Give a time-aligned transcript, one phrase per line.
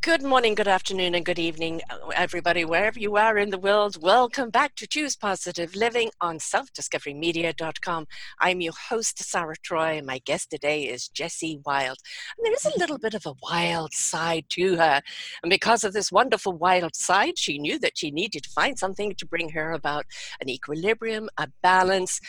[0.00, 4.00] Good morning, good afternoon, and good evening, uh, everybody, wherever you are in the world.
[4.00, 8.06] Welcome back to Choose Positive Living on selfdiscoverymedia.com.
[8.40, 11.98] I'm your host, Sarah Troy, and my guest today is Jessie Wild.
[12.38, 15.02] And there is a little bit of a wild side to her.
[15.42, 19.14] And because of this wonderful wild side, she knew that she needed to find something
[19.16, 20.06] to bring her about
[20.40, 22.22] an equilibrium, a balance,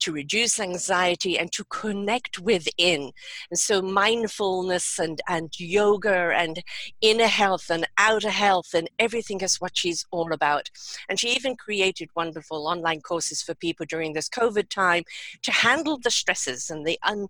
[0.00, 3.12] to reduce anxiety, and to connect within.
[3.48, 6.60] And so, mindfulness and, and yoga and
[7.00, 10.70] inner health and outer health and everything is what she's all about.
[11.08, 15.04] And she even created wonderful online courses for people during this COVID time
[15.42, 17.28] to handle the stresses and the un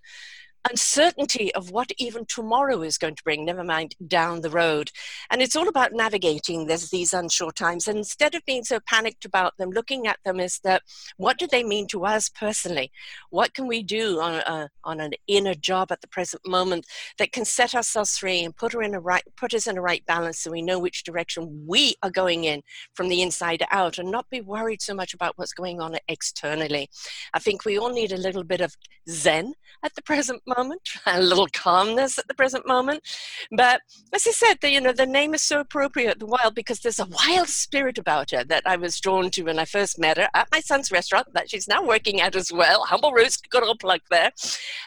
[0.70, 4.90] uncertainty of what even tomorrow is going to bring, never mind down the road.
[5.30, 7.88] And it's all about navigating this, these unsure times.
[7.88, 10.82] And instead of being so panicked about them, looking at them is that
[11.16, 12.90] what do they mean to us personally?
[13.30, 16.86] What can we do on, a, on an inner job at the present moment
[17.18, 19.82] that can set ourselves free and put, her in a right, put us in a
[19.82, 22.62] right balance so we know which direction we are going in
[22.94, 26.88] from the inside out and not be worried so much about what's going on externally.
[27.34, 28.76] I think we all need a little bit of
[29.08, 33.02] zen at the present moment moment, a little calmness at the present moment.
[33.50, 33.80] But
[34.12, 36.98] as I said, the, you know, the name is so appropriate, the wild, because there's
[36.98, 40.28] a wild spirit about her that I was drawn to when I first met her
[40.34, 42.84] at my son's restaurant that she's now working at as well.
[42.84, 44.32] Humble Roots, good old plug there.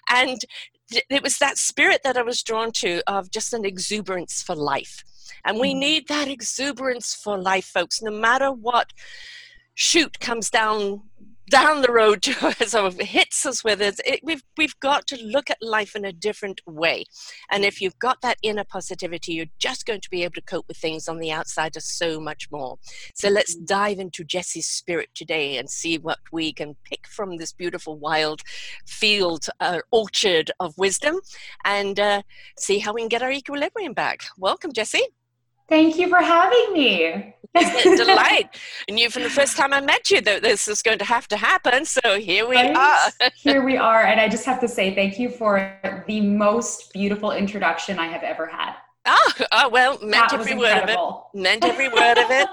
[0.09, 0.39] And
[1.09, 5.03] it was that spirit that I was drawn to of just an exuberance for life.
[5.45, 5.79] And we mm.
[5.79, 8.91] need that exuberance for life, folks, no matter what
[9.75, 11.03] shoot comes down
[11.49, 15.21] down the road to us or hits us with it, it, we've we've got to
[15.23, 17.03] look at life in a different way
[17.51, 20.67] and if you've got that inner positivity you're just going to be able to cope
[20.67, 22.77] with things on the outside of so much more
[23.15, 23.65] so let's mm-hmm.
[23.65, 28.41] dive into jessie's spirit today and see what we can pick from this beautiful wild
[28.85, 31.19] field uh, orchard of wisdom
[31.65, 32.21] and uh,
[32.57, 35.05] see how we can get our equilibrium back welcome jessie
[35.69, 37.35] Thank you for having me.
[37.83, 38.49] delight.
[38.89, 41.27] I knew from the first time I met you that this was going to have
[41.29, 41.85] to happen.
[41.85, 42.75] So here we right?
[42.75, 43.29] are.
[43.35, 44.03] here we are.
[44.03, 45.77] And I just have to say thank you for
[46.07, 48.75] the most beautiful introduction I have ever had.
[49.05, 50.97] Oh, oh well, meant every word of it.
[51.33, 52.47] Meant every word of it.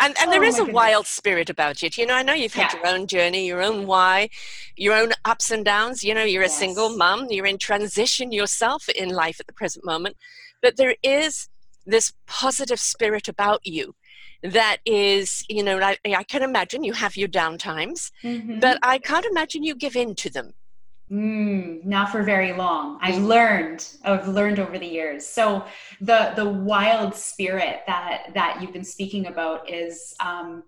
[0.00, 0.74] And and there oh, is a goodness.
[0.74, 1.96] wild spirit about it.
[1.96, 2.80] You know, I know you've had yeah.
[2.80, 4.28] your own journey, your own why,
[4.76, 6.04] your own ups and downs.
[6.04, 6.56] You know, you're yes.
[6.56, 10.16] a single mom, you're in transition yourself in life at the present moment.
[10.60, 11.48] But there is
[11.86, 13.94] this positive spirit about you
[14.44, 18.60] that is, you know, I, I can imagine you have your down times, mm-hmm.
[18.60, 20.52] but I can't imagine you give in to them.
[21.10, 22.98] Mm, not for very long.
[23.00, 23.86] I've learned.
[24.04, 25.26] I've learned over the years.
[25.26, 25.64] So
[26.00, 30.62] the the wild spirit that that you've been speaking about is um,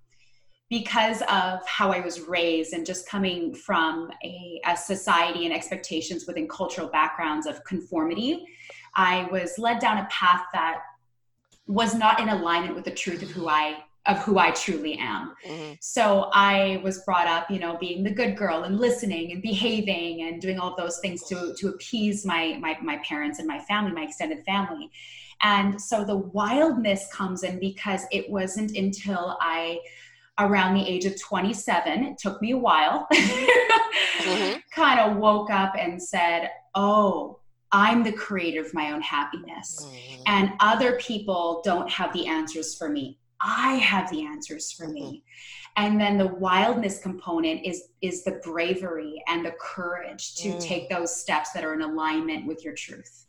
[0.69, 6.26] because of how I was raised and just coming from a, a society and expectations
[6.26, 8.44] within cultural backgrounds of conformity.
[8.94, 10.81] I was led down a path that
[11.66, 15.34] was not in alignment with the truth of who I of who I truly am.
[15.44, 15.72] Mm-hmm.
[15.81, 20.22] So I was brought up, you know, being the good girl and listening and behaving
[20.22, 23.59] and doing all of those things to to appease my my my parents and my
[23.59, 24.91] family, my extended family.
[25.43, 29.81] And so the wildness comes in because it wasn't until I
[30.38, 34.59] around the age of 27 it took me a while mm-hmm.
[34.71, 37.38] kind of woke up and said oh
[37.76, 39.84] I'm the creator of my own happiness.
[39.84, 40.22] Mm-hmm.
[40.26, 43.19] And other people don't have the answers for me.
[43.42, 45.03] I have the answers for me.
[45.03, 45.84] Mm-hmm.
[45.84, 50.60] And then the wildness component is is the bravery and the courage to mm.
[50.60, 53.26] take those steps that are in alignment with your truth.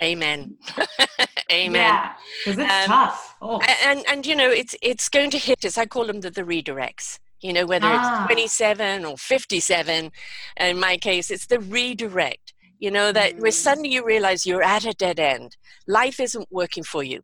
[0.00, 0.54] Amen.
[1.52, 1.74] Amen.
[1.74, 2.12] Yeah,
[2.44, 3.36] because it's um, tough.
[3.42, 3.60] Oh.
[3.82, 5.76] And and you know it's it's going to hit us.
[5.76, 8.24] I call them the, the redirects you know whether ah.
[8.24, 10.10] it's 27 or 57
[10.58, 12.45] in my case it's the redirect
[12.78, 13.40] you know that mm.
[13.40, 15.56] where suddenly you realize you're at a dead end.
[15.86, 17.18] Life isn't working for you.
[17.18, 17.22] Um,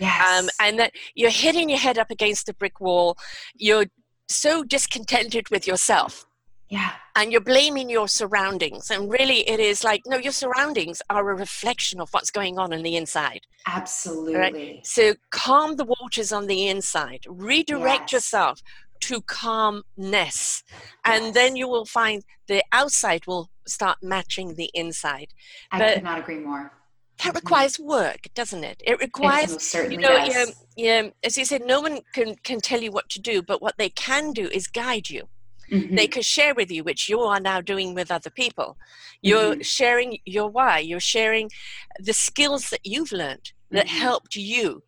[0.00, 0.42] yes.
[0.42, 3.16] Um, and that you're hitting your head up against a brick wall.
[3.54, 3.86] You're
[4.28, 6.26] so discontented with yourself.
[6.68, 6.92] Yeah.
[7.14, 8.90] And you're blaming your surroundings.
[8.90, 12.72] And really it is like no your surroundings are a reflection of what's going on
[12.72, 13.42] in the inside.
[13.66, 14.86] Absolutely right?
[14.86, 17.20] so calm the waters on the inside.
[17.28, 18.12] Redirect yes.
[18.12, 18.60] yourself
[19.04, 20.62] to calmness.
[21.04, 25.28] And then you will find the outside will start matching the inside.
[25.70, 26.72] I but, could not agree more.
[27.18, 27.36] that mm-hmm.
[27.36, 28.82] requires work, doesn't it?
[28.86, 30.44] It requires, it you know, yeah,
[30.76, 33.76] yeah, as you said, no one can, can tell you what to do, but what
[33.78, 35.28] they can do is guide you.
[35.70, 35.94] Mm-hmm.
[35.94, 38.76] They can share with you, which you are now doing with other people.
[39.22, 39.62] You're mm-hmm.
[39.62, 40.78] sharing your why.
[40.80, 41.50] You're sharing
[41.98, 43.96] the skills that you've learned that mm-hmm.
[43.96, 44.82] helped you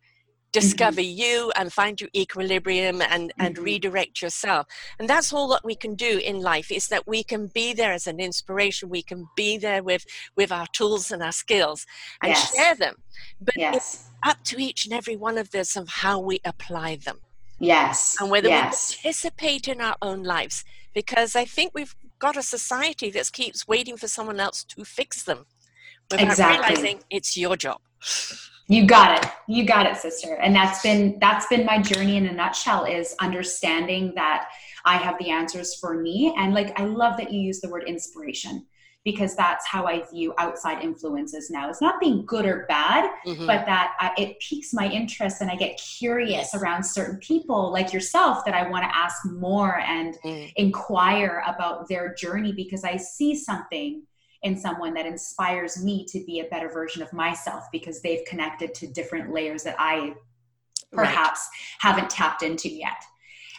[0.59, 1.19] discover mm-hmm.
[1.19, 3.63] you and find your equilibrium and, and mm-hmm.
[3.63, 4.65] redirect yourself
[4.99, 7.93] and that's all that we can do in life is that we can be there
[7.93, 10.05] as an inspiration we can be there with
[10.35, 11.85] with our tools and our skills
[12.21, 12.55] and yes.
[12.55, 12.95] share them
[13.41, 13.75] but yes.
[13.75, 17.19] it's up to each and every one of us of how we apply them
[17.59, 18.91] yes and whether yes.
[18.91, 20.63] we participate in our own lives
[20.93, 25.23] because i think we've got a society that keeps waiting for someone else to fix
[25.23, 25.45] them
[26.09, 26.57] without exactly.
[26.57, 27.79] realizing it's your job
[28.69, 29.31] you got it.
[29.47, 30.35] You got it sister.
[30.35, 34.49] And that's been that's been my journey in a nutshell is understanding that
[34.85, 36.35] i have the answers for me.
[36.37, 38.65] And like i love that you use the word inspiration
[39.05, 41.69] because that's how i view outside influences now.
[41.69, 43.45] It's not being good or bad mm-hmm.
[43.45, 47.93] but that I, it piques my interest and i get curious around certain people like
[47.93, 50.51] yourself that i want to ask more and mm.
[50.57, 54.03] inquire about their journey because i see something
[54.43, 58.73] in someone that inspires me to be a better version of myself because they've connected
[58.75, 60.13] to different layers that I
[60.91, 61.91] perhaps right.
[61.91, 63.03] haven't tapped into yet.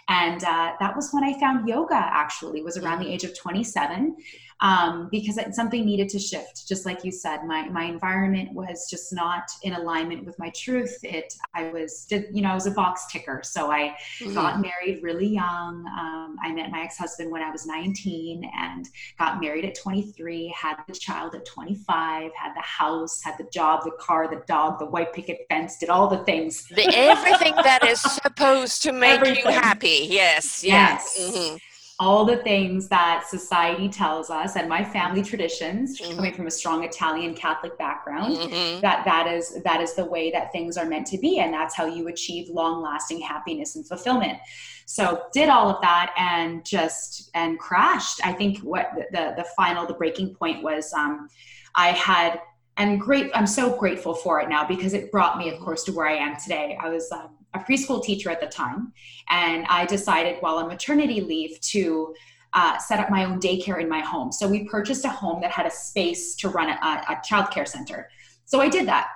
[0.09, 1.95] And uh, that was when I found yoga.
[1.95, 3.15] Actually, was around the mm-hmm.
[3.15, 4.17] age of 27,
[4.61, 6.67] um, because something needed to shift.
[6.67, 10.99] Just like you said, my my environment was just not in alignment with my truth.
[11.03, 14.35] It I was you know I was a box ticker, so I mm-hmm.
[14.35, 15.87] got married really young.
[15.87, 18.89] Um, I met my ex husband when I was 19 and
[19.19, 20.55] got married at 23.
[20.57, 22.33] Had the child at 25.
[22.35, 25.79] Had the house, had the job, the car, the dog, the white picket fence.
[25.79, 26.67] Did all the things.
[26.69, 29.45] The, everything that is supposed to make everything.
[29.45, 30.07] you happy.
[30.09, 30.65] Yes.
[30.65, 31.15] Yes.
[31.17, 31.37] yes.
[31.37, 31.57] Mm-hmm
[32.00, 36.15] all the things that society tells us and my family traditions mm-hmm.
[36.15, 38.81] coming from a strong italian catholic background mm-hmm.
[38.81, 41.75] that that is that is the way that things are meant to be and that's
[41.75, 44.39] how you achieve long lasting happiness and fulfillment
[44.87, 49.85] so did all of that and just and crashed i think what the the final
[49.85, 51.29] the breaking point was um,
[51.75, 52.41] i had
[52.77, 55.93] and great i'm so grateful for it now because it brought me of course to
[55.93, 58.93] where i am today i was um, a preschool teacher at the time,
[59.29, 62.15] and I decided while on maternity leave to
[62.53, 64.33] uh, set up my own daycare in my home.
[64.33, 67.67] So we purchased a home that had a space to run a, a child care
[67.67, 68.09] center.
[68.45, 69.09] So I did that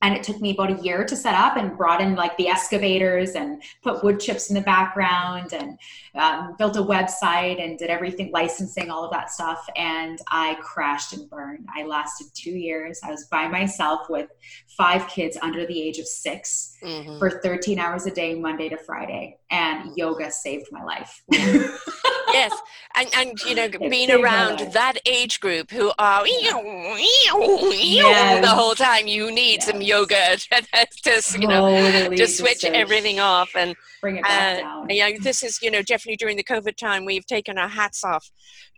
[0.00, 2.48] and it took me about a year to set up and brought in like the
[2.48, 5.78] excavators and put wood chips in the background and
[6.14, 9.66] um, built a website and did everything licensing all of that stuff.
[9.76, 11.66] And i crashed and burned.
[11.74, 13.00] I lasted two years.
[13.02, 14.28] I was by myself with
[14.68, 17.18] five kids under the age of 6 mm-hmm.
[17.18, 19.38] for 13 hours a day monday to friday.
[19.50, 21.22] And yoga saved my life.
[22.32, 22.52] Yes.
[22.96, 26.26] And, and you know being around that age group who are
[27.30, 28.44] yes.
[28.44, 29.66] the whole time you need yes.
[29.66, 30.36] some yoga
[31.02, 34.86] to, you know totally to switch everything off and bring it back uh, down.
[34.90, 38.30] yeah this is you know definitely during the covid time we've taken our hats off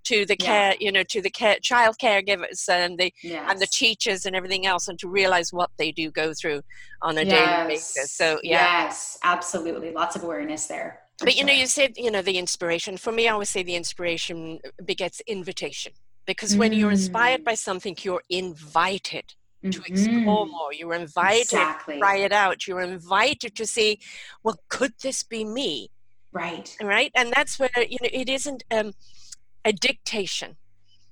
[0.05, 3.45] to the care you know to the care child caregivers and the yes.
[3.51, 6.63] and the teachers and everything else and to realize what they do go through
[7.03, 7.33] on a yes.
[7.33, 8.83] daily basis so yeah.
[8.85, 12.97] yes absolutely lots of awareness there but you know you said you know the inspiration
[12.97, 15.93] for me i always say the inspiration begets invitation
[16.27, 17.59] because when you're inspired by mm.
[17.59, 19.93] something you're invited to mm-hmm.
[19.93, 21.95] explore more you're invited exactly.
[21.95, 23.99] to try it out you're invited to say
[24.43, 25.91] well could this be me
[26.33, 28.93] right right and that's where you know it isn't um,
[29.65, 30.57] a dictation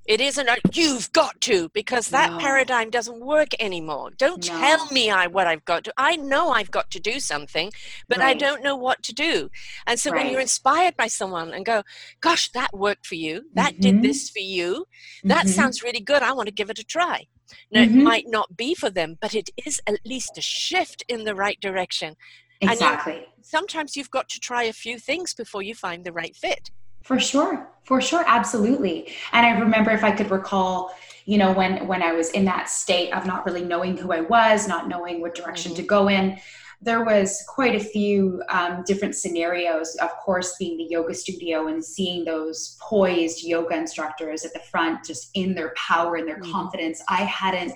[0.09, 2.39] it isn't a you've got to because that no.
[2.39, 4.11] paradigm doesn't work anymore.
[4.17, 4.59] Don't no.
[4.59, 5.93] tell me I what I've got to.
[5.99, 7.71] I know I've got to do something,
[8.09, 8.29] but right.
[8.29, 9.51] I don't know what to do.
[9.87, 10.25] And so right.
[10.25, 11.83] when you're inspired by someone and go,
[12.23, 13.51] "Gosh, that worked for you.
[13.53, 13.83] That mm-hmm.
[13.83, 14.87] did this for you.
[15.25, 15.49] That mm-hmm.
[15.49, 16.23] sounds really good.
[16.23, 17.27] I want to give it a try."
[17.71, 18.01] Now, mm-hmm.
[18.01, 21.35] it might not be for them, but it is at least a shift in the
[21.35, 22.17] right direction.
[22.61, 23.15] Exactly.
[23.15, 26.71] You, sometimes you've got to try a few things before you find the right fit.
[27.03, 27.69] For sure.
[27.85, 28.25] For sure.
[28.27, 29.15] Absolutely.
[29.33, 32.69] And I remember if I could recall, you know, when when I was in that
[32.69, 35.83] state of not really knowing who I was, not knowing what direction mm-hmm.
[35.83, 36.39] to go in,
[36.81, 41.85] there was quite a few um, different scenarios of course being the yoga studio and
[41.85, 46.53] seeing those poised yoga instructors at the front just in their power and their mm-hmm.
[46.53, 47.73] confidence i hadn't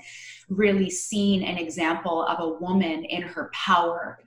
[0.49, 4.19] really seen an example of a woman in her power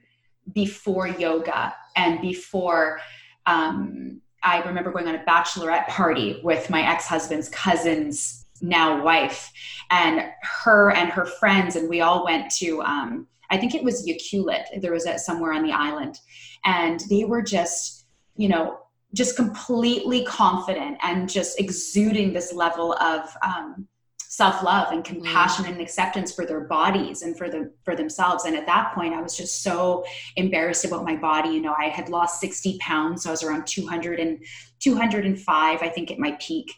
[0.53, 2.99] before yoga and before
[3.45, 9.51] um, I remember going on a bachelorette party with my ex husband's cousin's now wife,
[9.91, 14.07] and her and her friends, and we all went to, um, I think it was
[14.07, 14.81] Ucluelet.
[14.81, 16.19] There was a, somewhere on the island,
[16.63, 18.79] and they were just, you know,
[19.13, 23.87] just completely confident and just exuding this level of um,
[24.35, 25.69] self-love and compassion mm.
[25.69, 29.21] and acceptance for their bodies and for the for themselves and at that point i
[29.21, 30.03] was just so
[30.35, 33.65] embarrassed about my body you know i had lost 60 pounds so i was around
[33.65, 34.43] 200 and
[34.79, 36.69] 205 i think at my peak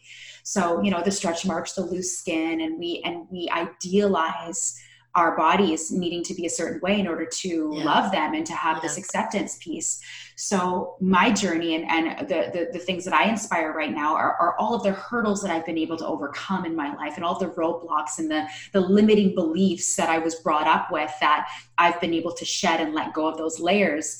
[0.44, 4.78] so you know the stretch marks the loose skin and we and we idealize
[5.18, 7.84] our bodies needing to be a certain way in order to yeah.
[7.84, 8.82] love them and to have yeah.
[8.82, 10.00] this acceptance piece.
[10.36, 14.34] So my journey and, and the, the, the things that I inspire right now are,
[14.34, 17.24] are all of the hurdles that I've been able to overcome in my life and
[17.24, 21.48] all the roadblocks and the, the limiting beliefs that I was brought up with that
[21.78, 24.18] I've been able to shed and let go of those layers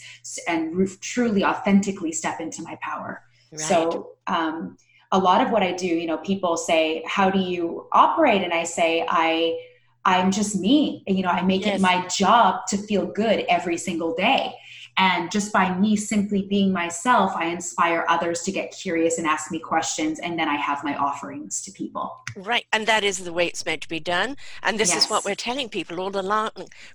[0.48, 3.22] and truly authentically step into my power.
[3.52, 3.60] Right.
[3.60, 4.76] So, um,
[5.10, 8.42] a lot of what I do, you know, people say, how do you operate?
[8.42, 9.58] And I say, I,
[10.04, 11.02] I'm just me.
[11.06, 11.78] You know, I make yes.
[11.78, 14.52] it my job to feel good every single day.
[14.98, 19.50] And just by me simply being myself, I inspire others to get curious and ask
[19.52, 20.18] me questions.
[20.18, 22.16] And then I have my offerings to people.
[22.36, 22.66] Right.
[22.72, 24.36] And that is the way it's meant to be done.
[24.62, 25.04] And this yes.
[25.04, 26.50] is what we're telling people all along.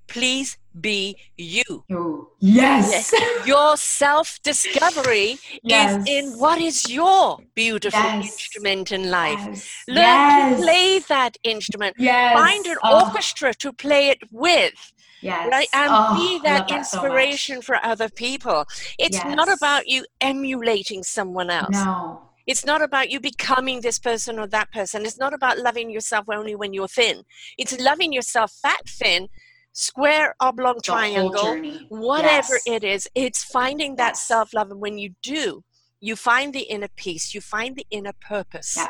[0.08, 1.64] Please be you.
[1.92, 3.14] Oh, yes.
[3.14, 3.48] yes.
[3.48, 6.02] Your self discovery yes.
[6.02, 8.26] is in what is your beautiful yes.
[8.26, 9.84] instrument in life.
[9.88, 11.96] Learn to play that instrument.
[11.98, 13.06] Find an oh.
[13.06, 14.93] orchestra to play it with.
[15.24, 15.50] Yes.
[15.52, 15.68] Right?
[15.74, 18.66] And oh, be that inspiration that so for other people.
[19.00, 19.36] It's yes.
[19.36, 21.72] not about you emulating someone else.
[21.72, 22.22] No.
[22.46, 25.06] It's not about you becoming this person or that person.
[25.06, 27.24] It's not about loving yourself only when you're thin.
[27.58, 29.30] It's loving yourself fat, thin,
[29.72, 31.58] square, oblong, the triangle,
[31.90, 32.68] whatever yes.
[32.68, 33.10] it is.
[33.16, 34.72] It's finding that self love.
[34.72, 35.64] And when you do,
[36.02, 38.76] you find the inner peace, you find the inner purpose.
[38.78, 38.88] Yeah.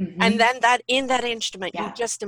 [0.00, 0.22] Mm-hmm.
[0.22, 1.86] And then that in that instrument, yeah.
[1.86, 2.22] you just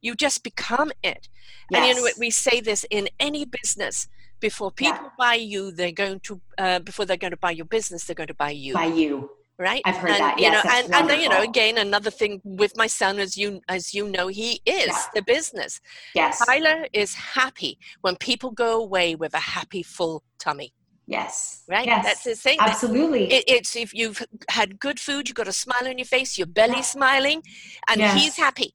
[0.00, 1.28] you just become it.
[1.70, 1.78] Yes.
[1.78, 4.08] And you know what we say this in any business.
[4.40, 5.10] Before people yeah.
[5.18, 8.28] buy you, they're going to uh, before they're going to buy your business, they're going
[8.28, 8.72] to buy you.
[8.72, 9.30] Buy you.
[9.58, 9.82] Right.
[9.84, 10.38] I've heard and, that.
[10.38, 13.36] Yes, you know, and, and then, you know, again, another thing with my son, as
[13.36, 15.04] you as you know, he is yeah.
[15.14, 15.82] the business.
[16.14, 16.42] Yes.
[16.46, 20.72] Tyler is happy when people go away with a happy, full tummy.
[21.06, 21.64] Yes.
[21.68, 21.84] Right?
[21.84, 22.06] Yes.
[22.06, 22.56] That's the thing.
[22.58, 23.30] Absolutely.
[23.30, 26.46] It, it's if you've had good food, you've got a smile on your face, your
[26.46, 26.80] belly yeah.
[26.80, 27.42] smiling,
[27.88, 28.18] and yes.
[28.18, 28.72] he's happy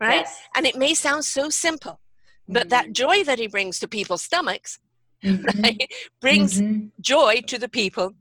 [0.00, 0.20] right?
[0.20, 0.40] Yes.
[0.56, 2.00] And it may sound so simple,
[2.48, 2.68] but mm-hmm.
[2.70, 4.78] that joy that he brings to people's stomachs
[5.24, 5.62] mm-hmm.
[5.62, 6.88] right, brings mm-hmm.
[7.00, 8.14] joy to the people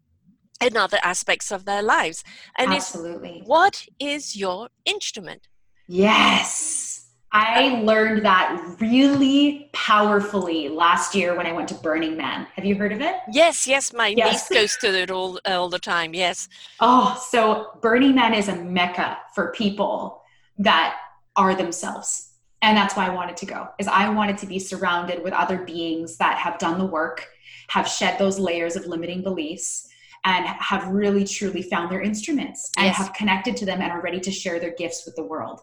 [0.61, 2.23] in other aspects of their lives.
[2.57, 3.43] And Absolutely.
[3.45, 5.47] what is your instrument?
[5.87, 6.93] Yes.
[7.35, 12.45] I learned that really powerfully last year when I went to Burning Man.
[12.55, 13.15] Have you heard of it?
[13.31, 13.91] Yes, yes.
[13.91, 14.51] My yes.
[14.51, 16.13] niece goes to it all all the time.
[16.13, 16.47] Yes.
[16.79, 20.21] Oh, so Burning Man is a mecca for people
[20.59, 20.95] that
[21.35, 25.23] are themselves and that's why i wanted to go is i wanted to be surrounded
[25.23, 27.27] with other beings that have done the work
[27.69, 29.89] have shed those layers of limiting beliefs
[30.25, 32.97] and have really truly found their instruments and yes.
[32.97, 35.61] have connected to them and are ready to share their gifts with the world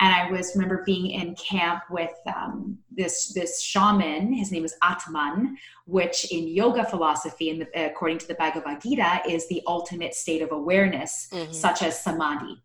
[0.00, 4.74] and i was remember being in camp with um, this this shaman his name is
[4.82, 10.42] atman which in yoga philosophy and according to the bhagavad gita is the ultimate state
[10.42, 11.52] of awareness mm-hmm.
[11.52, 12.60] such as samadhi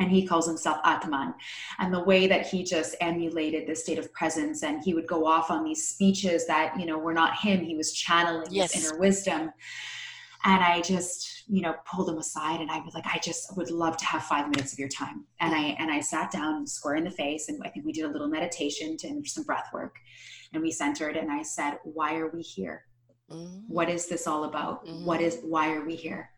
[0.00, 1.34] and he calls himself Atman.
[1.78, 5.26] And the way that he just emulated this state of presence, and he would go
[5.26, 8.72] off on these speeches that, you know, were not him, he was channeling yes.
[8.72, 9.50] his inner wisdom.
[10.44, 13.72] And I just, you know, pulled him aside and I was like, I just would
[13.72, 15.24] love to have five minutes of your time.
[15.40, 18.04] And I and I sat down square in the face and I think we did
[18.04, 19.96] a little meditation and some breath work.
[20.52, 22.84] And we centered and I said, Why are we here?
[23.30, 23.62] Mm-hmm.
[23.66, 24.86] What is this all about?
[24.86, 25.04] Mm-hmm.
[25.04, 26.30] What is why are we here?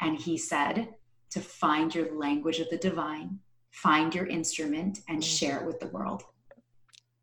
[0.00, 0.88] And he said,
[1.34, 3.40] to find your language of the divine,
[3.72, 5.24] find your instrument, and mm.
[5.24, 6.22] share it with the world.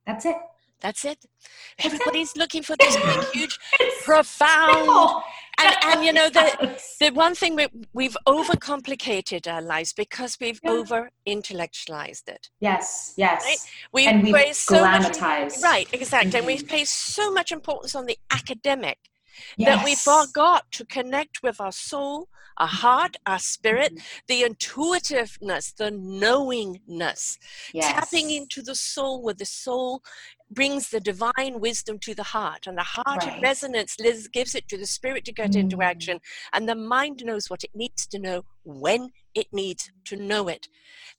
[0.05, 0.35] That's it.
[0.81, 1.23] That's it.
[1.81, 3.57] Everybody's looking for this big, huge,
[4.03, 5.23] profound.
[5.59, 10.59] And, and you know, the, the one thing we, we've overcomplicated our lives because we've
[10.61, 10.71] yeah.
[10.71, 12.49] over intellectualized it.
[12.59, 13.45] Yes, yes.
[13.45, 13.57] Right?
[13.93, 16.31] We and we've so much, right, exactly.
[16.31, 16.37] Mm-hmm.
[16.37, 16.67] And we mm-hmm.
[16.67, 18.97] place so much importance on the academic
[19.57, 19.75] yes.
[19.75, 24.19] that we forgot to connect with our soul, our heart, our spirit, mm-hmm.
[24.27, 27.37] the intuitiveness, the knowingness,
[27.73, 27.91] yes.
[27.91, 30.01] tapping into the soul where the soul
[30.51, 33.41] brings the divine wisdom to the heart and the heart right.
[33.41, 33.95] resonance
[34.33, 35.61] gives it to the spirit to get mm.
[35.61, 36.19] into action
[36.51, 40.67] and the mind knows what it needs to know when it needs to know it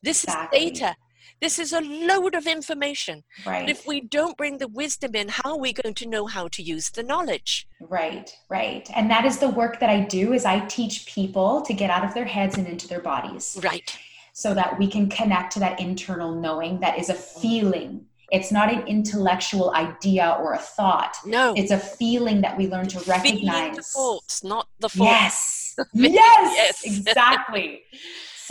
[0.02, 0.66] this exactly.
[0.66, 0.95] is data
[1.41, 3.25] this is a load of information.
[3.45, 3.62] Right.
[3.62, 6.49] But if we don't bring the wisdom in, how are we going to know how
[6.49, 7.67] to use the knowledge?
[7.81, 8.88] Right, right.
[8.95, 12.05] And that is the work that I do is I teach people to get out
[12.05, 13.59] of their heads and into their bodies.
[13.62, 13.99] Right.
[14.33, 17.41] So that we can connect to that internal knowing that is a mm.
[17.41, 18.07] feeling.
[18.31, 21.17] It's not an intellectual idea or a thought.
[21.26, 21.52] No.
[21.55, 23.76] It's a feeling that we learn to recognize.
[23.76, 25.75] the thoughts, not the thoughts.
[25.76, 25.76] Yes.
[25.93, 26.83] yes.
[26.83, 26.83] yes.
[26.85, 27.83] Exactly.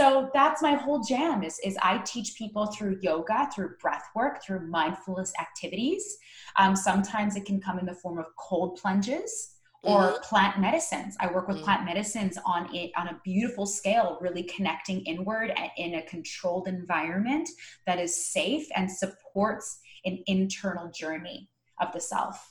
[0.01, 4.43] So that's my whole jam is, is i teach people through yoga through breath work
[4.43, 6.17] through mindfulness activities
[6.57, 10.21] um, sometimes it can come in the form of cold plunges or mm-hmm.
[10.21, 11.15] plant medicines.
[11.19, 11.65] I work with mm-hmm.
[11.65, 17.49] plant medicines on it on a beautiful scale, really connecting inward in a controlled environment
[17.87, 22.50] that is safe and supports an internal journey of the self.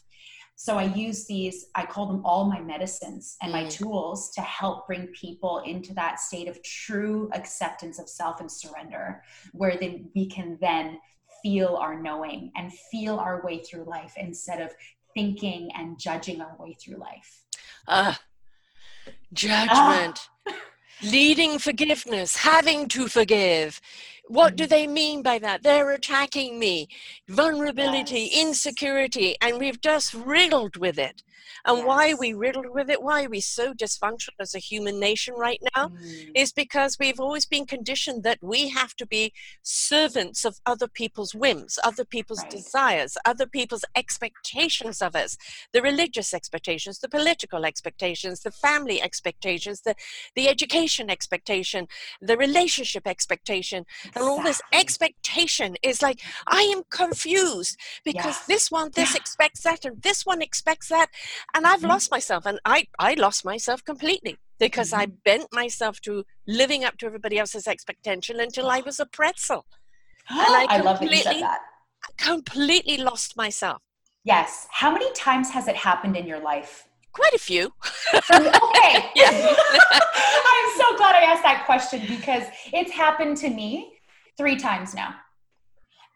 [0.60, 3.82] So I use these, I call them all my medicines and my mm-hmm.
[3.82, 9.22] tools to help bring people into that state of true acceptance of self and surrender,
[9.52, 10.98] where then we can then
[11.42, 14.70] feel our knowing and feel our way through life instead of
[15.14, 17.42] thinking and judging our way through life.
[17.88, 18.20] Ah,
[19.06, 20.28] uh, judgment.
[20.46, 20.54] Ah.
[21.02, 23.80] Leading forgiveness, having to forgive.
[24.30, 24.70] What do mm-hmm.
[24.70, 25.62] they mean by that?
[25.62, 26.88] They're attacking me.
[27.28, 28.46] Vulnerability, yes.
[28.46, 31.22] insecurity, and we've just riddled with it.
[31.66, 31.86] And yes.
[31.86, 33.02] why we riddled with it?
[33.02, 35.88] Why are we so dysfunctional as a human nation right now?
[35.88, 36.30] Mm.
[36.34, 39.32] Is because we've always been conditioned that we have to be
[39.62, 42.50] servants of other people's whims, other people's right.
[42.50, 45.36] desires, other people's expectations of us
[45.72, 49.94] the religious expectations, the political expectations, the family expectations, the,
[50.34, 51.86] the education expectation,
[52.20, 53.84] the relationship expectation.
[54.20, 58.44] And all this expectation is like, I am confused because yeah.
[58.46, 59.16] this one, this yeah.
[59.20, 61.08] expects that, and this one expects that
[61.54, 61.88] and i've mm-hmm.
[61.88, 65.02] lost myself and i i lost myself completely because mm-hmm.
[65.02, 69.64] i bent myself to living up to everybody else's expectation until i was a pretzel.
[70.28, 71.60] And i, I love that you said that.
[72.16, 73.82] Completely lost myself.
[74.24, 74.66] Yes.
[74.70, 76.88] How many times has it happened in your life?
[77.12, 77.74] Quite a few.
[78.14, 78.22] Okay.
[78.32, 78.42] I'm
[80.78, 83.99] so glad i asked that question because it's happened to me
[84.40, 85.14] three times now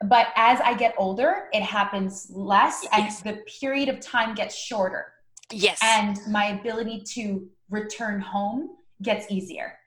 [0.09, 3.23] but as I get older, it happens less yes.
[3.25, 5.13] and the period of time gets shorter.
[5.51, 5.79] Yes.
[5.83, 8.71] And my ability to return home
[9.03, 9.79] gets easier.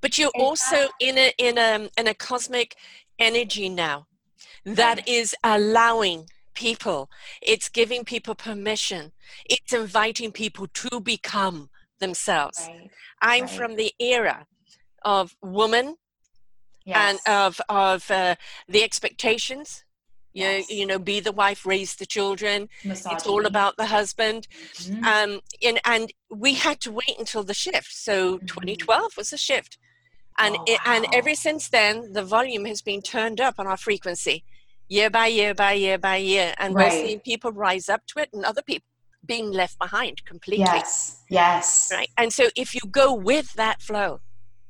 [0.00, 2.76] But you're also in a in a in a cosmic
[3.18, 4.06] energy now
[4.64, 7.10] that is allowing people.
[7.42, 9.12] It's giving people permission.
[9.44, 11.68] It's inviting people to become
[12.00, 12.66] themselves.
[12.66, 12.90] Right.
[13.20, 13.50] I'm right.
[13.50, 14.46] from the era
[15.04, 15.96] of woman
[16.86, 17.20] yes.
[17.26, 18.36] and of of uh,
[18.68, 19.84] the expectations
[20.36, 20.68] you yes.
[20.68, 22.68] know, you know, be the wife, raise the children.
[22.84, 23.16] Misogyny.
[23.16, 24.46] It's all about the husband.
[24.74, 25.04] Mm-hmm.
[25.04, 27.90] Um, and, and we had to wait until the shift.
[27.90, 28.46] So mm-hmm.
[28.46, 29.78] 2012 was the shift.
[30.38, 30.92] And, oh, it, wow.
[30.96, 34.44] and ever since then, the volume has been turned up on our frequency
[34.88, 36.52] year by year by year by year.
[36.58, 36.92] And right.
[36.92, 38.86] we're seeing people rise up to it and other people
[39.24, 40.66] being left behind completely.
[40.66, 41.90] Yes, yes.
[41.90, 42.10] Right.
[42.18, 44.20] And so if you go with that flow,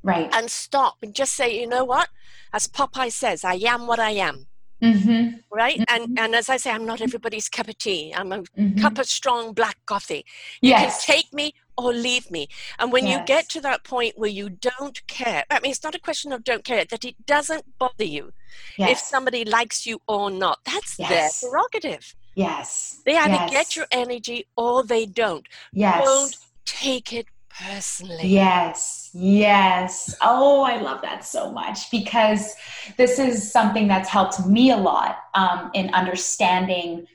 [0.06, 2.08] right, and stop and just say, you know what?
[2.52, 4.46] As Popeye says, I am what I am.
[4.82, 5.36] Mm-hmm.
[5.50, 6.02] Right, mm-hmm.
[6.02, 8.12] and and as I say, I'm not everybody's cup of tea.
[8.14, 8.78] I'm a mm-hmm.
[8.78, 10.24] cup of strong black coffee.
[10.60, 11.04] You yes.
[11.04, 12.48] can take me or leave me.
[12.78, 13.18] And when yes.
[13.18, 16.32] you get to that point where you don't care, I mean, it's not a question
[16.32, 18.32] of don't care, that it doesn't bother you
[18.78, 18.90] yes.
[18.92, 20.58] if somebody likes you or not.
[20.64, 21.40] That's yes.
[21.40, 22.14] their prerogative.
[22.34, 23.00] Yes.
[23.04, 25.46] They either get your energy or they don't.
[25.72, 26.04] Yes.
[26.04, 27.26] Don't take it
[27.60, 28.28] personally.
[28.28, 30.14] Yes, yes.
[30.22, 32.54] Oh, I love that so much because
[32.96, 37.06] this is something that's helped me a lot um, in understanding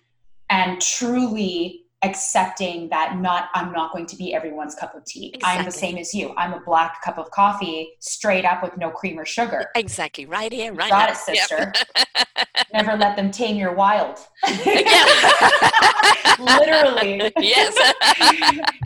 [0.49, 5.31] and truly accepting that not I'm not going to be everyone's cup of tea.
[5.33, 5.59] Exactly.
[5.59, 6.33] I'm the same as you.
[6.37, 9.69] I'm a black cup of coffee, straight up with no cream or sugar.
[9.75, 10.25] Exactly.
[10.25, 11.13] Right here, right Got now.
[11.13, 11.73] it, sister.
[11.95, 12.47] Yep.
[12.73, 14.19] Never let them tame your wild.
[16.39, 17.31] Literally.
[17.37, 17.93] Yes.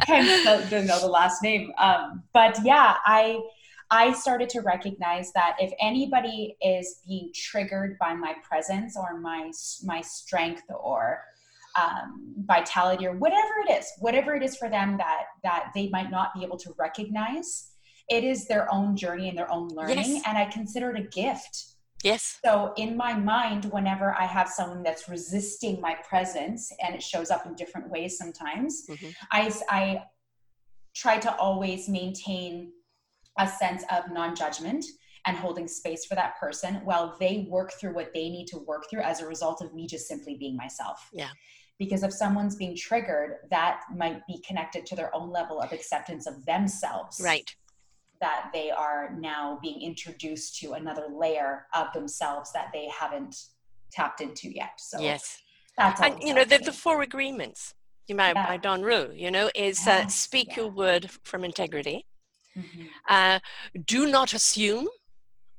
[0.08, 1.71] Hence the, the, the last name.
[1.78, 3.39] Um, but yeah, I
[3.91, 9.51] I started to recognize that if anybody is being triggered by my presence or my
[9.84, 11.21] my strength or
[11.75, 16.11] um, vitality or whatever it is whatever it is for them that that they might
[16.11, 17.71] not be able to recognize
[18.09, 20.23] it is their own journey and their own learning yes.
[20.27, 21.65] and i consider it a gift
[22.03, 27.01] yes so in my mind whenever i have someone that's resisting my presence and it
[27.01, 29.09] shows up in different ways sometimes mm-hmm.
[29.31, 30.01] i i
[30.95, 32.71] try to always maintain
[33.39, 34.85] a sense of non-judgment
[35.27, 38.85] and holding space for that person while they work through what they need to work
[38.89, 41.09] through as a result of me just simply being myself.
[41.11, 41.29] Yeah
[41.77, 46.27] because if someone's being triggered that might be connected to their own level of acceptance
[46.27, 47.55] of themselves right
[48.21, 53.35] that they are now being introduced to another layer of themselves that they haven't
[53.91, 55.41] tapped into yet so yes
[55.77, 57.73] that's and you know the, the four agreements
[58.07, 58.45] you might yeah.
[58.45, 59.88] by Don Ruiz, you know, is yes.
[59.88, 60.57] uh, speak yeah.
[60.57, 62.05] your word from integrity.
[62.55, 62.83] Mm-hmm.
[63.09, 63.39] Uh,
[63.85, 64.88] do not assume,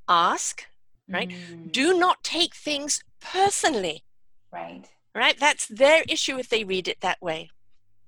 [0.09, 0.65] ask,
[1.09, 1.29] right?
[1.29, 1.73] Mm.
[1.73, 4.05] Do not take things personally.
[4.53, 5.37] Right right?
[5.41, 7.51] That's their issue if they read it that way.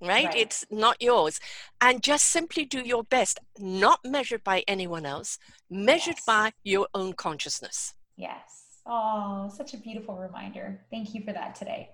[0.01, 0.27] right?
[0.27, 0.37] Right.
[0.37, 1.41] It's not yours.
[1.81, 6.25] And just simply do your best, not measured by anyone else, measured Yes.
[6.25, 7.95] by your own consciousness.
[8.17, 8.79] Yes.
[8.87, 10.85] Oh, such a beautiful reminder.
[10.89, 11.91] Thank you for that today.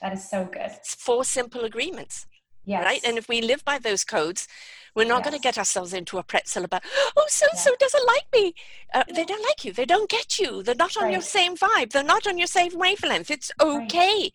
[0.00, 0.70] That is so good.
[0.70, 2.26] It's four simple agreements.
[2.68, 2.84] Yes.
[2.84, 3.00] right?
[3.04, 4.46] And if we live by those codes,
[4.94, 6.82] we're not going to get ourselves into a pretzel about,
[7.16, 8.54] oh, so and so doesn't like me.
[8.92, 9.72] Uh, They don't like you.
[9.72, 10.62] They don't get you.
[10.62, 11.92] They're not on your same vibe.
[11.92, 13.30] They're not on your same wavelength.
[13.30, 14.30] It's okay.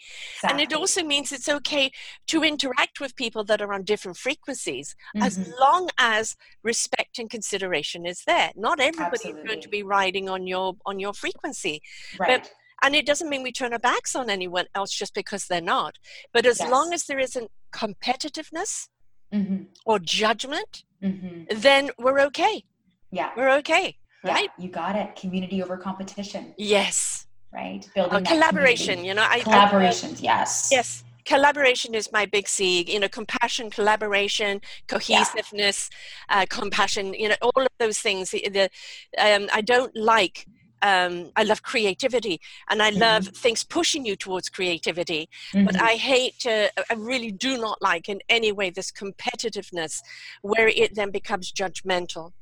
[0.50, 1.92] And it also means it's okay
[2.28, 5.60] to interact with people that are on different frequencies as Mhm.
[5.60, 8.52] long as respect and consideration is there.
[8.56, 11.82] Not everybody is going to be riding on your on your frequency.
[12.20, 12.50] right.
[12.84, 15.96] And it doesn't mean we turn our backs on anyone else just because they're not.
[16.34, 18.88] But as long as there isn't competitiveness
[19.32, 22.64] hmm or judgment, hmm then we're okay.
[23.12, 23.32] Yeah.
[23.38, 24.50] We're okay, Yeah, right?
[24.58, 25.16] You got it.
[25.16, 27.28] Community over competition, Yes.
[27.54, 27.88] right?
[27.96, 29.08] Building Uh, collaboration, community.
[29.08, 30.70] you know, I, I- Collaborations, yes.
[30.72, 31.04] yes.
[31.26, 32.84] Collaboration is my big C.
[32.94, 35.90] You know, compassion, collaboration, cohesiveness,
[36.30, 37.14] uh, compassion.
[37.14, 38.32] You know, all of those things.
[38.32, 38.70] The, the
[39.18, 40.46] um, I don't like.
[40.84, 45.30] Um, I love creativity, and I love things pushing you towards creativity.
[45.54, 45.82] But Mhm.
[45.82, 46.34] I hate.
[46.40, 46.54] to
[46.92, 50.02] I really do not like in any way this competitiveness,
[50.42, 52.34] where it then becomes judgmental,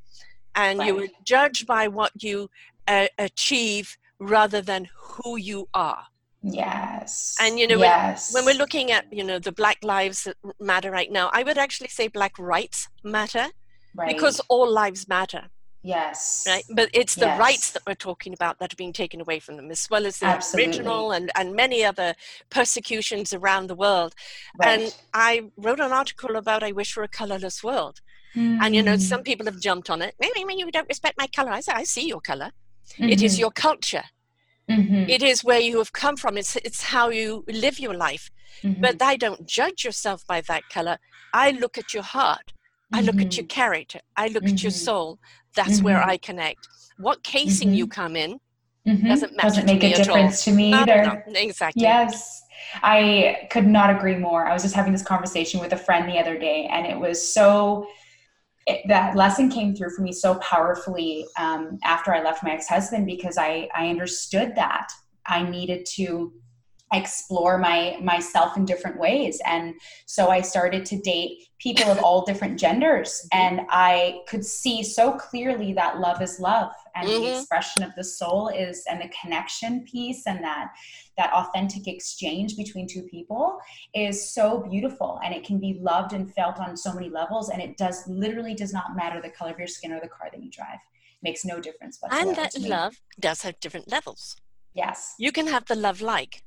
[0.54, 1.08] and you Right.
[1.10, 2.50] are judged by what you
[2.88, 6.04] uh, achieve rather than who you are.
[6.42, 7.36] yes.
[7.40, 10.26] And, you know, when- When we're looking at you know the Black Lives
[10.58, 13.46] Matter right now, I would actually say Black Rights Matter
[13.94, 14.08] right.
[14.12, 15.42] because all lives matter,
[15.82, 16.64] yes, right?
[16.74, 19.70] But it's the rights that we're talking about that are being taken away from them,
[19.70, 20.64] as well as the Absolutely.
[20.78, 22.14] original and and many other
[22.50, 24.14] persecutions around the world.
[24.58, 24.80] right.
[24.80, 28.00] And I wrote an article about I wish for a colorless world.
[28.34, 29.00] And you know, Mm.
[29.12, 30.14] some people have jumped on it.
[30.18, 31.50] Maybe you don't respect my color.
[31.50, 32.50] I say, I see your color.
[32.98, 33.40] It is Mhm.
[33.40, 34.04] your culture.
[34.70, 35.06] Mhm.
[35.16, 36.38] It is where you have come from.
[36.38, 38.30] It's it's how you live your life.
[38.62, 38.80] Mhm.
[38.80, 40.96] But I don't judge yourself by that color.
[41.34, 42.52] I look at your heart.
[42.92, 43.48] I look at your Mhm.
[43.48, 44.00] character.
[44.16, 44.76] I look at your Mhm.
[44.76, 45.18] soul.
[45.54, 46.08] That's where Mhm.
[46.08, 46.68] I connect.
[46.98, 48.40] What casing you come in
[48.84, 51.24] doesn't matter Doesn't make a difference to me No, no, either.
[51.28, 51.82] no, exactly.
[51.82, 52.42] Yes.
[52.82, 54.46] I could not agree more.
[54.46, 57.34] I was just having this conversation with a friend the other day, and it was
[57.34, 57.86] so,
[58.66, 62.68] it, that lesson came through for me so powerfully um, after I left my ex
[62.68, 64.88] husband because I, I understood that
[65.26, 66.32] I needed to
[66.92, 69.74] explore my myself in different ways and
[70.06, 75.12] so i started to date people of all different genders and i could see so
[75.12, 77.38] clearly that love is love and the Mhm.
[77.38, 80.68] expression of the soul is and the connection piece and that
[81.16, 83.58] that authentic exchange between two people
[83.94, 87.62] is so beautiful and it can be loved and felt on so many levels and
[87.62, 90.42] it does literally does not matter the color of your skin or the car that
[90.42, 90.78] you drive
[91.22, 94.36] makes no difference whatsoever And that love does have different levels.
[94.74, 96.42] yes You can have the love like.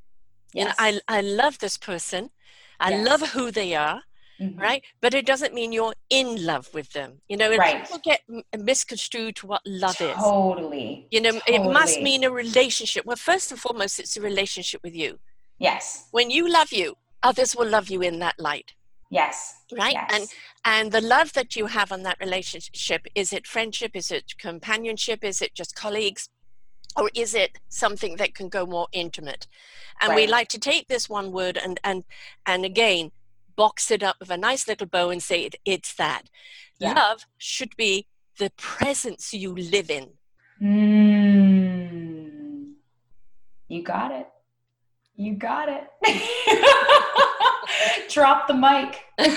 [0.56, 2.32] You know, I, I love this person.
[2.80, 3.08] I Yes.
[3.08, 4.04] love who they are,
[4.42, 4.60] Mhm.
[4.60, 4.84] right?
[5.02, 7.22] But it doesn't mean you're in love with them.
[7.30, 7.78] You know, and Right.
[7.86, 8.22] people get
[8.58, 10.16] misconstrued to what love is.
[10.20, 13.06] totally You know, it must mean a relationship.
[13.06, 15.20] Well, first and foremost, it's a relationship with you.
[15.60, 18.74] yes When you love you, others will love you in that light,
[19.10, 19.94] yes right?
[19.94, 20.10] yes.
[20.10, 20.30] And
[20.66, 23.92] and the love that you have on that relationship is it friendship?
[23.96, 25.24] Is it companionship?
[25.24, 26.30] Is it just colleagues?
[26.98, 29.48] Or is it something that can go more intimate?
[30.02, 32.04] And we like to take this one word and and
[32.46, 33.12] and again
[33.56, 36.24] box it up with a nice little bow and say it, it's that.
[36.80, 36.94] Yeah.
[36.94, 40.10] Love should be the presence you live in.
[40.62, 41.96] Mm.
[43.68, 44.28] You got it.
[45.16, 45.84] You got it.
[48.10, 49.02] Drop the mic.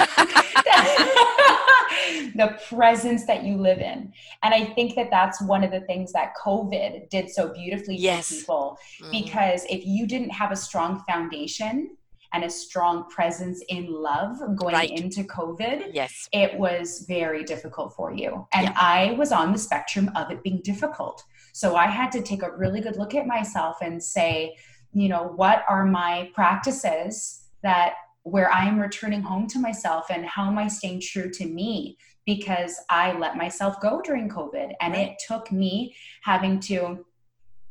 [2.34, 4.12] the presence that you live in.
[4.42, 8.28] And I think that that's one of the things that COVID did so beautifully Yes.
[8.28, 9.10] for people Mhm.
[9.10, 11.96] because if you didn't have a strong foundation
[12.32, 14.90] and a strong presence in love going Right.
[14.90, 16.28] into COVID, Yes.
[16.32, 18.46] it was very difficult for you.
[18.52, 18.74] And Yeah.
[18.76, 21.24] I was on the spectrum of it being difficult.
[21.52, 24.56] So I had to take a really good look at myself and say,
[24.92, 30.24] you know, what are my practices that where I am returning home to myself and
[30.27, 31.96] how am I staying true to me?
[32.27, 35.11] Because I let myself go during COVID and Right.
[35.11, 37.07] it took me having to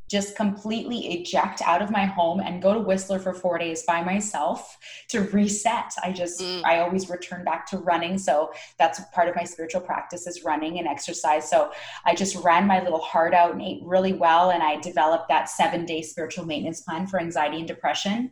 [0.10, 4.02] just completely eject out of my home and go to Whistler for four days by
[4.04, 4.78] myself
[5.10, 5.92] to reset.
[6.04, 6.64] I just, Mm.
[6.66, 8.18] I always return back to running.
[8.18, 11.50] So that's part of my spiritual practice is running and exercise.
[11.50, 11.72] So
[12.06, 14.52] I just ran my little heart out and ate really well.
[14.52, 18.32] And I developed that seven day spiritual maintenance plan for anxiety and depression.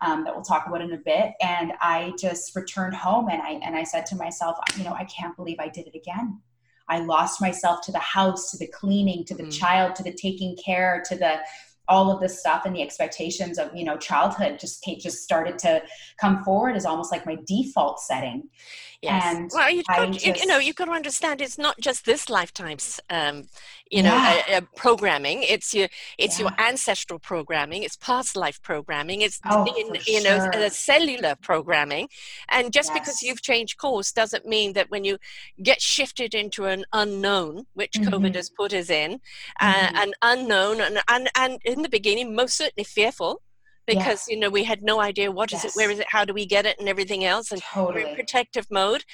[0.00, 1.32] Um, that we'll talk about in a bit.
[1.40, 5.04] And I just returned home and I and I said to myself, you know, I
[5.04, 6.40] can't believe I did it again.
[6.88, 9.58] I lost myself to the house, to the cleaning, to the Mhm.
[9.58, 11.40] child, to the taking care, to the
[11.86, 15.82] all of this stuff and the expectations of you know childhood just just started to
[16.18, 18.48] come forward as almost like my default setting
[19.04, 19.52] Yes.
[19.54, 23.00] Well, you, just, you, you, know, you've got to understand it's not just this lifetime's,
[23.10, 23.48] um,
[23.90, 24.42] you know, yeah.
[24.48, 25.42] uh, uh, programming.
[25.42, 25.88] It's your,
[26.18, 26.46] it's yeah.
[26.46, 27.82] your ancestral programming.
[27.82, 29.20] It's past life programming.
[29.20, 32.08] It's oh, in, you know, uh, cellular programming.
[32.48, 32.98] And just yes.
[32.98, 35.18] because you've changed course doesn't mean that when you
[35.62, 38.12] get shifted into an unknown, which mm-hmm.
[38.12, 39.20] COVID has put us in,
[39.60, 39.96] uh, mm-hmm.
[39.96, 43.40] an unknown, and, and and in the beginning, most certainly fearful
[43.86, 44.34] because yeah.
[44.34, 45.76] you know we had no idea what is yes.
[45.76, 48.04] it where is it how do we get it and everything else and totally.
[48.04, 49.04] we're in protective mode.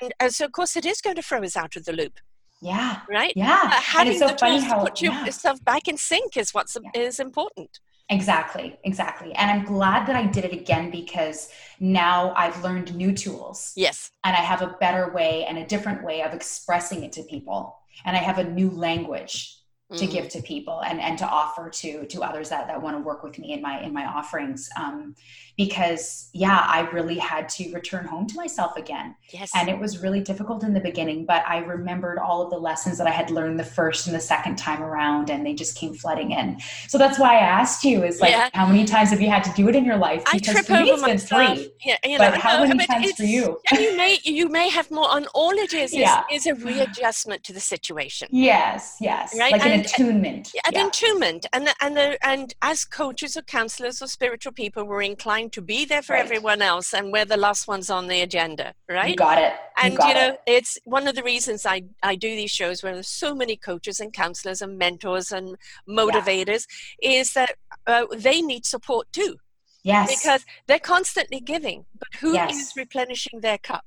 [0.00, 2.18] And, and so of course it is going to throw us out of the loop.
[2.62, 3.00] Yeah.
[3.08, 3.32] Right?
[3.34, 3.60] Yeah.
[3.64, 5.24] Uh, having so the tools how, to put yeah.
[5.24, 7.00] yourself back in sync is what's yeah.
[7.00, 7.80] is important.
[8.10, 8.78] Exactly.
[8.84, 9.32] Exactly.
[9.34, 13.72] And i'm glad that i did it again because now i've learned new tools.
[13.76, 14.10] Yes.
[14.24, 17.76] And i have a better way and a different way of expressing it to people.
[18.04, 19.59] And i have a new language
[19.96, 20.10] to mm.
[20.10, 23.24] give to people and, and to offer to to others that, that want to work
[23.24, 25.16] with me in my in my offerings um,
[25.56, 29.14] because yeah i really had to return home to myself again.
[29.30, 29.50] Yes.
[29.54, 32.98] And it was really difficult in the beginning but i remembered all of the lessons
[32.98, 35.94] that i had learned the first and the second time around and they just came
[35.94, 36.60] flooding in.
[36.86, 38.48] So that's why i asked you is like yeah.
[38.54, 40.24] how many times have you had to do it in your life?
[40.24, 41.72] Because I trip for me it's been three.
[41.84, 43.58] yeah, you know, but how many times for you?
[43.72, 46.22] you may you may have more on all it is yeah.
[46.30, 48.28] is, is a readjustment to the situation.
[48.30, 49.36] Yes yes.
[49.38, 49.52] Right?
[49.52, 50.86] like and, an attunement an yeah.
[50.86, 55.62] attunement and and the, and as coaches or counselors or spiritual people we're inclined to
[55.62, 56.24] be there for right.
[56.24, 59.84] everyone else and we're the last ones on the agenda right you got it you
[59.84, 60.40] and got you know it.
[60.46, 64.00] it's one of the reasons i i do these shows where there's so many coaches
[64.00, 65.56] and counselors and mentors and
[65.88, 66.66] motivators
[67.00, 67.10] yeah.
[67.10, 67.54] is that
[67.86, 69.36] uh, they need support too
[69.82, 72.54] yes because they're constantly giving but who yes.
[72.54, 73.84] is replenishing their cup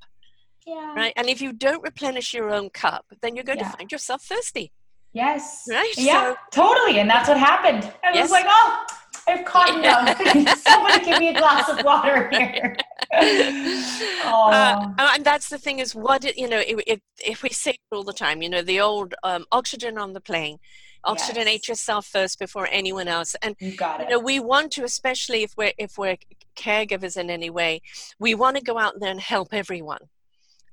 [0.65, 0.93] yeah.
[0.95, 3.71] right and if you don't replenish your own cup then you're going yeah.
[3.71, 4.71] to find yourself thirsty
[5.13, 5.65] Yes.
[5.69, 5.93] Right.
[5.95, 6.99] Yeah, so, totally.
[6.99, 7.91] And that's what happened.
[8.03, 8.23] I yes.
[8.23, 8.85] was like, oh,
[9.27, 10.57] I've caught enough.
[10.59, 12.75] Somebody give me a glass of water here.
[14.25, 14.49] oh.
[14.51, 18.03] Uh, and that's the thing is what, you know, if, if we say it all
[18.03, 20.57] the time, you know, the old um, oxygen on the plane,
[21.05, 21.69] oxygenate yes.
[21.69, 23.35] yourself first before anyone else.
[23.41, 24.05] And you got it.
[24.05, 26.17] You know, we want to, especially if we're, if we're
[26.55, 27.81] caregivers in any way,
[28.19, 30.09] we want to go out there and help everyone.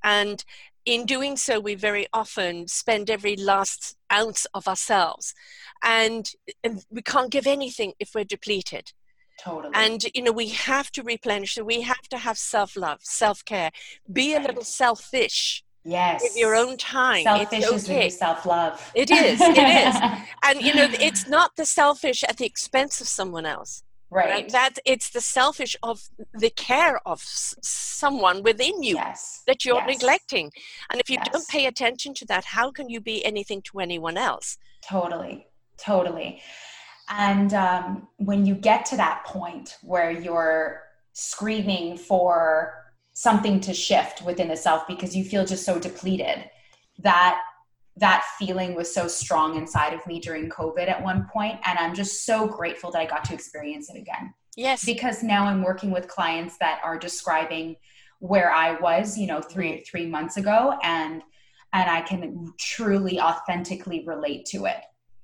[0.03, 0.43] And
[0.85, 5.35] in doing so, we very often spend every last ounce of ourselves.
[5.83, 6.31] And,
[6.65, 8.93] and we can't give anything if we're depleted.
[9.39, 9.73] Totally.
[9.75, 11.55] And you know, we have to replenish.
[11.55, 13.71] So we have to have self-love, self-care.
[14.13, 15.65] Be a little selfish.
[15.83, 16.23] Yes.
[16.23, 17.23] Give your own time.
[17.23, 18.07] Selfish it's okay.
[18.09, 18.93] is self-love.
[18.95, 19.41] It is.
[19.41, 19.97] It is.
[20.43, 23.83] and you know, it's not the selfish at the expense of someone else.
[24.11, 24.31] Right.
[24.31, 24.49] right.
[24.51, 29.43] That it's the selfish of the care of s- someone within you yes.
[29.47, 29.89] that you're yes.
[29.89, 30.51] neglecting.
[30.91, 31.29] And if you yes.
[31.33, 34.59] don't pay attention to that, how can you be anything to anyone else?
[34.89, 35.47] Totally.
[35.79, 36.43] Totally.
[37.09, 42.75] And um, when you get to that point where you're screaming for
[43.13, 46.51] something to shift within the self because you feel just so depleted,
[46.99, 47.41] that
[48.01, 51.95] that feeling was so strong inside of me during COVID at one point, and I'm
[51.95, 54.35] just so grateful that I got to experience it again.
[54.57, 54.85] Yes.
[54.85, 57.77] Because now I'm working with clients that are describing
[58.19, 61.23] where I was, you know, three three months ago, and
[61.73, 64.79] and I can truly authentically relate to it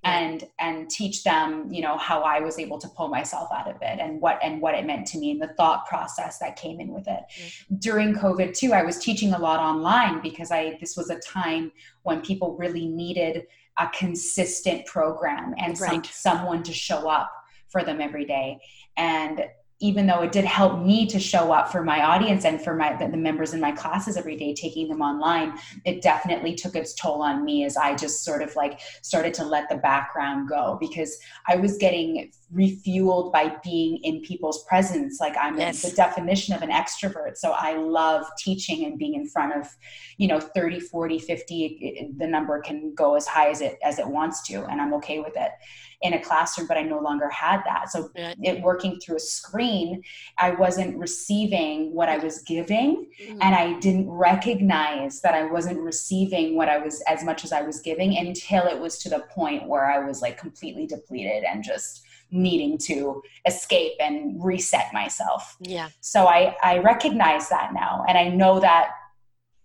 [0.07, 3.77] and and teach them you know how i was able to pull myself out of
[3.83, 6.81] it and what and what it meant to me and the thought process that came
[6.81, 7.75] in with it mm-hmm.
[7.77, 11.73] during covid too i was teaching a lot online because i this was a time
[12.03, 13.47] when people really needed
[13.79, 16.07] a consistent program and right.
[16.07, 17.31] some, someone to show up
[17.69, 18.59] for them every day
[18.97, 19.45] and
[19.81, 22.97] even though it did help me to show up for my audience and for my
[22.97, 27.23] the, members in my classes every day taking them online it definitely took its toll
[27.23, 31.19] on me as i just sort of like started to let the background go because
[31.47, 35.83] i was getting refueled by being in people's presence like i'm yes.
[35.83, 39.67] the definition of an extrovert so i love teaching and being in front of
[40.17, 44.07] you know 30 40 50 the number can go as high as it as it
[44.07, 45.51] wants to and i'm okay with it
[46.03, 47.91] in a classroom, but I no longer had that.
[47.91, 50.03] So it working through a screen,
[50.39, 53.39] I wasn't receiving what I was giving, mm-hmm.
[53.41, 57.63] and I didn't recognize that I wasn't receiving what I was as much as I
[57.63, 61.65] was giving until it was to the point where I was like completely depleted and
[61.65, 65.57] just needing to escape and reset myself.
[65.61, 65.89] Yeah.
[66.01, 68.91] So I I recognize that now and I know that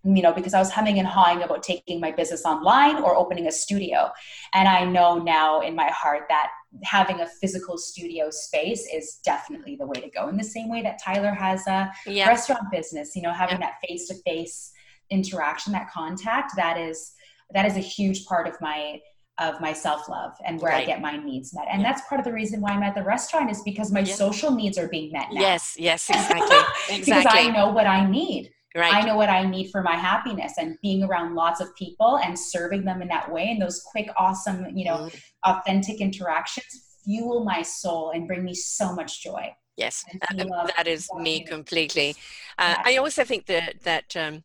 [0.03, 3.47] you know, because I was humming and hawing about taking my business online or opening
[3.47, 4.09] a studio.
[4.53, 6.49] And I know now in my heart that
[6.83, 10.27] having a physical studio space is definitely the way to go.
[10.27, 12.27] In the same way that Tyler has a yeah.
[12.27, 13.67] restaurant business, you know, having yeah.
[13.67, 14.71] that face to face
[15.09, 17.13] interaction, that contact, that is
[17.53, 18.99] that is a huge part of my
[19.39, 20.83] of my self-love and where Right.
[20.83, 21.65] I get my needs met.
[21.71, 21.91] And Yeah.
[21.91, 24.13] that's part of the reason why I'm at the restaurant is because my Yeah.
[24.15, 25.41] social needs are being met now.
[25.41, 26.57] Yes, yes, exactly.
[26.99, 28.51] Because I know what I need.
[28.75, 28.93] Right.
[28.93, 32.37] I know what I need for my happiness and being around lots of people and
[32.39, 37.43] serving them in that way and those quick, awesome, you know, Mm, authentic interactions fuel
[37.43, 39.53] my soul and bring me so much joy.
[39.75, 42.15] Yes, uh, that is me completely.
[42.57, 42.83] Uh, Yeah.
[42.85, 44.43] I also think that that um,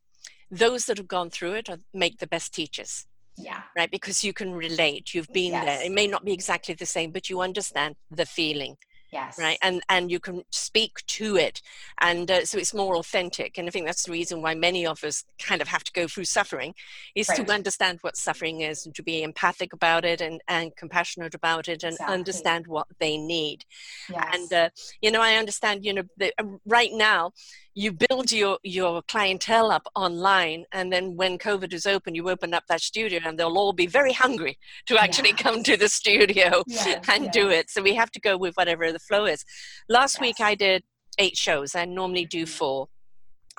[0.51, 3.63] those that have gone through it are, make the best teachers, Yeah.
[3.77, 3.91] right?
[3.91, 5.15] Because you can relate.
[5.15, 5.83] You've been there.
[5.83, 8.77] It may not be exactly the same, but you understand the feeling,
[9.13, 9.39] Yes.
[9.39, 9.59] right?
[9.63, 11.61] And and you can speak to it,
[12.01, 13.59] and uh, so it's more authentic.
[13.59, 16.09] And I think that's the reason why many of us kind of have to go
[16.09, 16.75] through suffering,
[17.15, 17.47] is Right.
[17.47, 21.69] to understand what suffering is and to be empathic about it and and compassionate about
[21.69, 22.15] it and Exactly.
[22.15, 23.65] understand what they need
[24.09, 24.29] yes.
[24.35, 24.69] and uh,
[25.01, 27.33] you know i understand you know the, uh, right now
[27.79, 32.55] you build your your clientele up online and then when covid is open you open
[32.55, 35.45] up that studio and they'll all be very hungry to actually Yeah.
[35.47, 37.69] come to the studio Yes, and do it.
[37.71, 39.45] So we have to go with whatever the flow is.
[39.89, 40.83] Last week i did
[41.19, 41.75] eight shows.
[41.75, 42.49] I normally do Mhm.
[42.59, 42.89] four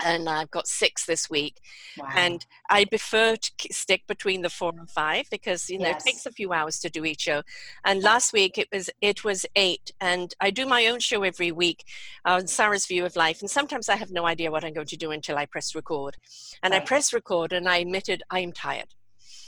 [0.03, 1.59] and I've got six this week,
[1.97, 2.09] Wow.
[2.15, 6.05] and I prefer to stick between the four and five because you know Yes.
[6.05, 7.41] it takes a few hours to do each show.
[7.85, 11.51] And last week it was it was eight, and I do my own show every
[11.51, 11.83] week
[12.25, 14.97] on Sarah's View of Life, and sometimes I have no idea what I'm going to
[14.97, 16.17] do until I press record,
[16.63, 18.93] and I press record, and I admitted I am tired.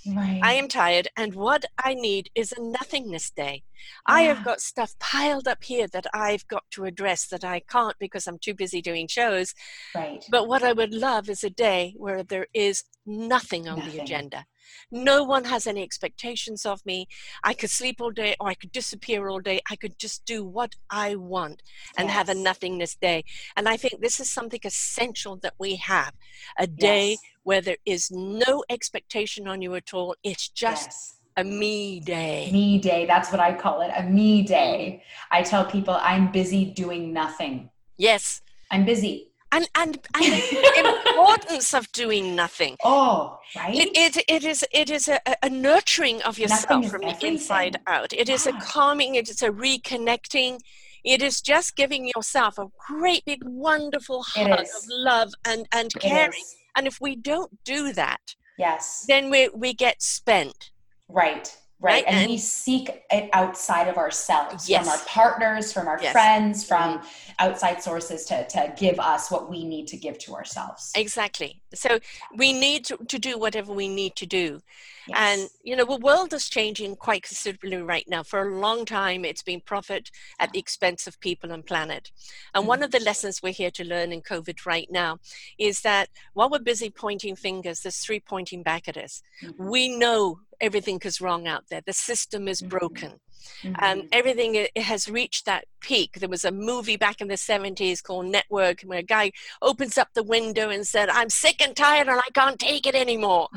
[0.08, 0.40] Right.
[0.44, 3.64] I am tired, and what I need is a nothingness day.
[4.06, 7.96] I have got stuff piled up here that I've got to address that I can't
[8.00, 9.54] because I'm too busy doing shows.
[9.96, 10.24] right.
[10.30, 14.46] But what I would love is a day where there is nothing on the agenda.
[14.92, 17.08] No one has any expectations of me.
[17.44, 19.62] I could sleep all day or I could disappear all day.
[19.70, 21.64] I could just do what I want
[21.98, 23.24] and have a nothingness day.
[23.56, 26.14] And I think this is something essential that we have
[26.58, 27.20] a day Yes.
[27.50, 30.16] Where there is no expectation on you at all.
[30.24, 31.16] It's just Yes.
[31.36, 32.48] a me day.
[32.52, 33.08] me day.
[33.08, 33.92] That's what I call it.
[34.02, 35.02] A me day.
[35.32, 37.72] I tell people I'm busy doing nothing.
[37.98, 38.42] Yes.
[38.70, 39.32] I'm busy.
[39.52, 42.78] And, and, and the importance of doing nothing.
[42.86, 43.74] Oh, right.
[43.74, 48.14] It, it, it is it is a, a nurturing of yourself from the inside out.
[48.14, 49.16] It is a calming.
[49.16, 50.60] It is a reconnecting.
[51.04, 54.68] It is just giving yourself a great big wonderful hug of
[55.10, 56.46] love and and caring.
[56.76, 59.06] And if we don't do that, Yes.
[59.08, 60.72] then we we get spent.
[61.08, 61.56] Right.
[61.82, 62.14] Right, Right.
[62.14, 64.84] And, we seek it outside of ourselves Yes.
[64.84, 66.08] from our partners, from our Yes.
[66.08, 66.12] Mm-hmm.
[66.12, 67.02] friends, from
[67.40, 70.92] outside sources to, to give us what we need to give to ourselves.
[70.96, 71.62] Exactly.
[71.74, 72.00] So
[72.36, 74.62] we need to, to do whatever we need to do.
[75.08, 75.18] Yes.
[75.18, 78.24] And you know, the world is changing quite considerably right now.
[78.24, 82.12] For a long time, it's been profit at the expense of people and planet.
[82.54, 85.20] And one of the lessons we're here to learn in COVID right now
[85.58, 89.22] is that while we're busy pointing fingers, there's three pointing back at us.
[89.42, 89.70] Mhm.
[89.70, 91.82] We know everything is wrong out there.
[91.82, 92.70] The system is Mhm.
[92.70, 93.20] broken
[93.63, 93.75] Mhm.
[93.80, 96.13] and everything i- it has reached that peak.
[96.19, 100.10] There was a movie back in the 70s called Network where a guy opens up
[100.13, 103.47] the window and said, I'm sick and tired and I can't take it anymore.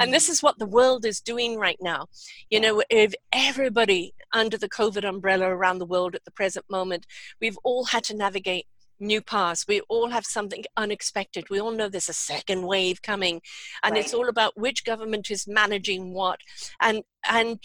[0.00, 2.08] And this is what the world is doing right now.
[2.50, 7.06] You know, if everybody under the COVID umbrella around the world at the present moment,
[7.40, 8.66] we've all had to navigate
[9.00, 9.66] new paths.
[9.66, 11.48] We all have something unexpected.
[11.50, 13.40] We all know there's a second wave coming,
[13.82, 16.40] and it's all about which government is managing what,
[16.80, 17.58] and and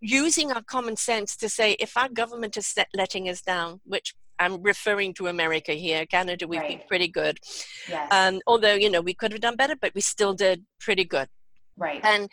[0.00, 4.14] using our common sense to say if our government is set- letting us down, which
[4.38, 6.06] I'm referring to America here.
[6.06, 7.38] Canada, we've been pretty good.
[7.88, 8.08] yes.
[8.10, 11.28] Um, although, you know, we could have done better, but we still did pretty good.
[11.76, 12.00] right.
[12.02, 12.30] And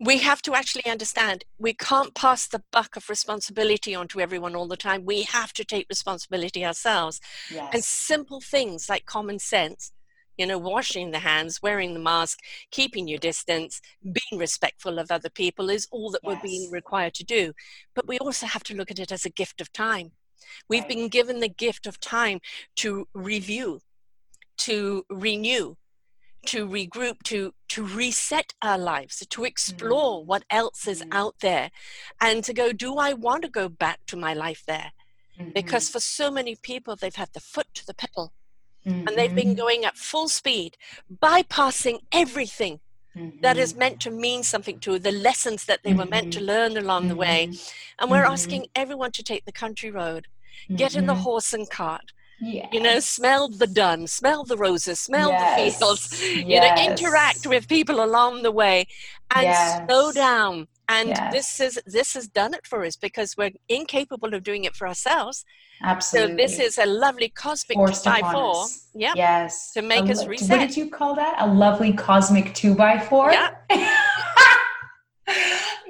[0.00, 4.66] we have to actually understand we can't pass the buck of responsibility onto everyone all
[4.66, 5.04] the time.
[5.04, 7.20] We have to take responsibility ourselves.
[7.50, 7.68] yes.
[7.74, 9.92] And simple things like common sense,
[10.38, 12.38] you know, washing the hands, wearing the mask,
[12.70, 17.24] keeping your distance, being respectful of other people is all that we're being required to
[17.24, 17.52] do.
[17.94, 20.12] But we also have to look at it as a gift of time.
[20.66, 20.88] We've Right.
[20.88, 22.40] been given the gift of time
[22.76, 23.82] to review,
[24.58, 25.76] to renew,
[26.46, 31.08] to regroup, to to reset our lives, to explore what else is Mhm.
[31.12, 31.70] out there,
[32.20, 34.92] and to go, do I want to go back to my life there?
[35.54, 38.32] Because for so many people, they've had the foot to the pedal
[38.84, 39.06] Mhm.
[39.06, 40.76] and they've been going at full speed,
[41.22, 42.80] bypassing everything
[43.14, 43.40] Mhm.
[43.40, 46.76] that is meant to mean something to the lessons that they were meant to learn
[46.76, 47.50] along the way.
[47.98, 50.26] And we're asking everyone to take the country road,
[50.76, 52.68] get in the horse and cart, Yes.
[52.72, 55.74] you know, smell the dun, smell the roses, smell Yes.
[55.74, 58.86] the fields, you know, interact with people along the way
[59.34, 60.66] and slow down.
[60.88, 61.32] And Yes.
[61.32, 64.88] this is this has done it for us because we're incapable of doing it for
[64.88, 65.44] ourselves.
[65.82, 66.32] Absolutely.
[66.32, 68.62] So this is a lovely cosmic forced two by four.
[68.64, 68.88] us.
[68.94, 69.12] Yeah.
[69.14, 69.72] Yes.
[69.74, 71.36] To make A us lo- What did you call that?
[71.38, 73.30] A lovely cosmic two by four?
[73.32, 73.54] Yeah.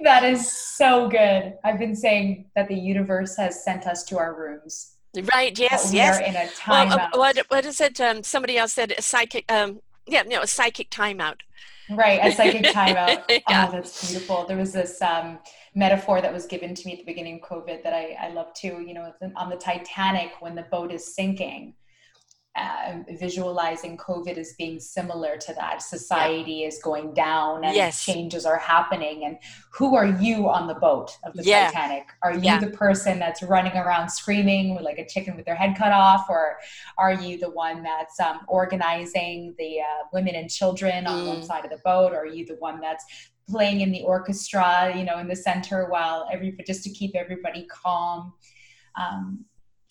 [0.03, 1.55] that is so good.
[1.64, 4.96] I've been saying that the universe has sent us to our rooms.
[5.14, 5.58] Right.
[5.58, 5.92] Yes.
[5.92, 6.18] yes.
[6.18, 6.90] In a timeout.
[6.90, 8.00] Well, uh, what, what is it?
[8.00, 9.50] Um, somebody else said a psychic.
[9.50, 10.22] Um, yeah.
[10.22, 11.40] No, a psychic timeout.
[11.90, 12.20] Right.
[12.22, 13.24] A psychic timeout.
[13.48, 13.66] yeah.
[13.68, 14.44] Oh, that's beautiful.
[14.46, 15.40] There was this um,
[15.74, 18.54] metaphor that was given to me at the beginning of COVID that I, I love
[18.54, 18.84] too.
[18.86, 21.74] You know, on the Titanic when the boat is sinking
[22.57, 25.82] uh, visualizing COVID as being similar to that.
[25.82, 26.66] Society yeah.
[26.66, 28.05] is going down and yes.
[28.05, 29.24] changes are happening.
[29.24, 29.38] And
[29.72, 31.66] who are you on the boat of the yeah.
[31.66, 32.09] Titanic?
[32.22, 32.59] Are you yeah.
[32.59, 36.26] the person that's running around screaming like a chicken with their head cut off?
[36.28, 36.59] Or
[36.98, 41.28] are you the one that's um, organizing the uh, women and children on mm.
[41.28, 42.12] one side of the boat?
[42.12, 43.05] Or are you the one that's
[43.48, 47.64] playing in the orchestra, you know, in the center while everybody, just to keep everybody
[47.70, 48.32] calm?
[48.96, 49.44] Um,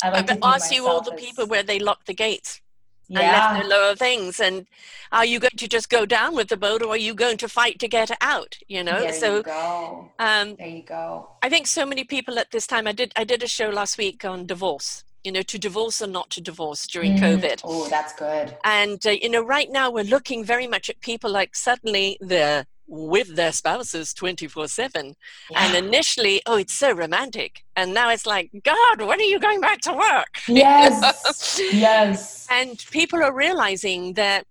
[0.03, 1.19] I like to ask you all the as...
[1.19, 2.61] people where they lock the gates
[3.09, 3.19] yeah.
[3.19, 4.39] and left their lower things.
[4.39, 4.65] And
[5.11, 7.49] are you going to just go down with the boat, or are you going to
[7.49, 8.57] fight to get out?
[8.67, 8.99] You know.
[8.99, 10.11] There so, you go.
[10.19, 11.29] Um, there you go.
[11.41, 12.87] I think so many people at this time.
[12.87, 13.11] I did.
[13.15, 15.03] I did a show last week on divorce.
[15.23, 17.19] You know, to divorce or not to divorce during mm.
[17.19, 17.61] COVID.
[17.65, 18.55] Oh, that's good.
[18.63, 22.65] And uh, you know, right now we're looking very much at people like suddenly the
[22.89, 25.15] with their spouses 24 7
[25.55, 27.63] and initially oh it's so romantic.
[27.75, 30.27] And now it's like god when are you going back to work?
[30.47, 31.61] Yes.
[31.71, 32.47] Yes.
[32.49, 34.45] And people are realizing that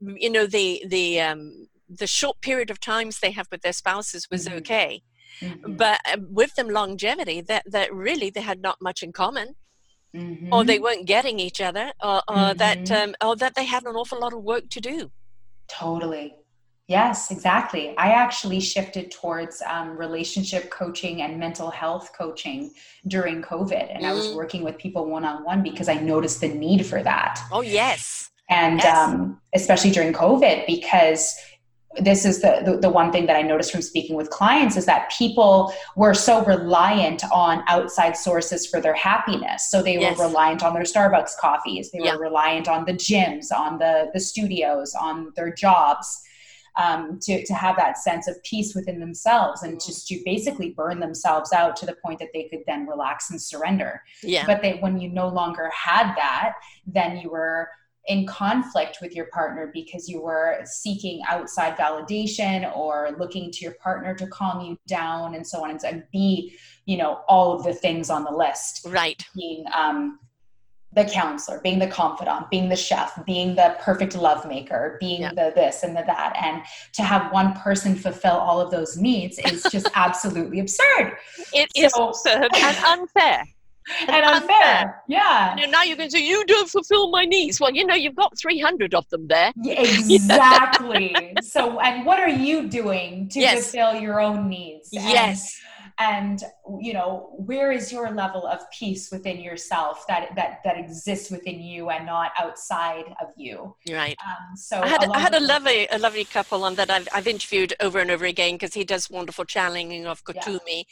[0.00, 4.28] you know the the um the short period of times they have with their spouses
[4.30, 4.58] was mm-hmm.
[4.58, 5.02] okay.
[5.40, 5.74] Mm-hmm.
[5.74, 9.56] but uh, with them longevity that that really they had not much in common.
[10.14, 10.54] Mm-hmm.
[10.54, 13.10] or they weren't getting each other or, or that mm-hmm.
[13.10, 15.10] um, or that they had an awful lot of work to do.
[15.66, 16.36] Totally
[16.86, 17.96] Yes, exactly.
[17.96, 22.72] I actually shifted towards um, relationship coaching and mental health coaching
[23.06, 23.94] during COVID.
[23.94, 24.08] And mm.
[24.08, 24.36] I was mm.
[24.36, 27.40] working with people one on one because I noticed the need for that.
[27.50, 28.30] Oh, yes.
[28.50, 28.96] And yes.
[28.96, 31.34] Um, especially during COVID, because
[32.00, 34.84] this is the, the, the one thing that I noticed from speaking with clients is
[34.84, 39.70] that people were so reliant on outside sources for their happiness.
[39.70, 40.18] So they yes.
[40.18, 41.92] were reliant on their Starbucks coffees.
[41.92, 42.16] They yeah.
[42.16, 46.20] were reliant on the gyms, on the the studios, on their jobs
[46.76, 51.00] um, to, to have that sense of peace within themselves and just to basically burn
[51.00, 54.02] themselves out to the point that they could then relax and surrender.
[54.22, 54.44] Yeah.
[54.46, 56.54] But they, when you no longer had that,
[56.86, 57.68] then you were
[58.06, 63.74] in conflict with your partner because you were seeking outside validation or looking to your
[63.74, 66.54] partner to calm you down and so on and so and be
[66.84, 70.18] you know all of the things on the list right being um
[70.94, 75.30] the counselor, being the confidant, being the chef, being the perfect love maker, being yeah.
[75.30, 76.36] the this and the that.
[76.40, 76.62] And
[76.94, 81.16] to have one person fulfill all of those needs is just absolutely absurd.
[81.52, 83.44] It so, is absurd and unfair.
[84.00, 84.56] And, and unfair.
[84.56, 85.02] unfair.
[85.08, 85.56] Yeah.
[85.60, 87.60] And now you can say, you don't fulfill my needs.
[87.60, 89.52] Well, you know, you've got 300 of them there.
[89.56, 91.14] Yeah, exactly.
[91.42, 93.70] so, and what are you doing to yes.
[93.70, 94.90] fulfill your own needs?
[94.92, 95.60] And, yes
[95.98, 96.42] and
[96.80, 101.60] you know where is your level of peace within yourself that that that exists within
[101.60, 103.76] you and not outside of you?
[103.90, 104.16] Right.
[104.24, 107.26] Um, so i had, I had a lovely a lovely couple on that I've, I've
[107.26, 110.84] interviewed over and over again because he does wonderful channeling of Kuthumi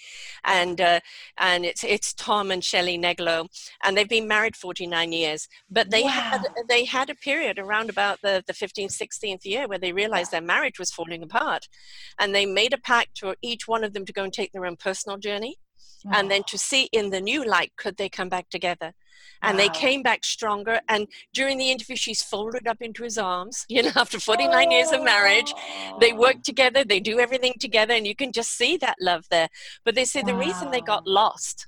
[0.45, 0.63] yeah.
[0.63, 1.01] and uh,
[1.39, 3.49] and it's it's tom and Shelley neglo.
[3.83, 5.49] And they've been married 49 years.
[5.71, 6.11] But they wow.
[6.11, 10.33] had they had a period around about the the 15th 16th year where they realized
[10.33, 10.41] yeah.
[10.41, 11.67] their marriage was falling apart.
[12.19, 14.67] And they made a pact for each one of them to go and take their
[14.67, 15.57] own personal journey
[16.05, 16.13] wow.
[16.15, 18.93] and then to see in the new light could they come back together
[19.43, 19.65] and wow.
[19.65, 23.83] they came back stronger and during the interview she's folded up into his arms you
[23.83, 24.71] know after 49 oh.
[24.71, 25.53] years of marriage
[26.01, 29.49] they work together they do everything together and you can just see that love there
[29.85, 30.29] but they say wow.
[30.29, 31.67] the reason they got lost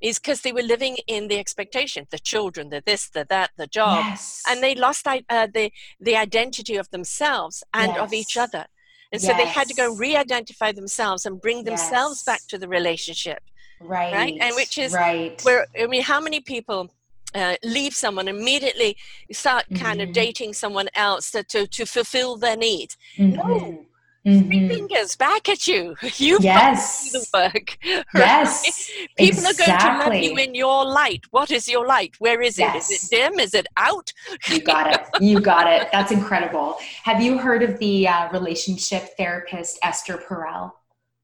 [0.00, 3.66] is because they were living in the expectation the children the this the that the
[3.66, 4.42] job yes.
[4.48, 5.70] and they lost uh, the
[6.00, 8.00] the identity of themselves and yes.
[8.00, 8.66] of each other
[9.14, 9.30] and yes.
[9.30, 13.44] so they had to go re-identify themselves and bring themselves back to the relationship.
[13.80, 14.12] Right.
[14.12, 14.38] Right.
[14.40, 15.40] And which is right.
[15.42, 16.90] where I mean, how many people
[17.34, 18.96] uh, leave someone immediately
[19.32, 20.08] start kind mm-hmm.
[20.08, 23.36] of dating someone else to, to, to fulfill their need Mm-hmm.
[23.36, 23.86] No.
[24.26, 24.48] Mm-hmm.
[24.48, 25.94] Three fingers back at you.
[26.16, 27.12] You yes.
[27.12, 27.76] the work.
[27.84, 28.04] Right?
[28.14, 28.90] Yes.
[29.18, 29.74] People exactly.
[29.74, 31.24] are going to love you in your light.
[31.30, 32.14] What is your light?
[32.20, 32.62] Where is it?
[32.62, 32.90] Yes.
[32.90, 33.38] Is it dim?
[33.38, 34.12] Is it out?
[34.48, 35.00] you got it.
[35.20, 35.88] You got it.
[35.92, 36.76] That's incredible.
[37.02, 40.72] Have you heard of the uh, relationship therapist Esther Perel?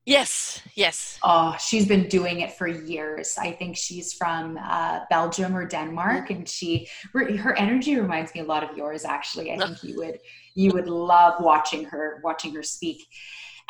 [0.06, 1.18] Yes, yes.
[1.22, 3.36] Oh, she's been doing it for years.
[3.38, 6.38] I think she's from uh, Belgium or Denmark, mm-hmm.
[6.38, 9.04] and she her energy reminds me a lot of yours.
[9.04, 10.18] Actually, I think you would
[10.54, 13.06] you would love watching her watching her speak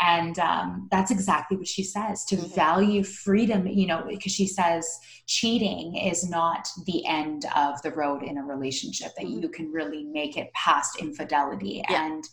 [0.00, 2.54] and um, that's exactly what she says to mm-hmm.
[2.54, 8.22] value freedom you know because she says cheating is not the end of the road
[8.22, 9.42] in a relationship that mm-hmm.
[9.42, 12.04] you can really make it past infidelity yeah.
[12.06, 12.24] and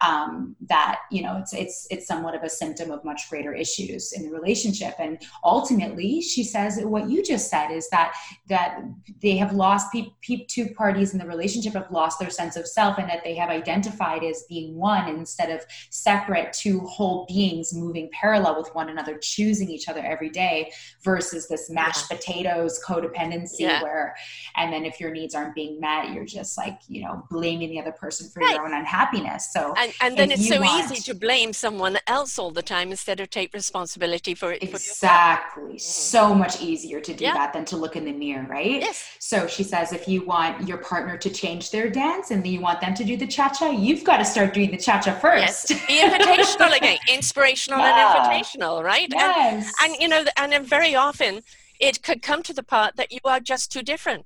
[0.00, 4.12] um, that you know it's it's it's somewhat of a symptom of much greater issues
[4.12, 8.14] in the relationship and ultimately she says what you just said is that
[8.48, 8.80] that
[9.22, 12.66] they have lost pe- pe- two parties in the relationship have lost their sense of
[12.66, 17.72] self and that they have identified as being one instead of separate two whole beings
[17.74, 20.70] moving parallel with one another choosing each other every day
[21.02, 22.16] versus this mashed yeah.
[22.16, 23.82] potatoes codependency yeah.
[23.82, 24.14] where
[24.56, 27.80] and then if your needs aren't being met you're just like you know blaming the
[27.80, 28.54] other person for right.
[28.54, 32.38] your own unhappiness so and, and then it's so want, easy to blame someone else
[32.38, 35.80] all the time instead of take responsibility for it exactly mm.
[35.80, 37.34] so much easier to do yeah.
[37.34, 40.66] that than to look in the mirror right yes so she says if you want
[40.68, 44.04] your partner to change their dance and you want them to do the cha-cha you've
[44.04, 45.86] got to start doing the cha-cha first yes.
[45.86, 48.16] be invitational again inspirational yeah.
[48.16, 49.72] and invitational right yes.
[49.82, 51.42] and, and you know and very often
[51.78, 54.24] it could come to the part that you are just too different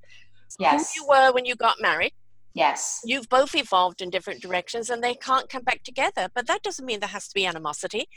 [0.58, 0.94] yes.
[0.94, 2.12] who you were when you got married
[2.54, 3.00] Yes.
[3.04, 6.28] You've both evolved in different directions and they can't come back together.
[6.34, 8.08] But that doesn't mean there has to be animosity.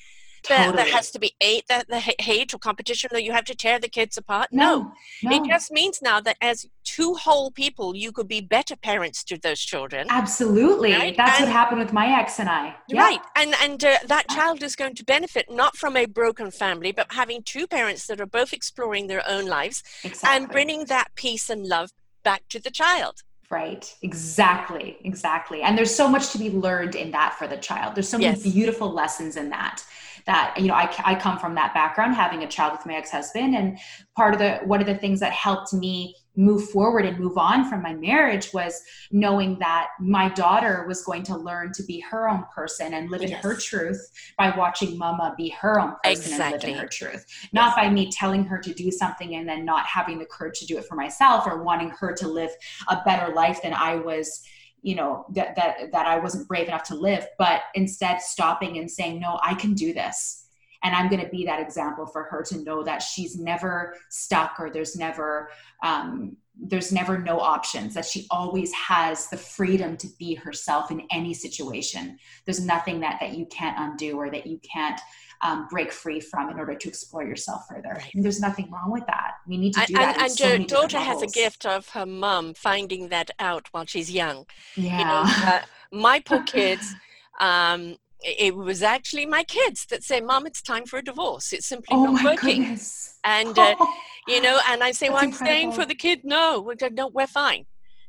[0.43, 0.75] Totally.
[0.75, 3.55] There, there has to be hate, the, the hate or competition that you have to
[3.55, 4.49] tear the kids apart.
[4.51, 4.91] No,
[5.23, 5.36] no, no.
[5.38, 9.38] It just means now that as two whole people, you could be better parents to
[9.38, 10.07] those children.
[10.09, 10.91] Absolutely.
[10.91, 11.15] Right?
[11.15, 12.75] That's and, what happened with my ex and I.
[12.89, 13.01] Yeah.
[13.01, 13.21] Right.
[13.38, 17.13] And, and uh, that child is going to benefit not from a broken family, but
[17.13, 20.29] having two parents that are both exploring their own lives exactly.
[20.29, 21.91] and bringing that peace and love
[22.23, 23.23] back to the child
[23.54, 23.95] right?
[24.01, 25.62] Exactly exactly.
[25.62, 27.95] And there's so much to be learned in that for the child.
[27.95, 28.54] There's so many yes.
[28.54, 29.84] beautiful lessons in that
[30.26, 33.56] that you know I, I come from that background having a child with my ex-husband.
[33.56, 33.78] And
[34.16, 37.69] part of the one of the things that helped me move forward and move on
[37.69, 38.81] from my marriage was
[39.11, 43.21] knowing that my daughter was going to learn to be her own person and live
[43.21, 43.31] yes.
[43.31, 46.43] in her truth by watching mama be her own person exactly.
[46.43, 47.75] and live in her truth not yes.
[47.75, 50.77] by me telling her to do something and then not having the courage to do
[50.77, 52.51] it for myself or wanting her to live
[52.89, 54.43] a better life than i was
[54.84, 58.91] you know that that that I wasn't brave enough to live but instead stopping and
[58.91, 60.43] saying no I can do this
[60.84, 64.59] and I'm going to be that example for her to know that she's never stuck
[64.59, 65.49] or there's never
[65.84, 71.01] um, there's never no options that she always has the freedom to be herself in
[71.11, 74.99] any situation there's nothing that that you can't undo or that you can't
[75.43, 77.89] um, break free from in order to explore yourself further.
[77.95, 78.15] Right.
[78.15, 79.34] And there's nothing wrong with that.
[79.45, 80.21] We need to do and, that.
[80.21, 84.09] And, so your daughter has a gift of her mom finding that out while she's
[84.09, 84.45] young.
[84.75, 84.99] Yeah.
[84.99, 85.61] You know, uh,
[85.91, 86.95] my poor kids.
[87.39, 91.53] Um, it was actually my kids that say, "Mom, it's time for a divorce.
[91.53, 93.19] It's simply oh not working." Goodness.
[93.24, 93.76] And uh,
[94.28, 95.47] you know, and I say, "Well, I'm incredible.
[95.47, 97.65] staying for the kid." No, we go, no, we're fine.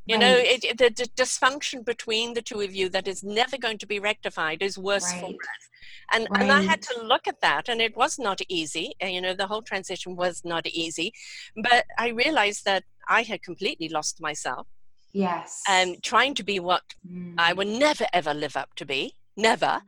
[0.06, 0.20] You right.
[0.20, 3.78] know, it, it, the, the, dysfunction between the two of you that is never going
[3.78, 5.20] to be rectified is worse right.
[5.20, 5.68] for us
[6.12, 6.42] and right.
[6.42, 9.46] and i had to look at that and it was not easy you know the
[9.46, 11.12] whole transition was not easy
[11.56, 14.66] but i realized that i had completely lost myself
[15.12, 17.34] yes and trying to be what mm.
[17.38, 19.82] i would never ever live up to be never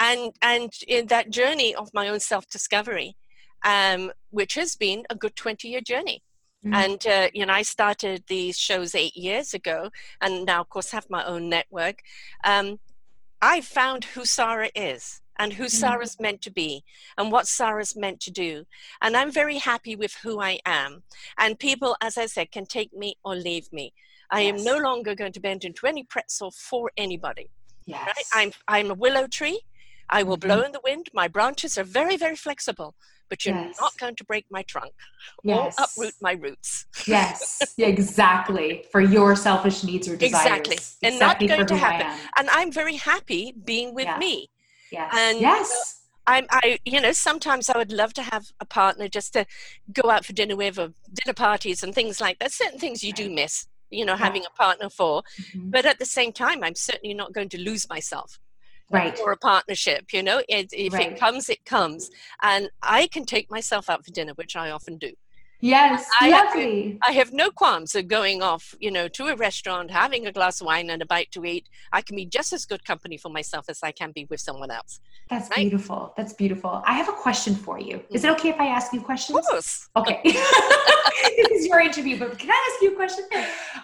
[0.00, 3.16] and and in that journey of my own self discovery
[3.62, 6.22] um, which has been a good 20 year journey
[6.64, 6.74] Mm-hmm.
[6.74, 9.90] And uh, you know, I started these shows eight years ago,
[10.20, 12.02] and now, of course, have my own network.
[12.44, 12.80] Um,
[13.40, 15.70] I found who Sarah is and who mm-hmm.
[15.70, 16.84] Sarah's meant to be
[17.16, 18.64] and what Sarah's meant to do.
[19.00, 21.02] And I'm very happy with who I am.
[21.38, 23.94] And people, as I said, can take me or leave me.
[24.30, 24.58] I yes.
[24.58, 27.48] am no longer going to bend into any pretzel for anybody.
[27.86, 28.06] Yes.
[28.06, 28.24] Right?
[28.34, 29.60] I'm, I'm a willow tree.
[30.10, 30.48] I will mm-hmm.
[30.48, 31.08] blow in the wind.
[31.14, 32.94] My branches are very, very flexible,
[33.28, 33.76] but you're yes.
[33.80, 34.92] not going to break my trunk
[35.42, 35.74] yes.
[35.78, 36.86] or uproot my roots.
[37.06, 38.84] yes, exactly.
[38.92, 40.44] For your selfish needs or desires.
[40.44, 40.78] Exactly.
[41.02, 42.06] And exactly not going to happen.
[42.36, 44.18] And I'm very happy being with yeah.
[44.18, 44.50] me.
[44.92, 45.14] Yes.
[45.16, 45.96] And yes.
[46.26, 49.46] I'm, I, you know, sometimes I would love to have a partner just to
[49.92, 52.52] go out for dinner with, or dinner parties and things like that.
[52.52, 53.16] Certain things you right.
[53.16, 54.18] do miss, you know, yeah.
[54.18, 55.22] having a partner for.
[55.40, 55.70] Mm-hmm.
[55.70, 58.38] But at the same time, I'm certainly not going to lose myself
[58.90, 59.18] right.
[59.18, 60.12] for a partnership.
[60.12, 61.12] You know, it, if right.
[61.12, 62.10] it comes, it comes.
[62.42, 65.12] And I can take myself out for dinner, which I often do.
[65.62, 66.98] Yes, I lovely.
[67.02, 70.32] Have, I have no qualms of going off, you know, to a restaurant, having a
[70.32, 71.68] glass of wine and a bite to eat.
[71.92, 74.70] I can be just as good company for myself as I can be with someone
[74.70, 75.00] else.
[75.28, 75.58] That's right?
[75.58, 76.14] beautiful.
[76.16, 76.82] That's beautiful.
[76.86, 78.02] I have a question for you.
[78.10, 78.40] Is it mm-hmm.
[78.40, 79.38] okay if I ask you questions?
[79.38, 79.88] Of course.
[79.96, 80.20] Okay.
[80.24, 83.26] this is your interview, but can I ask you a question?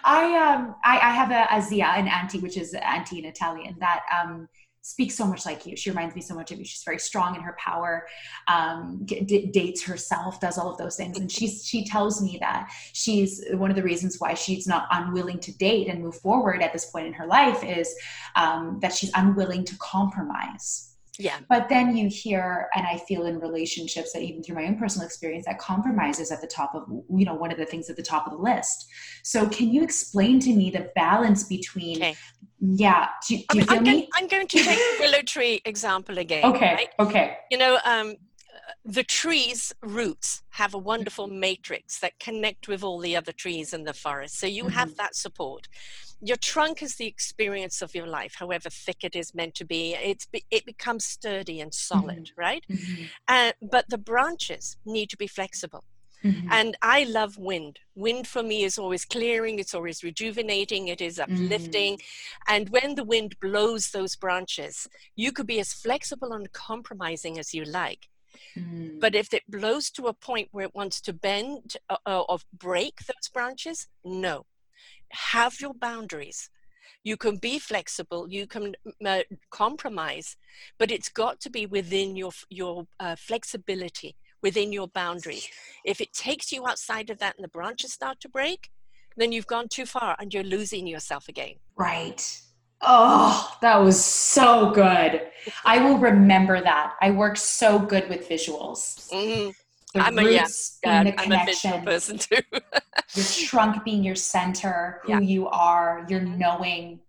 [0.03, 3.75] I um I, I have a, a zia, an auntie, which is auntie in Italian,
[3.79, 4.49] that um
[4.87, 5.75] speaks so much like you.
[5.75, 6.63] She reminds me so much of you.
[6.63, 8.07] She's very strong in her power,
[8.47, 11.19] um, d- dates herself, does all of those things.
[11.19, 15.39] And she's, she tells me that she's one of the reasons why she's not unwilling
[15.39, 17.93] to date and move forward at this point in her life is
[18.37, 20.95] um, that she's unwilling to compromise.
[21.19, 21.39] Yeah.
[21.49, 25.05] But then you hear, and I feel in relationships that even through my own personal
[25.05, 27.95] experience, that compromise is at the top of, you know, one of the things at
[27.95, 28.87] the top of the list.
[29.23, 32.15] So can you explain to me the balance between, okay.
[32.59, 33.91] yeah, do, do you feel I'm me?
[33.91, 36.45] Going, I'm going to take the willow tree example again.
[36.45, 36.73] Okay.
[36.73, 36.89] Right?
[36.99, 37.37] Okay.
[37.49, 38.15] You know, um,
[38.83, 43.83] the tree's roots have a wonderful matrix that connect with all the other trees in
[43.83, 44.39] the forest.
[44.39, 44.73] So you mm-hmm.
[44.73, 45.67] have that support.
[46.21, 49.93] Your trunk is the experience of your life, however thick it is meant to be.
[49.93, 52.41] It's it becomes sturdy and solid, mm-hmm.
[52.41, 52.65] right?
[52.69, 53.03] Mm-hmm.
[53.27, 55.83] Uh, but the branches need to be flexible.
[56.23, 56.47] Mm-hmm.
[56.51, 57.79] And I love wind.
[57.95, 61.97] Wind for me is always clearing, it's always rejuvenating, it is uplifting.
[61.97, 62.53] Mm-hmm.
[62.55, 67.53] And when the wind blows those branches, you could be as flexible and compromising as
[67.53, 68.09] you like.
[68.57, 68.99] Mm.
[68.99, 72.39] But if it blows to a point where it wants to bend uh, uh, or
[72.53, 74.45] break those branches, no.
[75.11, 76.49] Have your boundaries.
[77.03, 78.75] You can be flexible, you can
[79.05, 80.35] uh, compromise,
[80.77, 85.47] but it's got to be within your, your uh, flexibility, within your boundaries.
[85.85, 88.69] If it takes you outside of that and the branches start to break,
[89.15, 91.55] then you've gone too far and you're losing yourself again.
[91.75, 92.41] Right.
[92.81, 95.27] Oh, that was so good.
[95.65, 96.95] I will remember that.
[97.01, 99.09] I work so good with visuals.
[99.09, 99.51] Mm-hmm.
[99.95, 102.37] I'm a yes, I'm a visual person too.
[103.15, 105.19] your trunk being your center, who yeah.
[105.19, 106.37] you are, your mm-hmm.
[106.37, 106.99] knowing,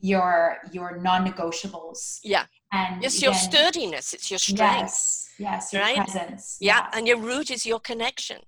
[0.00, 2.20] your your non-negotiables.
[2.22, 2.44] Yeah.
[2.72, 4.60] And it's your sturdiness, it's your strength.
[4.60, 5.96] Yes, yes, your right?
[5.96, 6.58] presence.
[6.60, 6.90] Yeah, yes.
[6.94, 8.40] and your root is your connection.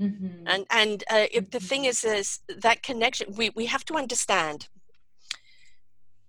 [0.00, 0.46] Mm-hmm.
[0.46, 1.90] And and uh, the thing mm-hmm.
[1.90, 3.34] is, is that connection.
[3.34, 4.68] We we have to understand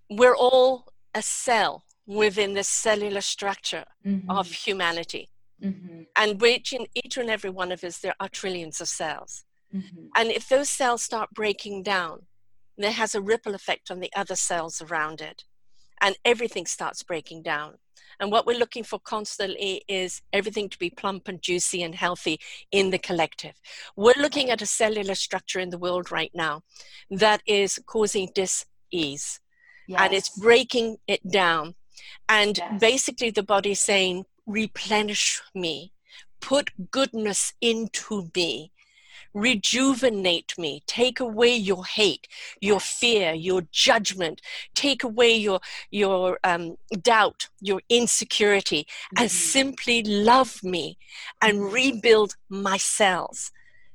[0.09, 4.29] we're all a cell within the cellular structure mm-hmm.
[4.29, 5.29] of humanity.
[5.63, 6.03] Mm-hmm.
[6.15, 9.43] And which in each and every one of us, there are trillions of cells.
[9.73, 10.07] Mm-hmm.
[10.15, 12.23] And if those cells start breaking down,
[12.77, 15.45] there has a ripple effect on the other cells around it.
[16.01, 17.75] And everything starts breaking down.
[18.19, 22.39] And what we're looking for constantly is everything to be plump and juicy and healthy
[22.71, 23.55] in the collective.
[23.95, 26.61] We're looking at a cellular structure in the world right now
[27.09, 29.39] that is causing dis ease
[29.87, 30.01] yes.
[30.01, 31.75] and it's breaking it down.
[32.27, 32.81] And yes.
[32.81, 35.91] basically, the body saying, replenish me,
[36.41, 38.71] put goodness into me,
[39.33, 42.27] rejuvenate me, take away your hate,
[42.61, 44.41] your fear, your judgment,
[44.73, 45.59] take away your,
[45.91, 49.23] your um, doubt, your insecurity, mm-hmm.
[49.23, 50.97] and simply love me
[51.41, 51.73] and mm-hmm.
[51.73, 53.51] rebuild my cells.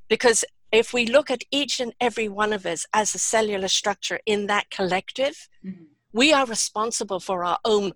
[0.07, 4.19] Because if we look at each and every one of us as a cellular structure
[4.25, 5.83] in that collective, mm-hmm.
[6.13, 7.93] we are responsible for our own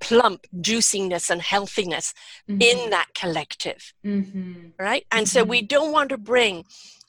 [0.00, 2.14] plump juiciness and healthiness
[2.48, 2.60] mm-hmm.
[2.60, 3.92] in that collective.
[4.04, 4.68] Mm-hmm.
[4.78, 5.06] Right?
[5.10, 5.66] And so we mm-hmm.
[5.66, 6.64] don't want to bring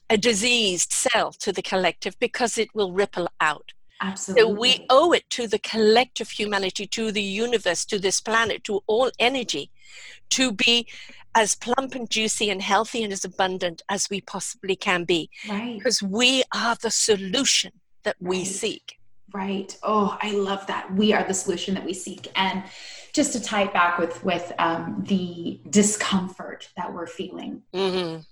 [0.08, 3.72] a diseased cell to the collective because it will ripple out.
[4.00, 4.42] Absolutely.
[4.42, 8.82] So we owe it to the collective humanity, to the universe, to this planet, to
[8.86, 9.70] all energy
[10.30, 10.86] to be
[11.36, 15.30] as plump and juicy and healthy and as abundant as we possibly can be.
[15.48, 15.78] Right.
[15.78, 17.72] Because we are the solution
[18.04, 18.46] that we right.
[18.46, 18.98] seek.
[19.34, 19.76] Right.
[19.82, 20.92] Oh, I love that.
[20.94, 22.28] We are the solution that we seek.
[22.36, 22.64] And
[23.12, 27.62] just to tie it back with with um, the discomfort that we're feeling.
[27.74, 28.22] Mm-hmm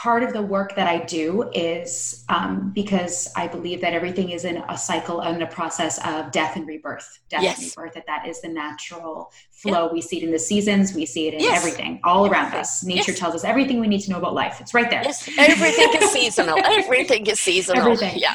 [0.00, 4.46] part of the work that I do is um, because I believe that everything is
[4.46, 7.18] in a cycle and a process of death and rebirth.
[7.28, 7.58] Death yes.
[7.58, 9.88] and rebirth, that that is the natural flow.
[9.88, 9.92] Yeah.
[9.92, 11.58] We see it in the seasons, we see it in yes.
[11.58, 12.82] everything all around us.
[12.82, 13.18] Nature yes.
[13.18, 14.58] tells us everything we need to know about life.
[14.58, 15.02] It's right there.
[15.04, 16.58] Yes, everything is seasonal.
[16.64, 17.82] Everything is seasonal.
[17.82, 18.18] Everything.
[18.18, 18.34] Yeah.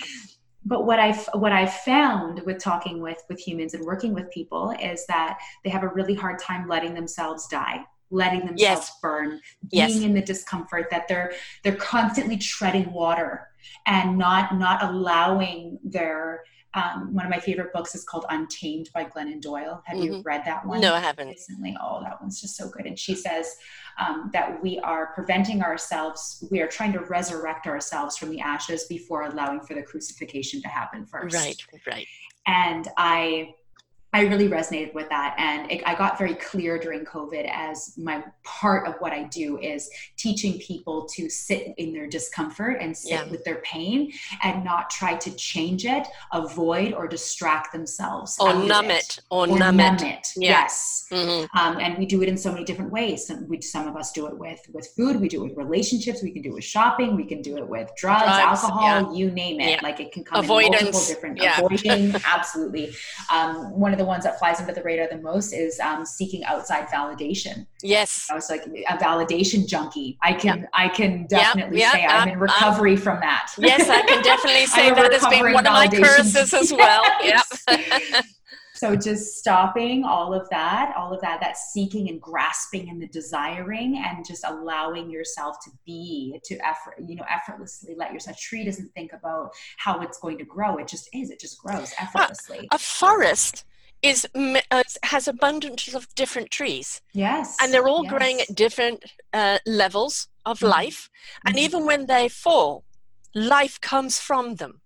[0.65, 4.71] But what I've what I've found with talking with with humans and working with people
[4.79, 7.85] is that they have a really hard time letting themselves die
[8.15, 8.97] letting themselves yes.
[9.01, 10.01] burn being yes.
[10.01, 13.47] in the discomfort that they're they're constantly treading water
[13.85, 16.43] and not not allowing their
[16.75, 19.81] um, one of my favorite books is called Untamed by Glennon Doyle.
[19.85, 20.15] Have mm-hmm.
[20.15, 20.81] you read that one?
[20.81, 21.29] No, I haven't.
[21.29, 21.75] Recently.
[21.81, 22.85] Oh, that one's just so good.
[22.85, 23.55] And she says
[23.97, 28.83] um, that we are preventing ourselves, we are trying to resurrect ourselves from the ashes
[28.89, 31.33] before allowing for the crucifixion to happen first.
[31.33, 31.55] Right,
[31.87, 32.07] right.
[32.45, 33.53] And I
[34.15, 35.35] I really resonated with that.
[35.37, 39.59] And it, I got very clear during COVID as my part of what I do
[39.59, 43.29] is teaching people to sit in their discomfort and sit yeah.
[43.29, 48.37] with their pain and not try to change it, avoid, or distract themselves.
[48.39, 49.17] Or numb it.
[49.17, 49.19] it.
[49.29, 50.03] Or, or numb, numb it.
[50.03, 50.27] it.
[50.37, 50.61] Yeah.
[50.61, 51.07] Yes.
[51.11, 51.57] Mm-hmm.
[51.57, 53.27] Um, and we do it in so many different ways.
[53.27, 56.23] Some, we, some of us do it with, with food, we do it with relationships,
[56.23, 59.19] we can do it with shopping, we can do it with drugs, drugs alcohol, yeah.
[59.19, 59.83] you name it.
[59.83, 60.79] Like it can come Avoidance.
[60.79, 62.21] in multiple different avoiding.
[62.25, 62.95] absolutely.
[63.29, 66.05] Um, one of the the ones that flies under the radar the most is um,
[66.05, 67.65] seeking outside validation.
[67.81, 70.17] Yes, I was like a validation junkie.
[70.21, 70.69] I can yep.
[70.73, 73.51] I can definitely yep, yep, say I'm in recovery from that.
[73.57, 77.03] Yes, I can definitely say that has been one of my curses as well.
[77.23, 77.45] Yep.
[78.75, 83.07] so just stopping all of that, all of that, that seeking and grasping and the
[83.07, 88.37] desiring, and just allowing yourself to be, to effort, you know, effortlessly let yourself.
[88.37, 91.31] A tree doesn't think about how it's going to grow; it just is.
[91.31, 92.67] It just grows effortlessly.
[92.71, 93.65] A, a forest
[94.01, 97.01] is uh, has abundance of different trees.
[97.13, 98.13] Yes, and they're all yes.
[98.13, 100.67] growing at different uh, levels of mm-hmm.
[100.67, 101.09] life,
[101.45, 101.65] and mm-hmm.
[101.65, 102.83] even when they fall,
[103.33, 104.81] life comes from them.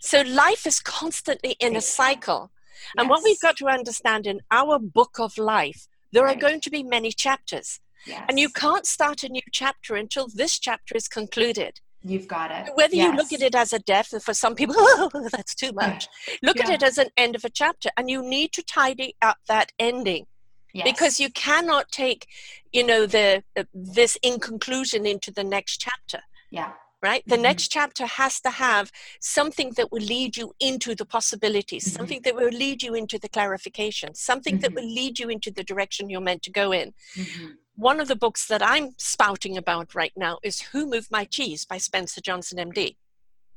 [0.00, 2.52] So life is constantly in a cycle.
[2.96, 3.10] And yes.
[3.10, 6.36] what we've got to understand in our book of life, there right.
[6.36, 7.80] are going to be many chapters.
[8.06, 8.24] Yes.
[8.28, 11.80] And you can't start a new chapter until this chapter is concluded.
[12.02, 12.72] You've got it.
[12.74, 13.06] Whether yes.
[13.06, 16.08] you look at it as a death, for some people, oh, that's too much.
[16.42, 16.64] Look yeah.
[16.64, 19.72] at it as an end of a chapter, and you need to tidy up that
[19.78, 20.26] ending.
[20.72, 20.84] Yes.
[20.84, 22.26] Because you cannot take,
[22.72, 26.20] you know, the uh, this inconclusion into the next chapter.
[26.50, 26.72] Yeah
[27.02, 27.42] right the mm-hmm.
[27.42, 28.90] next chapter has to have
[29.20, 31.96] something that will lead you into the possibilities mm-hmm.
[31.96, 34.62] something that will lead you into the clarification something mm-hmm.
[34.62, 37.46] that will lead you into the direction you're meant to go in mm-hmm.
[37.78, 41.64] One of the books that i'm spouting about right now is who moved my cheese
[41.64, 42.96] by spencer johnson md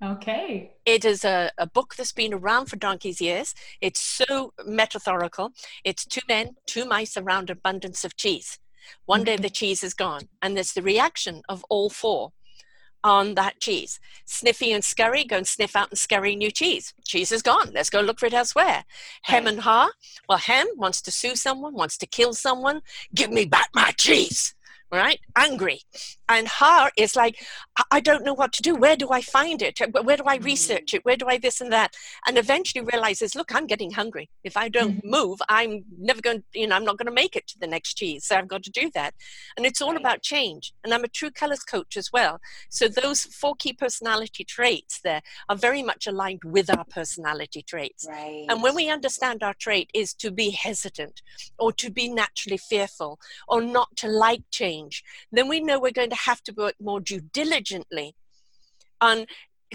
[0.03, 0.71] Okay.
[0.83, 3.53] It is a, a book that's been around for donkey's years.
[3.81, 5.51] It's so metaphorical.
[5.83, 8.57] It's two men, two mice around abundance of cheese.
[9.05, 9.43] One day mm-hmm.
[9.43, 12.31] the cheese is gone, and there's the reaction of all four
[13.03, 13.99] on that cheese.
[14.25, 16.93] Sniffy and Scurry go and sniff out and scurry new cheese.
[17.05, 17.71] Cheese is gone.
[17.73, 18.85] Let's go look for it elsewhere.
[19.23, 19.91] Hem and Haw.
[20.29, 22.81] Well, Hem wants to sue someone, wants to kill someone.
[23.13, 24.55] Give me back my cheese
[24.91, 25.19] right?
[25.37, 25.81] Angry.
[26.27, 27.43] And her is like,
[27.91, 28.75] I don't know what to do.
[28.75, 29.79] Where do I find it?
[30.03, 30.43] Where do I mm.
[30.43, 31.05] research it?
[31.05, 31.93] Where do I this and that?
[32.27, 34.29] And eventually realizes, look, I'm getting hungry.
[34.43, 35.09] If I don't mm-hmm.
[35.09, 37.95] move, I'm never going, you know, I'm not going to make it to the next
[37.95, 38.25] cheese.
[38.25, 39.13] So I've got to do that.
[39.57, 40.73] And it's all about change.
[40.83, 42.39] And I'm a true colors coach as well.
[42.69, 48.05] So those four key personality traits there are very much aligned with our personality traits.
[48.09, 48.45] Right.
[48.49, 51.21] And when we understand our trait is to be hesitant
[51.57, 55.91] or to be naturally fearful or not to like change change, then we know we're
[55.91, 58.15] going to have to work more due diligently
[58.99, 59.25] on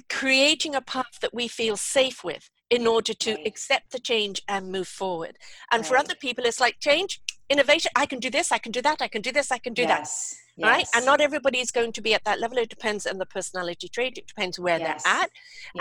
[0.08, 3.46] creating a path that we feel safe with in order to right.
[3.46, 5.36] accept the change and move forward.
[5.72, 5.86] And right.
[5.86, 7.90] for other people, it's like change, innovation.
[7.96, 9.82] I can do this, I can do that, I can do this, I can do
[9.82, 9.88] yes.
[9.88, 10.58] that.
[10.58, 10.68] Yes.
[10.68, 10.86] Right?
[10.94, 12.58] And not everybody is going to be at that level.
[12.58, 15.04] It depends on the personality trait, it depends where yes.
[15.04, 15.30] they're at.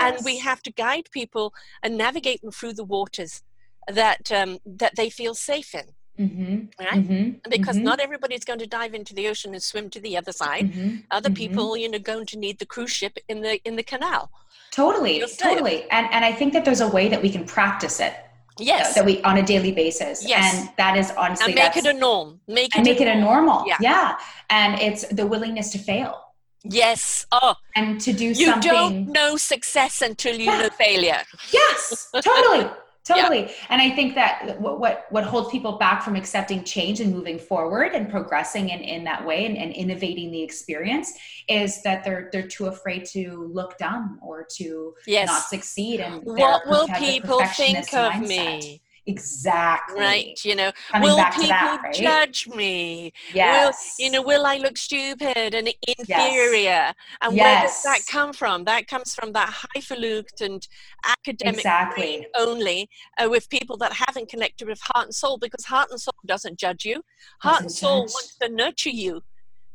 [0.00, 1.52] And we have to guide people
[1.82, 3.42] and navigate them through the waters
[3.88, 5.86] that um, that they feel safe in.
[6.18, 6.82] Mm-hmm.
[6.82, 7.08] Right?
[7.08, 7.50] Mm-hmm.
[7.50, 7.84] Because mm-hmm.
[7.84, 10.72] not everybody's going to dive into the ocean and swim to the other side.
[10.72, 10.96] Mm-hmm.
[11.10, 11.34] Other mm-hmm.
[11.34, 14.30] people, you know, going to need the cruise ship in the in the canal.
[14.70, 15.88] Totally, totally.
[15.90, 18.14] And and I think that there's a way that we can practice it.
[18.58, 18.94] Yes.
[18.94, 20.26] That we on a daily basis.
[20.26, 20.54] Yes.
[20.54, 22.40] And that is honestly and make it a norm.
[22.48, 23.64] Make it and make a it a normal.
[23.66, 23.76] Yeah.
[23.80, 24.18] yeah.
[24.48, 26.22] And it's the willingness to fail.
[26.64, 27.26] Yes.
[27.32, 27.54] Oh.
[27.74, 28.62] And to do you something.
[28.62, 30.62] You don't know success until you yeah.
[30.62, 31.22] know failure.
[31.52, 32.70] Yes, totally
[33.06, 33.52] totally yeah.
[33.70, 37.38] and i think that what, what, what holds people back from accepting change and moving
[37.38, 41.12] forward and progressing in, in that way and, and innovating the experience
[41.48, 45.28] is that they're they're too afraid to look dumb or to yes.
[45.28, 48.28] not succeed and what will people think of mindset.
[48.28, 50.00] me Exactly.
[50.00, 50.44] Right.
[50.44, 51.94] You know, Coming will people that, right?
[51.94, 53.12] judge me?
[53.32, 53.94] Yes.
[53.98, 56.60] Will, you know, will I look stupid and inferior?
[56.60, 56.94] Yes.
[57.22, 57.44] And yes.
[57.44, 58.64] where does that come from?
[58.64, 60.60] That comes from that highfalutin
[61.06, 62.26] academic exactly.
[62.36, 62.88] only
[63.18, 66.58] uh, with people that haven't connected with heart and soul because heart and soul doesn't
[66.58, 67.02] judge you.
[67.40, 68.12] Heart doesn't and soul judge.
[68.12, 69.22] wants to nurture you.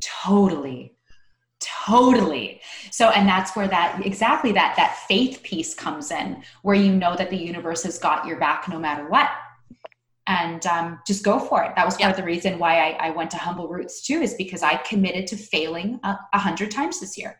[0.02, 0.94] Totally
[1.62, 2.62] totally.
[2.92, 7.16] So and that's where that exactly that that faith piece comes in where you know
[7.16, 9.30] that the universe has got your back no matter what.
[10.28, 11.76] And um, just go for it.
[11.76, 12.10] That was part yeah.
[12.12, 15.26] of the reason why I, I, went to humble roots too is because i committed
[15.28, 17.40] to failing a, a hundred times this year.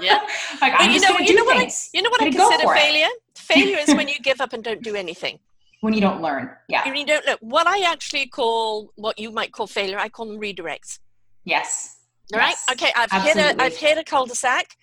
[0.00, 0.20] Yeah.
[0.60, 3.06] Like i'm you just know, you know what I, you know what i consider failure
[3.06, 3.38] it.
[3.38, 3.78] failure?
[3.78, 5.38] Is when you give up and don't do anything.
[5.82, 6.50] When you don't learn.
[6.68, 6.84] Yeah.
[6.84, 10.26] When you don't look what i actually call what you might call failure i call
[10.26, 10.98] them redirects.
[11.44, 11.99] Yes
[12.38, 12.50] right?
[12.50, 13.42] Yes, okay, I've absolutely.
[13.42, 14.76] hit a I've hit a cul-de-sac.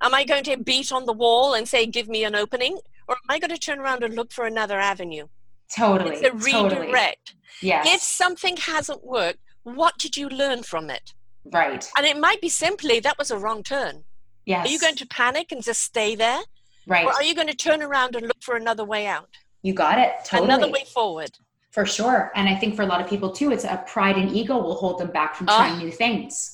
[0.00, 2.78] Am I going to beat on the wall and say, "Give me an opening,"
[3.08, 5.28] or am I going to turn around and look for another avenue?
[5.74, 6.16] Totally.
[6.16, 7.34] It's a redirect.
[7.34, 7.38] Totally.
[7.60, 7.86] Yes.
[7.88, 11.14] If something hasn't worked, what did you learn from it?
[11.44, 11.88] Right.
[11.96, 14.04] And it might be simply that was a wrong turn.
[14.44, 14.66] Yes.
[14.66, 16.40] Are you going to panic and just stay there?
[16.86, 17.06] Right.
[17.06, 19.28] Or are you going to turn around and look for another way out?
[19.62, 20.12] You got it.
[20.24, 20.48] Totally.
[20.48, 21.30] Another way forward.
[21.70, 22.32] For sure.
[22.34, 24.74] And I think for a lot of people too, it's a pride and ego will
[24.74, 25.56] hold them back from ah.
[25.58, 25.84] trying oh.
[25.84, 26.51] new things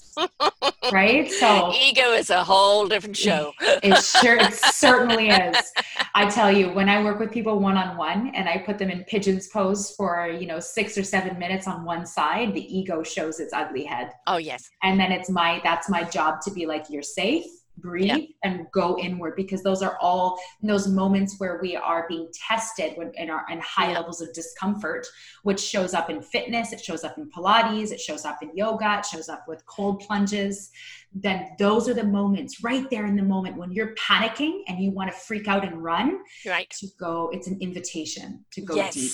[0.92, 1.30] right?
[1.30, 3.52] So ego is a whole different show.
[3.60, 5.72] it sure it certainly is.
[6.14, 8.90] I tell you, when I work with people one on one and I put them
[8.90, 13.02] in pigeon's pose for, you know, 6 or 7 minutes on one side, the ego
[13.02, 14.12] shows its ugly head.
[14.26, 14.68] Oh yes.
[14.82, 17.44] And then it's my that's my job to be like you're safe
[17.80, 18.16] breathe Yeah.
[18.44, 23.12] and go inward because those are all those moments where we are being tested when
[23.14, 23.98] in our in high Yeah.
[23.98, 25.06] levels of discomfort
[25.42, 28.98] which shows up in fitness it shows up in pilates it shows up in yoga
[28.98, 30.70] it shows up with cold plunges
[31.14, 34.90] then those are the moments right there in the moment when you're panicking and you
[34.90, 36.68] want to freak out and run Right.
[36.80, 38.94] to go it's an invitation to go yes.
[38.94, 39.12] deep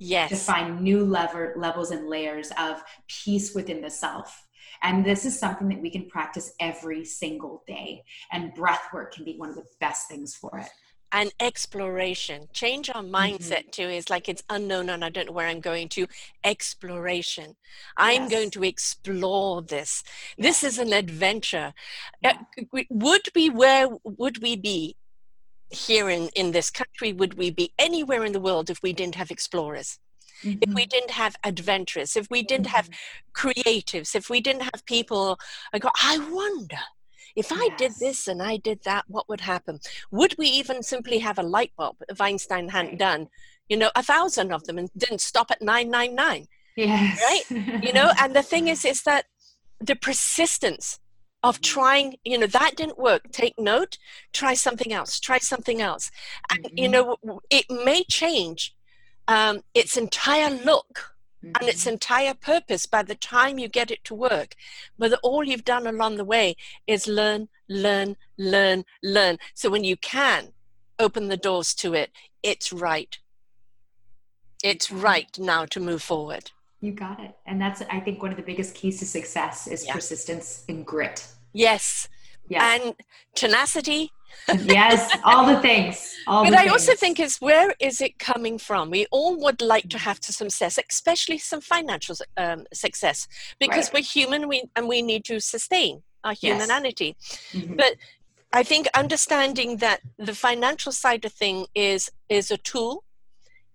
[0.00, 0.30] Yes.
[0.30, 4.46] to find new lever, levels and layers of peace within the self.
[4.82, 8.04] And this is something that we can practice every single day.
[8.32, 10.68] And breath work can be one of the best things for it.
[11.10, 12.48] and exploration.
[12.52, 15.88] Change our mindset to is like it's unknown and i don't know where i'm going
[15.88, 16.06] to.
[16.44, 17.56] Exploration.
[17.96, 18.30] I'm Yes.
[18.30, 20.04] going to explore this.
[20.36, 21.72] This is an adventure.
[22.20, 22.36] Yeah.
[22.60, 24.96] Uh, would we where would we be
[25.70, 27.12] here in in this country?
[27.14, 29.98] Would we be anywhere in the world if we didn't have explorers
[30.42, 32.88] if we didn't have adventurers if we didn't have
[33.34, 35.38] creatives if we didn't have people
[35.72, 36.78] i go i wonder
[37.36, 39.78] if i did this and i did that what would happen
[40.10, 42.98] would we even simply have a light bulb if einstein hadn't Right.
[42.98, 43.28] done
[43.68, 47.20] you know a thousand of them and didn't stop at 999 yes.
[47.28, 47.44] Right?
[47.82, 49.26] you know and the thing is is that
[49.80, 50.98] the persistence
[51.44, 51.62] of Mhm.
[51.62, 53.96] trying you know that didn't work take note
[54.32, 56.10] try something else try something else
[56.50, 56.92] and you Mhm.
[56.92, 58.74] know it may change
[59.28, 61.92] um, its entire look and its Mhm.
[61.92, 64.56] entire purpose by the time you get it to work.
[64.98, 66.56] But all you've done along the way
[66.86, 69.38] is learn, learn, learn, learn.
[69.54, 70.52] So when you can
[70.98, 72.10] open the doors to it,
[72.42, 73.16] it's right.
[74.64, 76.50] It's right now to move forward.
[76.80, 77.36] you got it.
[77.44, 79.94] And that's, I think, one of the biggest keys to success is Yeah.
[79.94, 81.26] persistence and grit.
[81.52, 82.08] Yes.
[82.48, 82.64] Yeah.
[82.72, 82.94] And
[83.34, 84.12] tenacity.
[84.64, 85.10] Yes.
[85.24, 86.14] All the things.
[86.26, 88.90] All But the I also think is where is it coming from?
[88.90, 93.26] We all would like to have some success, especially some financial um, success,
[93.58, 93.94] because Right.
[93.94, 96.60] we're human we, and we need to sustain our Yes.
[96.60, 97.16] humanity.
[97.52, 97.76] Mhm.
[97.76, 97.94] but
[98.52, 103.04] I think understanding that the financial side of thing is is a tool.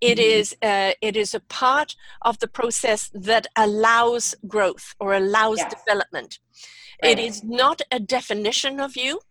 [0.01, 0.32] It Mhm.
[0.39, 1.95] is uh, it is a part
[2.30, 5.74] of the process that allows growth or allows Yes.
[5.78, 6.39] development.
[7.04, 7.12] Right.
[7.12, 9.22] It is not a definition of you,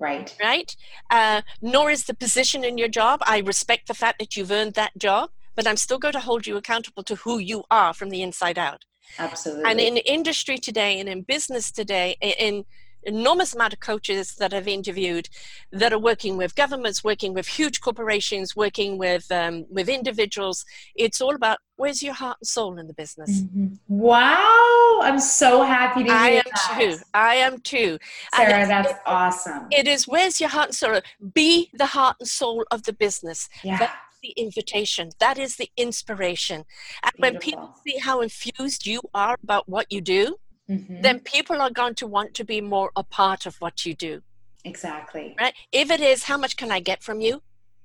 [0.00, 0.34] right.
[0.40, 0.74] right?
[1.10, 3.20] Uh, nor is the position in your job.
[3.26, 6.46] I respect the fact that you've earned that job, but I'm still going to hold
[6.46, 8.84] you accountable to who you are from the inside out.
[9.18, 9.70] Absolutely.
[9.70, 12.64] And in industry today and in business today, in
[13.04, 15.28] enormous amount of coaches that I've interviewed
[15.72, 21.20] that are working with governments, working with huge corporations, working with um, with individuals, it's
[21.20, 23.40] all about where's your heart and soul in the business.
[23.42, 23.78] Mhm.
[23.88, 25.00] Wow.
[25.02, 26.78] I'm so happy to hear I am that.
[26.78, 26.98] too.
[27.14, 27.98] I am too.
[28.34, 29.66] Sarah, it's- that's awesome.
[29.70, 31.00] It is where's your heart and soul.
[31.34, 33.48] Be the heart and soul of the business.
[33.62, 33.78] yeah.
[33.78, 33.92] That's
[34.22, 35.10] the invitation.
[35.18, 36.64] That is the inspiration.
[37.02, 40.36] And when people see how infused you are about what you do,
[40.70, 41.02] Mhm.
[41.02, 44.22] then people are going to want to be more a part of what you do,
[44.64, 45.34] Exactly.
[45.40, 45.54] right?
[45.72, 47.42] If it is, how much can I get from you?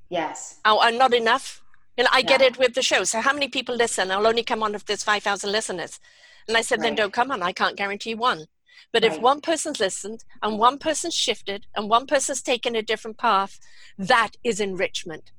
[0.10, 0.60] Yes.
[0.66, 1.64] Oh, uh, not enough.
[1.98, 3.04] You know, I get it with the show.
[3.06, 4.12] So how many people listen?
[4.12, 6.00] I'll only come on if there's 5,000 listeners.
[6.48, 7.42] And I said, then don't come on.
[7.42, 8.46] I can't guarantee one.
[8.92, 13.18] But if one person's listened and one person's shifted and one person's taken a different
[13.18, 13.60] path,
[13.98, 15.32] that is enrichment.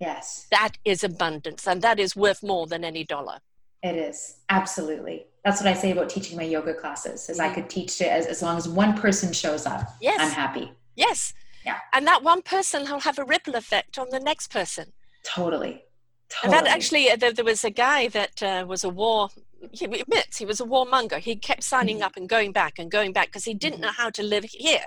[0.00, 0.46] Yes.
[0.50, 1.66] That is abundance.
[1.66, 3.40] And that is worth more than any dollar.
[3.82, 4.36] It is.
[4.48, 5.26] Absolutely.
[5.46, 7.54] That's what I say about teaching my yoga classes is I Mhm.
[7.54, 9.94] could teach it as, as long as one person shows up.
[10.00, 10.18] Yes.
[10.20, 10.72] I'm happy.
[10.96, 11.34] Yes.
[11.64, 11.78] Yeah.
[11.92, 14.92] And that one person will have a ripple effect on the next person.
[15.22, 15.84] Totally.
[16.28, 16.42] Totally.
[16.42, 19.28] And that actually, uh, there, there was a guy that uh, was a war,
[19.70, 21.18] he admits he was a warmonger.
[21.20, 22.06] He kept signing Mhm.
[22.06, 23.82] up and going back and going back because he didn't Mhm.
[23.82, 24.86] know how to live here,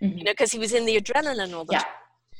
[0.00, 0.16] Mhm.
[0.16, 1.80] you know, because he was in the adrenaline all the Yeah.
[1.82, 1.92] time.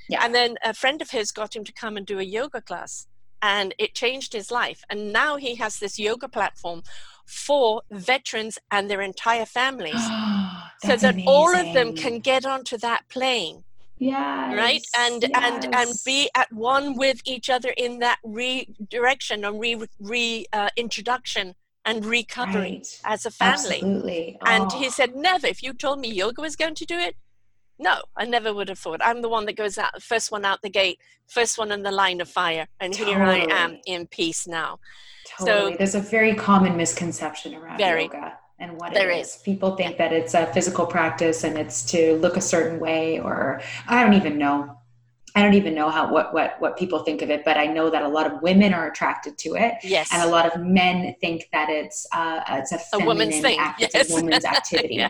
[0.09, 0.25] Yeah.
[0.25, 3.07] And then a friend of his got him to come and do a yoga class,
[3.43, 4.83] and it changed his life.
[4.89, 6.83] And now he has this yoga platform
[7.31, 9.95] for veterans and their entire families.
[10.85, 13.62] so that all of them can get onto that plane
[13.99, 14.57] yes.
[14.57, 19.76] right and and and be at one with each other in that redirection and re,
[20.01, 21.55] re uh, introduction
[21.85, 23.01] and recovery Right.
[23.05, 24.39] as a family Absolutely.
[24.47, 27.14] and Oh, he said never if you told me yoga was going to do it
[27.81, 30.61] no i never would have thought i'm the one that goes out first one out
[30.62, 34.47] the gate first one in the line of fire and here i am in peace
[34.47, 34.78] now
[35.39, 35.72] Totally.
[35.72, 38.05] So, There's a very common misconception around Very.
[38.05, 39.37] yoga and what There it is.
[39.45, 43.61] People think that it's a physical practice and it's to look a certain way, or
[43.89, 44.76] I don't even know.
[45.37, 47.89] I don't even know how what what what people think of it, but I know
[47.89, 51.14] that a lot of women are attracted to it, yes and a lot of men
[51.20, 53.93] think that it's uh, it's a, A woman's thing, act, yes.
[53.95, 54.97] it's a woman's activity.
[54.97, 55.09] Yeah.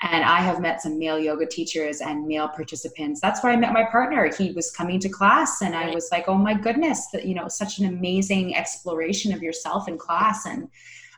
[0.00, 3.20] And I have met some male yoga teachers and male participants.
[3.20, 4.30] That's where I met my partner.
[4.32, 7.48] He was coming to class, and I was like, "Oh my goodness, that you know,
[7.48, 10.68] such an amazing exploration of yourself in class." And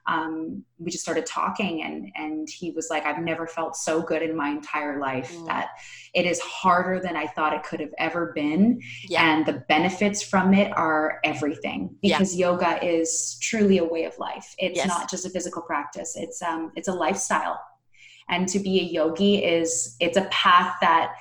[0.07, 4.23] um, we just started talking and and he was like i've never felt so good
[4.23, 5.47] in my entire life mm.
[5.47, 5.69] that
[6.15, 9.23] it is harder than i thought it could have ever been yeah.
[9.23, 12.51] and the benefits from it are everything because yeah.
[12.51, 14.89] yoga is truly a way of life it's yes.
[14.89, 17.61] not just a physical practice it's um it's a lifestyle
[18.31, 21.13] and to be a yogi is it's a path that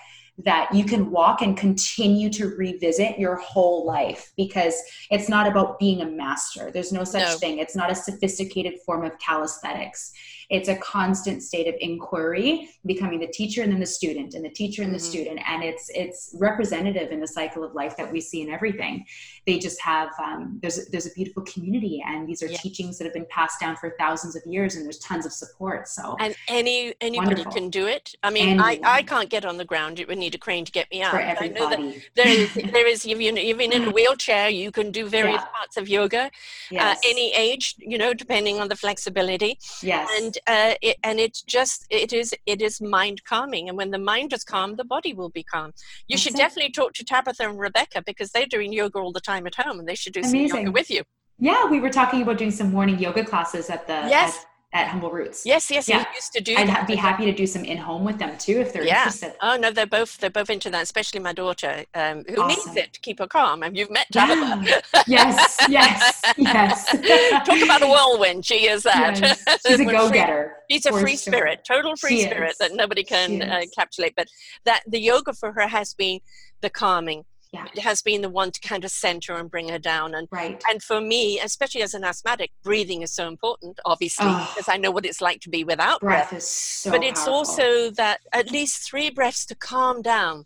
[0.46, 4.82] that you can walk and continue to revisit your whole life because
[5.12, 6.72] it's not about being a master.
[6.72, 7.38] There's no such no.
[7.40, 7.60] thing.
[7.60, 10.14] It's not a sophisticated form of calisthenics
[10.50, 14.50] it's a constant state of inquiry becoming the teacher and then the student and the
[14.50, 15.10] teacher and the mm-hmm.
[15.10, 19.06] student and it's it's representative in the cycle of life that we see in everything
[19.46, 22.58] they just have um, there's there's a beautiful community and these are yeah.
[22.58, 25.88] teachings that have been passed down for thousands of years and there's tons of support
[25.88, 27.52] so and any anybody wonderful.
[27.52, 30.34] can do it i mean I, I can't get on the ground it would need
[30.36, 31.54] a crane to get me out for everybody.
[31.54, 35.08] I know that there is there is even even in a wheelchair you can do
[35.08, 35.58] various yeah.
[35.58, 36.30] parts of yoga uh,
[36.72, 36.98] yes.
[36.98, 41.42] uh, any age you know depending on the flexibility yes and uh, it, and it's
[41.42, 45.14] just it is it is mind calming and when the mind is calm the body
[45.14, 45.72] will be calm
[46.08, 46.38] you That's should it.
[46.38, 49.80] definitely talk to tabitha and rebecca because they're doing yoga all the time at home
[49.80, 50.50] and they should do Amazing.
[50.50, 51.04] some yoga with you
[51.40, 54.88] yeah we were talking about doing some morning yoga classes at the yes at at
[54.88, 55.46] Humble Roots.
[55.46, 56.06] Yes, yes, yeah.
[56.14, 56.56] used to do.
[56.56, 56.88] I'd that.
[56.88, 59.00] be happy to do some in home with them too if they're yeah.
[59.00, 59.34] interested.
[59.42, 62.48] Oh no, they're both they're both into that, especially my daughter, um, who awesome.
[62.48, 63.64] needs it to keep her calm.
[63.64, 64.64] And you've met Tabitha.
[64.64, 64.82] Yeah.
[65.08, 66.86] yes, yes, yes.
[67.46, 68.46] Talk about a whirlwind.
[68.46, 69.20] She is that.
[69.20, 69.44] Yes.
[69.66, 70.58] She's a go getter.
[70.70, 71.34] She's a free sure.
[71.34, 72.58] spirit, total free she spirit is.
[72.60, 74.14] that nobody can uh, encapsulate.
[74.16, 74.28] But
[74.66, 76.20] that the yoga for her has been
[76.62, 77.66] the calming yeah.
[77.74, 80.62] it has been the one to kind of center and bring her down and right.
[80.70, 84.78] and for me especially as an asthmatic breathing is so important obviously oh, because i
[84.78, 86.40] know what it's like to be without breath, breath.
[86.40, 87.34] is so but it's powerful.
[87.34, 90.46] also that at least three breaths to calm down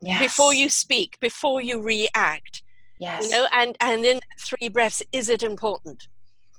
[0.00, 0.20] yes.
[0.20, 2.62] before you speak before you react
[2.98, 6.08] yes you know and and then three breaths is it important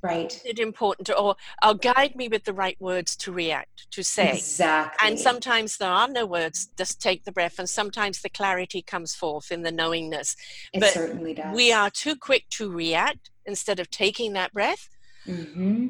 [0.04, 0.34] right.
[0.34, 4.04] Is it important to, or i'll guide me with the right words to react to
[4.04, 4.34] say.
[4.34, 5.08] Exactly.
[5.08, 9.16] and sometimes there are no words just take the breath and sometimes the clarity comes
[9.16, 10.36] forth in the knowingness.
[10.74, 11.56] It but certainly does.
[11.56, 14.90] we are too quick to react instead of taking that breath.
[15.28, 15.88] Mm-hmm.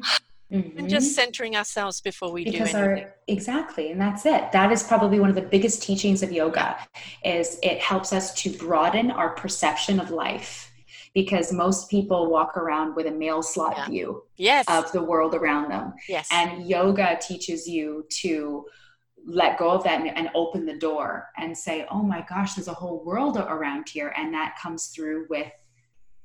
[0.52, 0.78] Mm-hmm.
[0.78, 3.04] and just centering ourselves before we because do anything.
[3.04, 4.52] Our, exactly and that's it.
[4.52, 6.76] That is probably one of the biggest teachings of yoga
[7.24, 10.70] is it helps us to broaden our perception of life
[11.14, 13.86] because most people walk around with a mail slot yeah.
[13.88, 14.64] view yes.
[14.68, 15.94] of the world around them.
[16.08, 16.28] Yes.
[16.32, 18.66] And yoga teaches you to
[19.26, 22.68] let go of that and, and, open the door and say, oh my gosh, there's
[22.68, 24.12] a whole world around here.
[24.18, 25.50] And that comes through with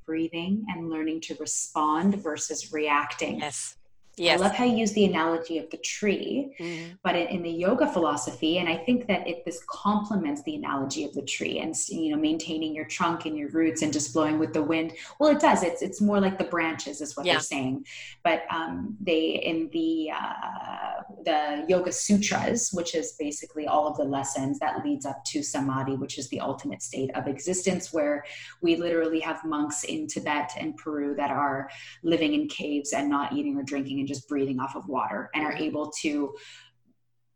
[0.06, 3.40] breathing and learning to respond versus reacting.
[3.40, 3.78] Yes.
[4.20, 4.40] Yes.
[4.40, 6.98] I love how you use the analogy of the tree, mm.
[7.04, 11.06] but in, in, the yoga philosophy, and I think that it this complements the analogy
[11.06, 14.38] of the tree and you know maintaining your trunk and your roots and just blowing
[14.38, 14.94] with the wind.
[15.20, 15.64] Well, it does.
[15.64, 17.34] It's it's more like the branches, is what yeah.
[17.34, 17.86] they're saying.
[18.24, 24.04] But um, they in the uh, the Yoga Sutras, which is basically all of the
[24.04, 28.26] lessons that leads up to samadhi, which is the ultimate state of existence, where
[28.62, 31.70] we literally have monks in Tibet and Peru that are
[32.04, 35.46] living in caves and not eating or drinking and just breathing off of water and
[35.46, 36.34] are able to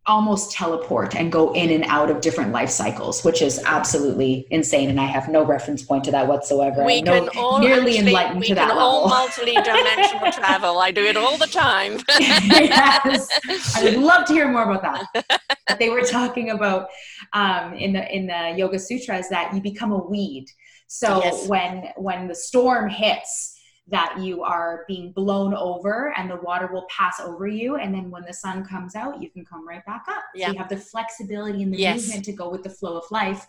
[0.05, 4.89] almost teleport and go in and out of different life cycles, which is absolutely insane.
[4.89, 6.83] And I have no reference point to that whatsoever.
[6.83, 10.79] We no, can all nearly actually, enlightened we to that can all multi-dimensional travel.
[10.79, 11.99] I do it all the time.
[12.19, 13.29] yes,
[13.77, 14.81] I would love to hear more about
[15.13, 15.49] that.
[15.67, 16.89] But they were talking about
[17.31, 20.47] um, in the in the Yoga Sutras that you become a weed.
[20.87, 21.47] So yes.
[21.47, 23.52] when when the storm hits
[23.87, 27.75] that you are being blown over and the water will pass over you.
[27.75, 30.23] And then when the sun comes out you can come right back up.
[30.33, 30.47] Yeah.
[30.47, 32.05] so you have the flexibility and the yes.
[32.05, 33.45] movement to go with the flow of life.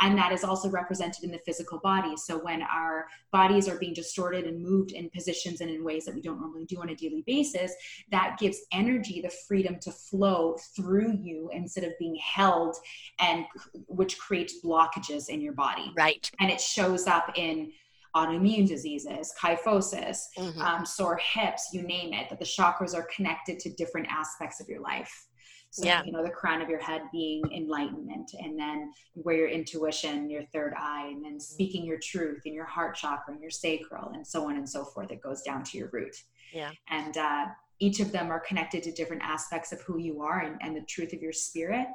[0.00, 2.16] And that is also represented in the physical body.
[2.16, 6.14] So when our bodies are being distorted and moved in positions and in ways that
[6.14, 7.74] we don't normally do on a daily basis
[8.10, 12.76] that gives energy the freedom to flow through you instead of being held
[13.20, 13.44] and
[13.86, 15.92] which creates blockages in your body.
[15.96, 16.30] Right.
[16.40, 17.72] And it shows up in
[18.14, 20.60] autoimmune diseases, kyphosis, mm-hmm.
[20.60, 24.68] um, sore hips, you name it, that the chakras are connected to different aspects of
[24.68, 25.26] your life.
[25.70, 26.02] So, yeah.
[26.04, 30.44] you know, the crown of your head being enlightenment, and then where your intuition, your
[30.52, 34.26] third eye, and then speaking your truth in your heart chakra and your sacral, and
[34.26, 35.10] so on and so forth.
[35.10, 36.14] It goes down to your root.
[36.52, 36.72] Yeah.
[36.90, 37.46] And uh,
[37.78, 40.82] each of them are connected to different aspects of who you are and, and the
[40.82, 41.86] truth of your spirit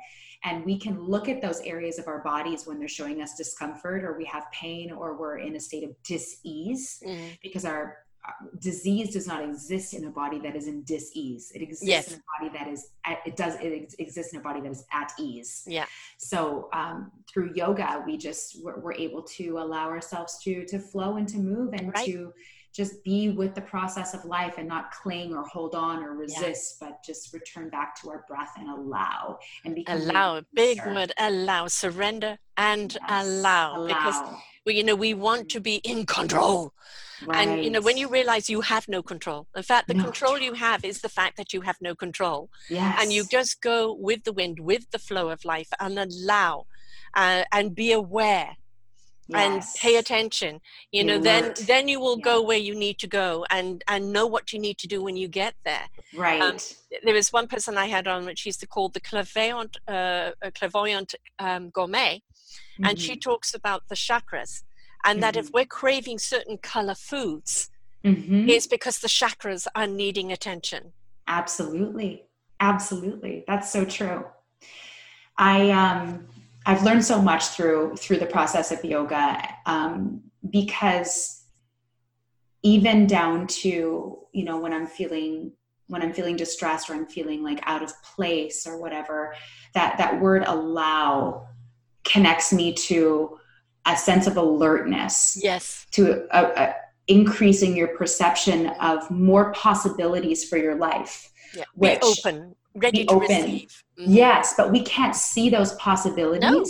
[0.44, 4.04] and we can look at those areas of our bodies when they're showing us discomfort
[4.04, 7.38] or we have pain or we're in a state of dis-ease mm.
[7.42, 8.00] because our
[8.60, 12.12] disease does not exist in a body that is in dis-ease it exists yes.
[12.12, 14.84] in a body that is at, it does it exists in a body that is
[14.92, 15.86] at ease yeah
[16.18, 21.18] so um, through yoga we just we're, we're, able to allow ourselves to to flow
[21.18, 22.06] and to move and right.
[22.06, 22.34] to
[22.74, 26.78] just be with the process of life and not cling or hold on or resist,
[26.80, 26.90] yeah.
[26.90, 30.42] but just return back to our breath and allow and become allow.
[30.54, 33.02] Big word, allow, surrender and yes.
[33.10, 33.78] allow.
[33.78, 33.88] allow.
[33.88, 36.74] Because we, you know, we want to be in control.
[37.26, 37.48] Right.
[37.48, 40.04] And you know, when you realize you have no control, in fact, the no.
[40.04, 42.50] control you have is the fact that you have no control.
[42.70, 43.00] Yes.
[43.02, 46.68] And you just go with the wind, with the flow of life, and allow,
[47.16, 48.58] uh, and be aware
[49.34, 50.62] and pay attention
[50.92, 52.24] you know then then you will yeah.
[52.24, 55.18] go where you need to go and and know what you need to do when
[55.18, 56.58] you get there um, right um,
[57.04, 61.16] there was one person i had on which used to call the clairvoyant uh, clairvoyant
[61.40, 62.86] um, gourmet mm-hmm.
[62.86, 63.30] and she mm-hmm.
[63.30, 64.64] talks about the chakras
[65.06, 65.22] and mm-hmm.
[65.22, 65.56] that if mm-hmm.
[65.56, 67.70] we're craving certain color foods
[68.06, 68.48] mm-hmm.
[68.48, 70.94] it's because the chakras are needing attention
[71.28, 72.24] absolutely
[72.62, 74.26] absolutely that's so true
[75.38, 76.28] i um
[76.68, 81.46] I've learned so much through through the process of yoga um, because
[82.62, 85.54] even down to you know when I'm feeling
[85.88, 89.34] when I'm feeling distressed or I'm feeling like out of place or whatever,
[89.74, 91.48] that that word allow
[92.04, 93.40] connects me to
[93.86, 95.40] a sense of alertness.
[95.42, 95.86] Yes.
[95.92, 96.76] To a, a,
[97.08, 101.32] increasing your perception of more possibilities for your life.
[101.56, 101.64] Yeah.
[101.74, 103.28] Which, Be open ready to open.
[103.28, 103.84] receive.
[104.00, 104.12] Mm-hmm.
[104.12, 106.42] Yes, but we can't see those possibilities.
[106.42, 106.64] No.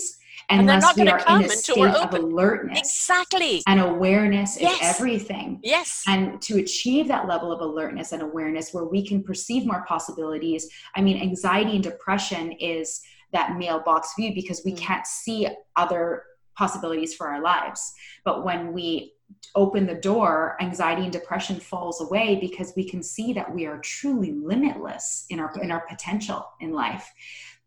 [0.50, 2.80] Unless we are in a state of alertness.
[2.80, 3.62] Exactly.
[3.68, 4.76] And awareness yes.
[4.76, 5.60] is everything.
[5.62, 6.06] Yes.
[6.08, 10.70] And to achieve that level of alertness and awareness where we can perceive more possibilities,
[10.96, 13.02] I mean, anxiety and depression is
[13.34, 14.78] that mailbox view because we mm.
[14.78, 16.24] can't see other
[16.56, 17.94] possibilities for our lives.
[18.24, 19.14] But when we
[19.56, 23.80] open the door, anxiety and depression falls away because we can see that we are
[23.80, 27.12] truly limitless in our in our potential in life.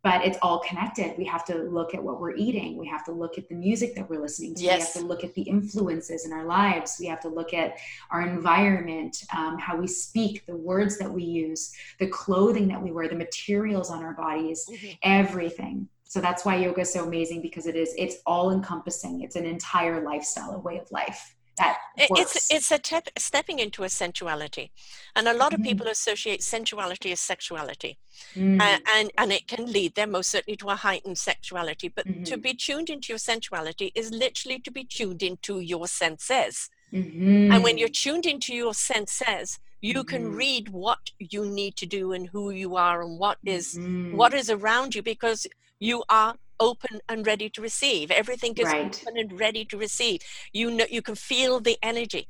[0.03, 1.19] But it's all connected.
[1.19, 2.79] We have to look at what we're eating.
[2.79, 4.63] We have to look at the music that we're listening to.
[4.63, 4.79] Yes.
[4.79, 6.97] We have to look at the influences in our lives.
[6.99, 7.77] We have to look at
[8.11, 12.93] our environment, um, how we speak, the words that we use, the clothing that we
[12.93, 14.93] wear, the materials on our bodies, mm-hmm.
[15.03, 19.37] everything so that's why yoga is so amazing because it is it's all encompassing it's
[19.37, 22.37] an entire lifestyle a way of life that works.
[22.37, 24.71] it's it's a tep, stepping into a sensuality
[25.17, 25.69] and a lot of mm-hmm.
[25.69, 27.99] people associate sensuality as sexuality
[28.35, 28.61] mm.
[28.61, 32.23] uh, and and it can lead them most certainly to a heightened sexuality but mm-hmm.
[32.25, 37.53] to be tuned into your sensuality is literally to be tuned into your senses mm-hmm.
[37.53, 40.37] and when you're tuned into your senses you can mm-hmm.
[40.37, 44.17] read what you need to do and who you are and what is, mm-hmm.
[44.17, 45.47] what is around you because
[45.79, 48.11] you are open and ready to receive.
[48.11, 49.03] Everything is right.
[49.03, 50.21] open and ready to receive.
[50.53, 52.29] You know you can feel the energy.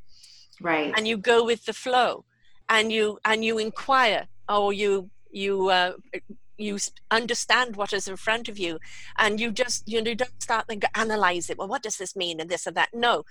[0.61, 0.93] Right.
[0.97, 2.24] And you go with the flow.
[2.68, 5.95] And you and you inquire or you you uh,
[6.57, 6.78] you
[7.11, 8.78] understand what is in front of you.
[9.18, 11.59] And you just you know don't start and analyze it.
[11.59, 12.41] Well what does this mean?
[12.41, 12.91] And this and that.
[12.95, 13.24] No.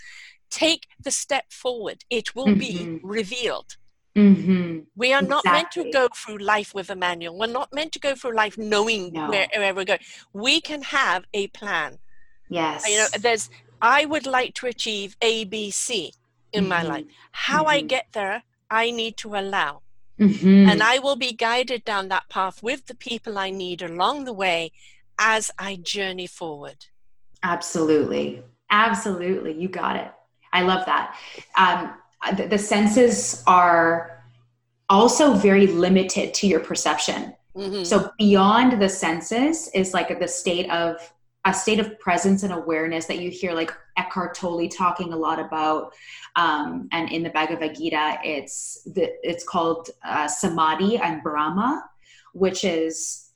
[0.50, 2.04] Take the step forward.
[2.10, 2.96] It will mm-hmm.
[2.96, 3.78] be revealed
[4.20, 4.80] Mm-hmm.
[4.96, 7.38] We are not meant to go through life with a manual.
[7.38, 9.30] We're not meant to go through life knowing no.
[9.30, 10.06] where, where we're going.
[10.34, 12.00] We can have a plan.
[12.50, 12.88] Yes.
[12.90, 13.50] You know, there's,
[13.82, 16.14] I would like to achieve A, B, C
[16.52, 16.70] in mm-hmm.
[16.70, 17.06] my life.
[17.32, 17.70] How mm-hmm.
[17.70, 19.82] I get there, I need to allow.
[20.20, 20.70] Mm-hmm.
[20.70, 24.34] And I will be guided down that path with the people I need along the
[24.34, 24.72] way
[25.18, 26.88] as I journey forward.
[27.42, 28.44] Absolutely.
[28.70, 29.54] Absolutely.
[29.54, 30.12] You got it.
[30.52, 31.16] I love that.
[31.58, 31.94] Um,
[32.36, 34.24] the, the senses are
[34.90, 37.36] also very limited to your perception.
[37.56, 37.84] Mm-hmm.
[37.84, 40.98] So beyond the senses is like the state of
[41.46, 45.40] a state of presence and awareness that you hear like Eckhart Tolle talking a lot
[45.40, 45.94] about.
[46.36, 51.86] Um, and in the Bhagavad Gita, it's the, it's called uh, Samadhi and Brahma,
[52.34, 53.29] which is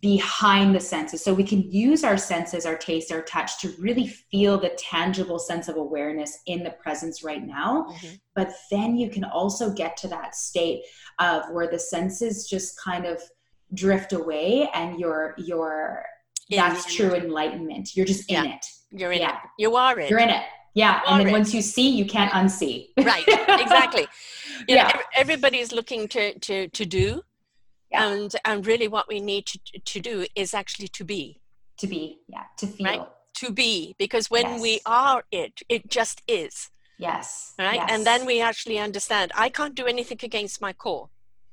[0.00, 1.22] behind the senses.
[1.22, 5.38] So we can use our senses, our taste, our touch to really feel the tangible
[5.38, 7.86] sense of awareness in the presence right now.
[7.90, 8.14] Mm-hmm.
[8.34, 10.82] But then you can also get to that state
[11.18, 13.22] of where the senses just kind of
[13.74, 16.04] drift away and you're you're
[16.48, 17.94] that's true enlightenment.
[17.94, 18.66] You're just in it.
[18.90, 19.34] You're in yeah.
[19.36, 19.50] it.
[19.58, 20.10] You are in it.
[20.10, 20.42] You're in it.
[20.74, 21.00] Yeah.
[21.06, 21.32] and then it.
[21.32, 22.88] once you see, you can't unsee.
[22.98, 23.24] right.
[23.26, 24.06] Exactly.
[24.68, 24.88] You yeah.
[24.88, 27.22] Know, everybody's looking to to to do
[27.90, 28.06] yeah.
[28.08, 31.40] and and really what we need to, to do is actually to be
[31.78, 33.08] to be yeah to feel right?
[33.34, 34.60] to be because when yes.
[34.60, 37.88] we are it it just is yes right yes.
[37.90, 41.08] and then we actually understand i can't do anything against my core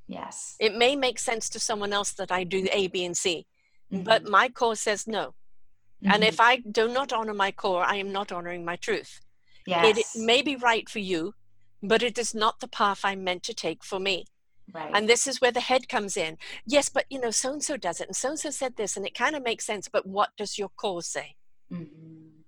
[0.08, 3.46] yes it may make sense to someone else that i do a b and c
[3.92, 4.04] mm-hmm.
[4.04, 6.12] but my core says no mm-hmm.
[6.12, 9.22] and if i do not honor my core i am not honoring my truth
[9.66, 9.98] yes.
[9.98, 11.34] it may be right for you
[11.82, 14.26] but it is not the path i'm meant to take for me
[14.74, 14.92] Right.
[14.94, 16.38] And this is where the head comes in.
[16.66, 18.98] Yes, but you know, so and so does it, and so and so said this,
[18.98, 19.88] and it kind of makes sense.
[19.88, 21.36] But what does your core say?
[21.72, 22.42] Mm-hmm.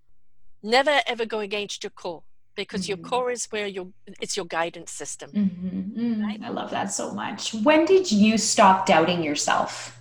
[0.62, 2.24] Never ever go against your core
[2.56, 3.02] because mm-hmm.
[3.02, 3.88] your core is where your
[4.22, 5.32] it's your guidance system.
[5.32, 6.00] Mm-hmm.
[6.00, 6.40] Mm, right?
[6.44, 7.54] I love that so much.
[7.54, 9.98] When did you stop doubting yourself?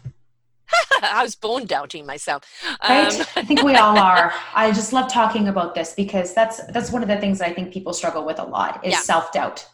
[1.03, 2.43] I was born doubting myself.
[2.82, 3.20] Right?
[3.20, 4.32] Um, I think we all are.
[4.55, 7.73] I just love talking about this because that's that's one of the things I think
[7.73, 9.01] people struggle with a lot is yeah.
[9.01, 9.66] self doubt.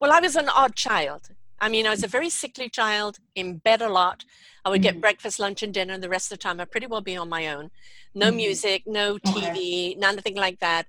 [0.00, 1.30] Well, I was an odd child.
[1.60, 4.24] I mean, I was a very sickly child, in bed a lot.
[4.64, 4.94] I would mm-hmm.
[4.94, 7.16] get breakfast, lunch, and dinner, and the rest of the time I'd pretty well be
[7.16, 7.70] on my own.
[8.14, 8.36] No mm-hmm.
[8.36, 9.94] music, no TV, okay.
[9.94, 10.86] nothing like that.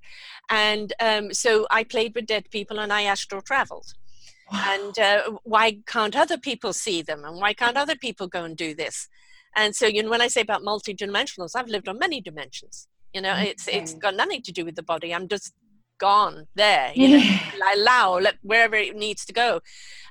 [0.49, 3.94] And um, so I played with dead people and I astral traveled.
[4.52, 4.64] Wow.
[4.73, 7.23] And uh, why can't other people see them?
[7.26, 9.10] And why can't other people go and do this?
[9.56, 12.88] And so, you know, when I say about multidimensionals, I've lived on many dimensions.
[13.14, 13.49] You know, okay.
[13.49, 15.14] it's it's got nothing to do with the body.
[15.14, 15.53] I'm just
[15.98, 16.91] gone there.
[16.95, 17.24] You know,
[17.64, 19.61] I allow let wherever it needs to go.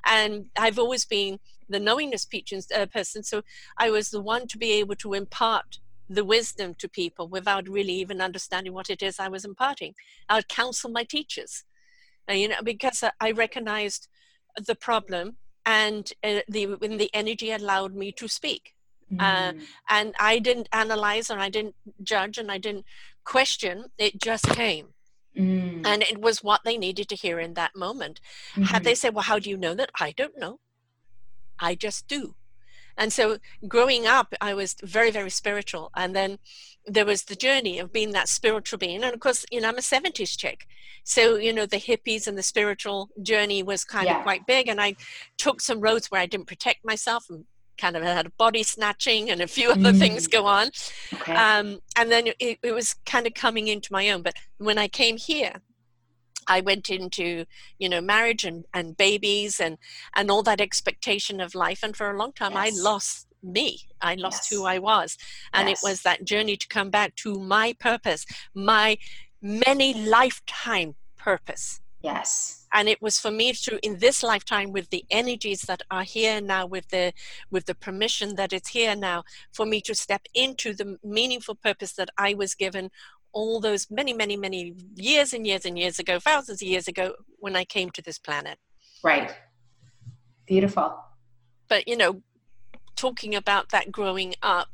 [0.05, 1.39] And I've always been
[1.69, 2.27] the knowingness
[2.75, 3.41] uh, person, so
[3.77, 7.93] I was the one to be able to impart the wisdom to people without really
[7.93, 9.93] even understanding what it is I was imparting.
[10.29, 11.63] I would counsel my teachers,
[12.29, 14.07] uh, you know, because I recognized
[14.57, 18.73] the problem and uh, the when the energy allowed me to speak.
[19.13, 19.21] Mm.
[19.21, 19.53] Uh,
[19.89, 22.85] and I didn't analyze and I didn't judge and I didn't
[23.23, 23.85] question.
[23.97, 24.87] It just came.
[25.37, 25.85] Mm.
[25.85, 28.19] And it was what they needed to hear in that moment.
[28.51, 28.63] Mm-hmm.
[28.63, 29.91] Had they said, Well, how do you know that?
[29.99, 30.59] I don't know.
[31.59, 32.35] I just do.
[32.97, 33.37] And so
[33.67, 35.91] growing up, I was very, very spiritual.
[35.95, 36.39] And then
[36.85, 39.03] there was the journey of being that spiritual being.
[39.03, 40.67] And of course, you know, I'm a 70s chick.
[41.03, 44.17] So, you know, the hippies and the spiritual journey was kind yeah.
[44.17, 44.67] of quite big.
[44.67, 44.95] And I
[45.37, 47.45] took some roads where I didn't protect myself and
[47.77, 49.99] kind of had a body snatching and a few other mm.
[49.99, 50.69] things go on.
[51.13, 51.33] Okay.
[51.33, 54.21] Um, and then it, it was kind of coming into my own.
[54.21, 55.53] But when I came here,
[56.47, 57.45] I went into,
[57.77, 59.77] you know, marriage and, and babies and,
[60.15, 61.83] and all that expectation of life.
[61.83, 62.79] And for a long time, yes.
[62.79, 63.79] I lost me.
[64.01, 64.57] I lost yes.
[64.57, 65.17] who I was.
[65.53, 65.83] And yes.
[65.83, 68.97] it was that journey to come back to my purpose, my
[69.41, 71.81] many lifetime purpose.
[72.01, 72.56] Yes.
[72.73, 76.41] And it was for me to in this lifetime with the energies that are here
[76.41, 77.13] now with the
[77.49, 79.23] with the permission that it's here now
[79.53, 82.89] for me to step into the meaningful purpose that I was given
[83.33, 87.13] all those many many many years and years and years ago thousands of years ago
[87.39, 88.57] when I came to this planet.
[89.03, 89.31] Right.
[90.45, 90.97] Beautiful.
[91.67, 92.21] But you know
[92.95, 94.69] talking about that growing up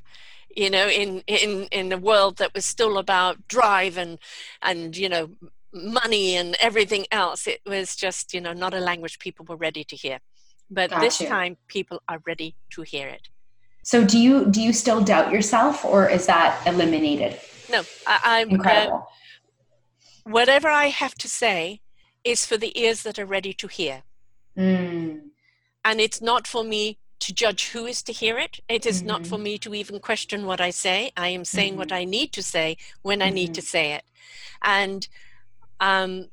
[0.56, 4.18] you know in in in a world that was still about drive and
[4.62, 5.30] and you know
[5.74, 7.48] money and everything else.
[7.48, 10.20] It was just, you know, not a language people were ready to hear.
[10.70, 13.28] But this time, people are ready to hear it.
[13.84, 17.40] So, do you do you still doubt yourself, or is that eliminated?
[17.70, 19.08] No, I, am uh, incredible.
[20.26, 21.82] Uh, whatever I have to say
[22.24, 24.04] is for the ears that are ready to hear,
[24.58, 25.22] mm.
[25.84, 28.62] and it's not for me to judge who is to hear it.
[28.70, 29.08] It is mm-hmm.
[29.08, 29.44] not for mm-hmm.
[29.44, 31.12] me to even question what I say.
[31.18, 31.80] I am saying mm-hmm.
[31.80, 33.68] what I need to say when I need to mm-hmm.
[33.68, 34.04] say it,
[34.62, 35.08] and
[35.84, 36.30] um,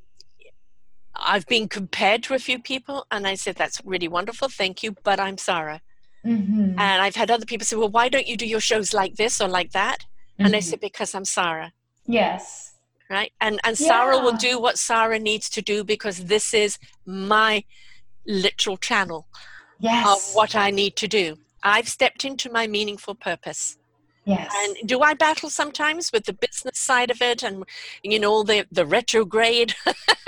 [1.13, 4.95] I've been compared to a few people, and I said, That's really wonderful, thank you,
[5.03, 5.81] but I'm Sarah.
[6.25, 6.79] Mm-hmm.
[6.79, 9.41] And I've had other people say, Well, why don't you do your shows like this
[9.41, 9.99] or like that?
[9.99, 10.45] Mm-hmm.
[10.45, 11.73] And I said, Because I'm Sarah.
[12.05, 12.73] Yes.
[13.09, 13.33] Right?
[13.41, 13.87] And and yeah.
[13.87, 17.63] Sarah will do what Sarah needs to do because this is my
[18.25, 19.27] literal channel
[19.79, 20.07] yes.
[20.07, 21.37] of what I need to do.
[21.61, 23.77] I've stepped into my meaningful purpose.
[24.25, 24.53] Yes.
[24.55, 27.63] And do I battle sometimes with the business side of it and
[28.03, 29.73] you know the the retrograde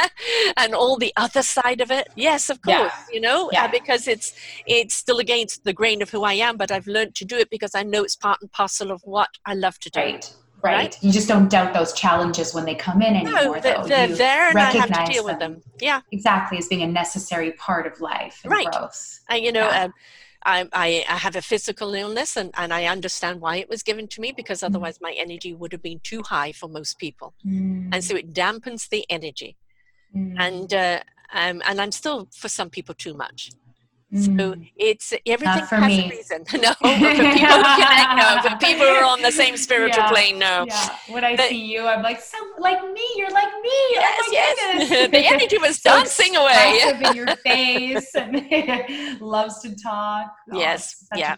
[0.57, 2.07] and all the other side of it?
[2.15, 3.05] Yes, of course, yeah.
[3.11, 3.65] you know, uh, yeah.
[3.65, 4.33] uh, because it's
[4.65, 7.51] it's still against the grain of who I am, but I've learned to do it
[7.51, 9.99] because I know it's part and parcel of what I love to do.
[9.99, 10.33] Right.
[10.63, 10.75] Right.
[10.75, 11.03] right.
[11.03, 13.33] You just don't doubt those challenges when they come in anymore.
[13.33, 15.33] No, they're, they're there and I have to deal them.
[15.33, 15.61] with them.
[15.81, 15.99] Yeah.
[16.13, 18.71] Exactly, as being a necessary part of life and right.
[18.71, 19.19] growth.
[19.29, 19.83] And you know, yeah.
[19.83, 19.93] um,
[20.45, 24.07] I, I, I, have a physical illness and, and I understand why it was given
[24.09, 24.65] to me because mm.
[24.65, 27.33] otherwise my energy would have been too high for most people.
[27.45, 27.89] Mm.
[27.91, 29.57] And so it dampens the energy.
[30.15, 30.35] Mm.
[30.37, 30.99] And, uh,
[31.33, 33.51] um, and I'm still, for some people, too much.
[34.15, 34.71] So mm.
[34.75, 36.05] it's everything has me.
[36.05, 36.45] a reason.
[36.61, 38.39] No, for people who connect, no.
[38.43, 40.65] For people who are on the same spiritual yeah, plane, no.
[40.67, 40.95] Yeah.
[41.09, 43.01] When I see you, I'm like, some like me.
[43.15, 43.71] You're like me.
[43.91, 44.89] Yes, oh yes.
[45.11, 46.93] the energy was so dancing away.
[47.03, 50.31] in your face and loves to talk.
[50.51, 51.37] Oh, yes, yeah.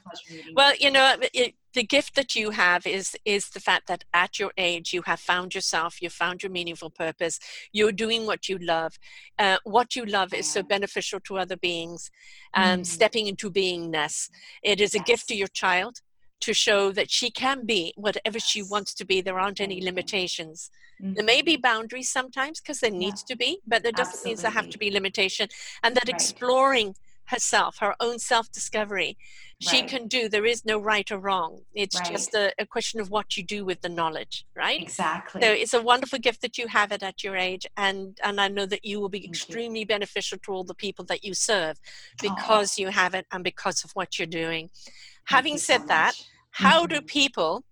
[0.53, 4.39] Well, you know, it, the gift that you have is is the fact that at
[4.39, 7.39] your age you have found yourself you found your meaningful purpose
[7.71, 8.97] you're doing what you love
[9.37, 12.09] uh, what you love is so beneficial to other beings
[12.53, 12.85] um, mm.
[12.85, 14.29] stepping into beingness
[14.63, 15.07] it is a yes.
[15.07, 16.01] gift to your child
[16.39, 20.71] to show that she can be whatever she wants to be there aren't any limitations
[21.01, 21.13] mm-hmm.
[21.13, 21.61] there may be mm-hmm.
[21.61, 23.33] boundaries sometimes because there needs yeah.
[23.33, 25.47] to be but there doesn't mean there have to be limitation
[25.83, 26.15] and that right.
[26.15, 26.95] exploring
[27.27, 29.17] herself, her own self discovery.
[29.59, 29.89] She right.
[29.89, 31.61] can do, there is no right or wrong.
[31.73, 32.11] It's right.
[32.11, 34.81] just a, a, question of what you do with the knowledge, right?
[34.81, 35.41] Exactly.
[35.41, 37.65] So it's a wonderful gift that you have it at your age.
[37.77, 39.85] And, and I know that you will be Thank extremely you.
[39.85, 41.79] beneficial to all the people that you serve
[42.21, 42.81] because oh.
[42.81, 44.69] you have it and because of what you're doing.
[44.73, 46.15] Thank Having said so that,
[46.51, 46.95] how mm-hmm.
[46.95, 47.63] do people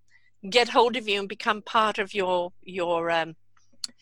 [0.50, 3.36] get hold of you and become part of your your um,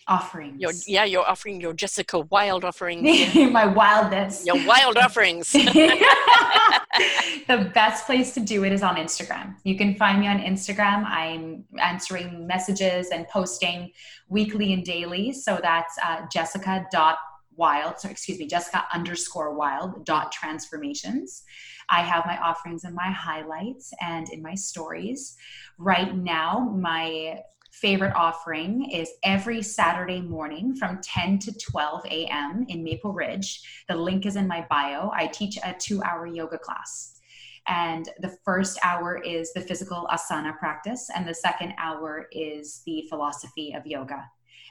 [0.07, 0.59] offerings.
[0.59, 3.03] Your, yeah, you're offering your Jessica Wild offerings.
[3.51, 4.45] My wildness.
[4.45, 5.51] Your wild offerings.
[7.47, 9.55] the best place to do it is on Instagram.
[9.63, 11.05] You can find me on Instagram.
[11.05, 13.91] I'm answering messages and posting
[14.27, 15.31] weekly and daily.
[15.33, 17.17] So that's uh, Jessica dot
[17.55, 17.99] wild.
[17.99, 21.43] So excuse me, Jessica underscore wild dot transformations.
[21.89, 25.35] I have my offerings and my highlights and in my stories.
[25.77, 27.41] Right now, my
[27.81, 32.63] favorite offering is every Saturday morning from 10 to 12 a.m.
[32.69, 33.83] in Maple Ridge.
[33.87, 35.09] The link is in my bio.
[35.15, 37.19] I teach a two hour yoga class.
[37.67, 43.05] And the first hour is the physical asana practice, and the second hour is the
[43.09, 44.25] philosophy of yoga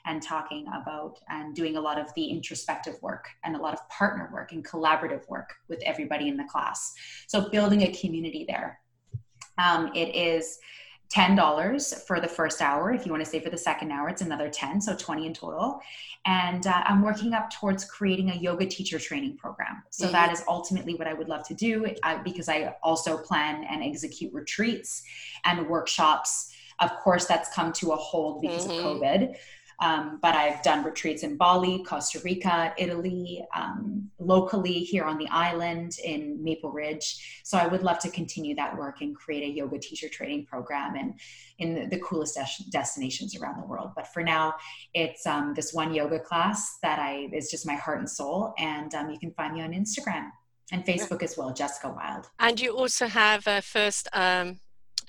[0.06, 3.88] and talking about and doing a lot of the introspective work and a lot of
[3.88, 6.92] partner work and collaborative work with everybody in the class.
[7.26, 8.80] So, building a community there.
[9.58, 10.58] Um, it is
[11.14, 12.92] $10 for the first hour.
[12.92, 15.34] If you want to stay for the second hour, it's another 10, so 20 in
[15.34, 15.80] total.
[16.24, 19.82] And uh, I'm working up towards creating a yoga teacher training program.
[19.90, 20.12] So mm-hmm.
[20.12, 23.82] that is ultimately what I would love to do uh, because I also plan and
[23.82, 25.02] execute retreats
[25.44, 26.54] and workshops.
[26.78, 28.86] Of course, that's come to a hold because mm-hmm.
[28.86, 29.36] of COVID.
[29.80, 35.28] Um, but I've done retreats in Bali, Costa Rica, Italy, um, locally here on the
[35.28, 37.40] island in Maple Ridge.
[37.44, 40.96] So I would love to continue that work and create a yoga teacher training program
[40.96, 41.14] and
[41.58, 43.92] in the, the coolest des- destinations around the world.
[43.96, 44.54] But for now,
[44.92, 48.52] it's um, this one yoga class that I is just my heart and soul.
[48.58, 50.30] And um, you can find me on Instagram
[50.72, 52.28] and Facebook as well, Jessica Wild.
[52.38, 54.60] And you also have a first um,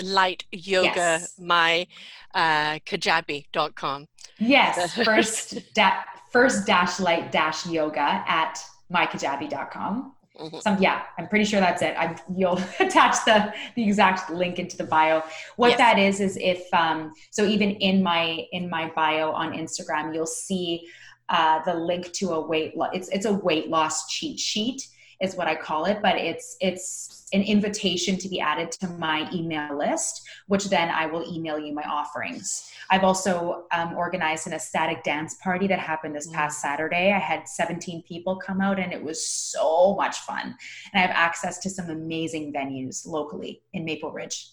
[0.03, 1.39] light yoga yes.
[1.39, 1.87] my
[2.33, 4.07] uh, kajabi.com
[4.39, 8.59] yes first da- first dash light dash yoga at
[8.91, 10.59] mykajabi.com mm-hmm.
[10.59, 11.95] Some, yeah, I'm pretty sure that's it.
[11.97, 15.23] I'm, you'll attach the the exact link into the bio.
[15.55, 15.77] What yes.
[15.77, 20.25] that is is if um, so even in my in my bio on Instagram, you'll
[20.25, 20.87] see
[21.29, 22.89] uh, the link to a weight loss.
[22.93, 24.87] It's it's a weight loss cheat sheet
[25.21, 29.29] is what I call it, but it's it's an invitation to be added to my
[29.31, 32.69] email list, which then I will email you my offerings.
[32.89, 37.13] I've also um, organized an ecstatic dance party that happened this past Saturday.
[37.13, 40.57] I had 17 people come out and it was so much fun.
[40.93, 44.49] And I have access to some amazing venues locally in Maple Ridge.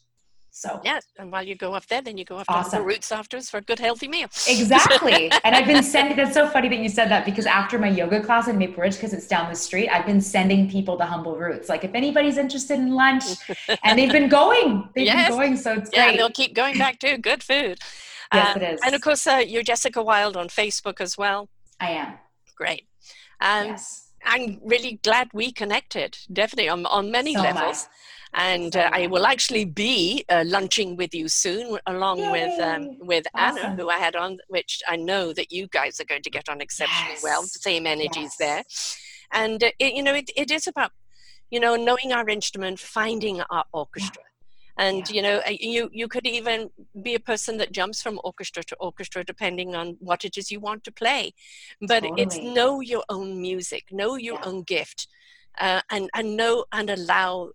[0.58, 2.80] So yeah, and while you go up there, then you go up awesome.
[2.80, 4.26] the roots afterwards for a good healthy meal.
[4.48, 5.30] Exactly.
[5.44, 6.16] and I've been sending.
[6.16, 8.94] That's so funny that you said that because after my yoga class in Maple Ridge,
[8.94, 11.68] because it's down the street, I've been sending people to Humble Roots.
[11.68, 13.22] Like if anybody's interested in lunch,
[13.84, 15.28] and they've been going, they've yes.
[15.28, 16.16] been going, so it's yeah, great.
[16.16, 17.18] they'll keep going back too.
[17.18, 17.78] Good food.
[18.34, 18.80] yes, um, it is.
[18.84, 21.48] And of course, uh, you're Jessica Wild on Facebook as well.
[21.78, 22.14] I am.
[22.56, 22.88] Great.
[23.40, 24.08] Um, yes.
[24.24, 26.18] I'm really glad we connected.
[26.32, 27.88] Definitely on on many so levels
[28.38, 32.30] and uh, I will actually be uh, lunching with you soon, along Yay.
[32.30, 33.64] with um, with awesome.
[33.64, 36.48] Anna, who I had on, which I know that you guys are going to get
[36.48, 37.22] on exceptionally yes.
[37.22, 37.42] well.
[37.42, 38.96] Same energies yes.
[39.32, 40.92] there, and uh, it, you know it, it is about
[41.50, 44.22] you know knowing our instrument, finding our orchestra.
[44.22, 44.24] Yeah.
[44.80, 45.16] And yeah.
[45.16, 46.70] you know, uh, you you could even
[47.02, 50.60] be a person that jumps from orchestra to orchestra depending on what it is you
[50.60, 51.34] want to play.
[51.80, 52.22] But totally.
[52.22, 54.48] it's know your own music, know your yeah.
[54.48, 55.08] own gift,
[55.58, 57.50] uh, and and know and allow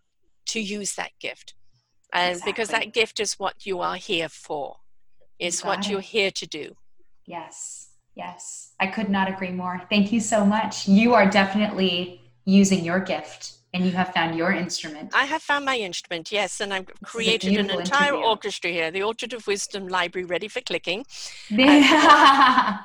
[0.47, 1.53] to use that gift.
[2.13, 2.51] And exactly.
[2.51, 4.77] because that gift is what you are here for,
[5.39, 5.89] it's what it.
[5.89, 6.75] you're here to do.
[7.25, 8.73] Yes, yes.
[8.79, 9.81] I could not agree more.
[9.89, 10.87] Thank you so much.
[10.87, 15.11] You are definitely using your gift and you have found your instrument.
[15.13, 18.27] I have found my instrument, yes, and I've created an entire interview.
[18.27, 21.05] orchestra here, the Orchard of Wisdom Library, ready for clicking.
[21.49, 21.83] and,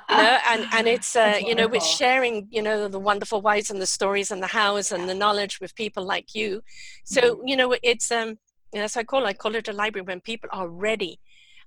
[0.08, 3.86] and, and it's uh, you know with sharing you know the wonderful whys and the
[3.86, 6.62] stories and the hows and the knowledge with people like you.
[7.04, 7.46] So mm-hmm.
[7.46, 8.38] you know it's um
[8.74, 11.20] as I call it, I call it a library when people are ready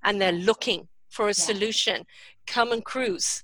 [0.03, 1.33] and they're looking for a yeah.
[1.33, 2.05] solution.
[2.47, 3.43] Come and cruise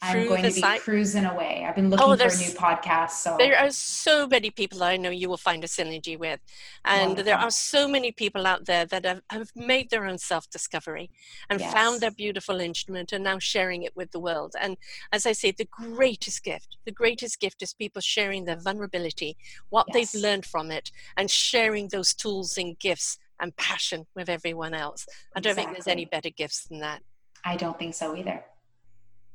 [0.00, 0.80] I'm going to be site.
[0.80, 1.64] cruising away.
[1.66, 3.10] I've been oh, looking oh, for a new podcast.
[3.10, 6.40] So there are so many people I know you will find a synergy with,
[6.84, 7.24] and Wonderful.
[7.24, 11.10] there are so many people out there that have, have made their own self-discovery
[11.50, 11.72] and yes.
[11.72, 14.54] found their beautiful instrument and now sharing it with the world.
[14.60, 14.76] And
[15.12, 19.36] as I say, the greatest gift, the greatest gift is people sharing their vulnerability,
[19.70, 20.12] what yes.
[20.12, 25.06] they've learned from it, and sharing those tools and gifts and passion with everyone else.
[25.34, 25.74] I don't exactly.
[25.74, 27.02] think there's any better gifts than that.
[27.44, 28.44] I don't think so either.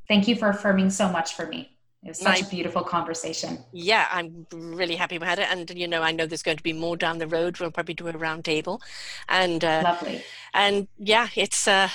[0.08, 1.70] Thank you for affirming so much for me.
[2.04, 3.60] It was such a beautiful conversation.
[3.72, 5.48] Yeah, I'm really happy we had it.
[5.50, 7.58] And, you know, I know there's going to be more down the road.
[7.60, 8.82] We'll probably do a round table.
[9.30, 10.22] And, uh, lovely.
[10.54, 11.88] And yeah, it's, uh,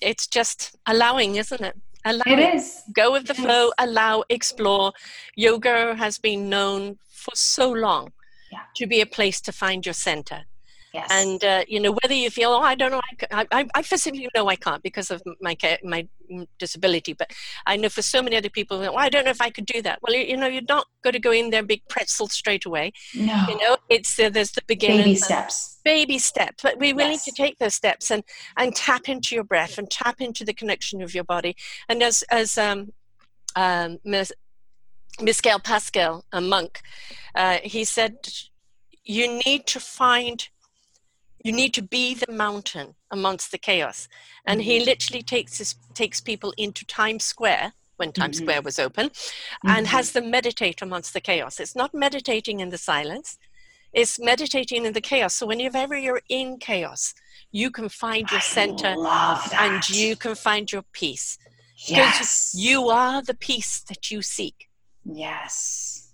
[0.00, 1.80] it's just allowing, isn't it?
[2.04, 2.82] Allow it is.
[2.92, 4.92] Go with the flow, allow, explore.
[5.36, 8.12] Yoga has been known for so long
[8.50, 8.62] yeah.
[8.74, 10.46] to be a place to find your center
[10.92, 11.08] Yes.
[11.10, 13.00] And uh, you know whether you feel oh I don't know
[13.30, 16.06] I, I, I physically know I can't because of my my
[16.58, 17.32] disability, but
[17.66, 19.80] I know for so many other people well, I don't know if I could do
[19.82, 20.00] that.
[20.02, 22.92] Well, you, you know you're not going to go in there big pretzel straight away.
[23.14, 23.46] No.
[23.48, 24.98] You know it's uh, there's the beginning.
[24.98, 25.80] Baby steps.
[25.84, 27.24] Baby steps, but we're willing yes.
[27.24, 28.22] to take those steps and
[28.56, 31.56] and tap into your breath and tap into the connection of your body.
[31.88, 32.92] And as as um,
[33.56, 33.98] um,
[35.20, 36.80] Miskael Pascal, a monk,
[37.34, 38.16] uh, he said,
[39.04, 40.48] you need to find
[41.42, 44.08] you need to be the mountain amongst the chaos.
[44.46, 44.70] And mm-hmm.
[44.70, 48.44] he literally takes his, takes people into times square when times mm-hmm.
[48.44, 49.68] square was open mm-hmm.
[49.68, 51.60] and has them meditate amongst the chaos.
[51.60, 53.38] It's not meditating in the silence.
[53.92, 55.34] It's meditating in the chaos.
[55.34, 57.14] So whenever you're in chaos
[57.52, 58.96] you can find your center
[59.58, 61.38] and you can find your peace.
[61.86, 62.54] Yes.
[62.56, 64.68] you are the peace that you seek.
[65.04, 66.12] Yes.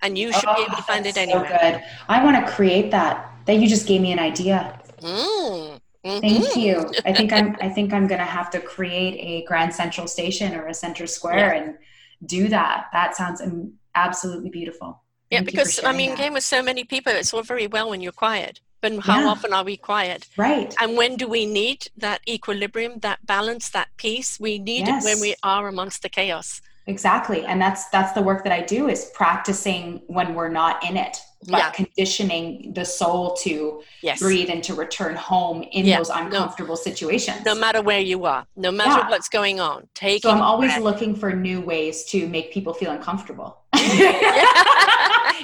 [0.00, 1.84] And you should oh, be able to find it anywhere so good.
[2.08, 4.78] I want to create that that you just gave me an idea.
[5.00, 5.80] Mm.
[6.04, 6.20] Mm-hmm.
[6.20, 6.92] Thank you.
[7.04, 7.56] I think I'm.
[7.60, 11.06] I think I'm going to have to create a Grand Central Station or a Center
[11.06, 11.60] Square yeah.
[11.60, 11.78] and
[12.26, 12.86] do that.
[12.92, 13.42] That sounds
[13.94, 15.02] absolutely beautiful.
[15.30, 18.00] Thank yeah, because I mean, game with so many people, it's all very well when
[18.00, 19.28] you're quiet, but how yeah.
[19.28, 20.28] often are we quiet?
[20.36, 20.74] Right.
[20.80, 24.38] And when do we need that equilibrium, that balance, that peace?
[24.38, 25.04] We need yes.
[25.04, 28.62] it when we are amongst the chaos exactly and that's that's the work that i
[28.62, 31.70] do is practicing when we're not in it but yeah.
[31.70, 34.18] conditioning the soul to yes.
[34.18, 35.98] breathe and to return home in yeah.
[35.98, 36.82] those uncomfortable no.
[36.82, 39.08] situations no matter where you are no matter yeah.
[39.08, 40.82] what's going on take so i'm always breath.
[40.82, 43.58] looking for new ways to make people feel uncomfortable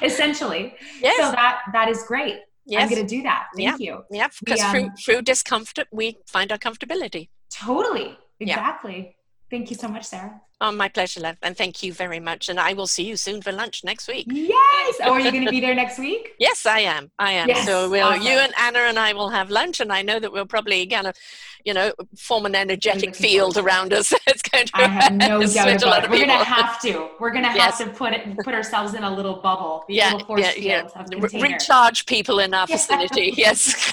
[0.02, 1.16] essentially yes.
[1.16, 2.82] so that that is great yes.
[2.82, 6.50] i'm going to do that thank you yeah because um, through, through discomfort we find
[6.50, 9.14] our comfortability totally exactly
[9.50, 11.36] thank you so much sarah Oh, my pleasure, love.
[11.42, 12.48] And thank you very much.
[12.48, 14.26] And I will see you soon for lunch next week.
[14.30, 14.96] Yes.
[15.02, 16.34] Oh, are you going to be there next week?
[16.38, 17.10] yes, I am.
[17.18, 17.48] I am.
[17.48, 18.22] Yes, so we'll, awesome.
[18.22, 19.80] you and Anna and I will have lunch.
[19.80, 21.16] And I know that we'll probably kind of,
[21.64, 24.12] you know, form an energetic field around us.
[24.26, 26.10] it's going to I have no doubt about it.
[26.10, 27.08] We're going to have to.
[27.18, 27.78] We're going to have yes.
[27.78, 29.84] to put it, put ourselves in a little bubble.
[29.88, 30.14] Yeah.
[30.14, 30.88] Little yeah, yeah.
[31.32, 33.34] Recharge people in our vicinity.
[33.36, 33.92] yes.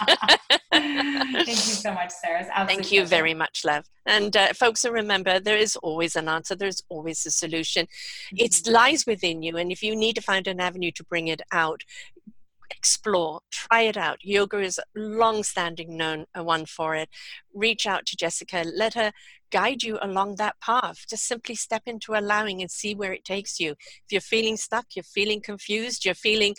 [0.71, 2.45] Thank you so much, Sarah.
[2.67, 3.85] Thank you very much, love.
[4.05, 6.50] And uh, folks, remember, there is always an answer.
[6.51, 7.85] So there's always a solution.
[7.85, 8.43] Mm-hmm.
[8.43, 9.55] It lies within you.
[9.55, 11.83] And if you need to find an avenue to bring it out,
[12.69, 14.17] explore, try it out.
[14.21, 17.07] Yoga is long-standing known one for it.
[17.53, 18.65] Reach out to Jessica.
[18.65, 19.13] Let her
[19.49, 21.05] guide you along that path.
[21.09, 23.71] Just simply step into allowing and see where it takes you.
[23.71, 26.55] If you're feeling stuck, you're feeling confused, you're feeling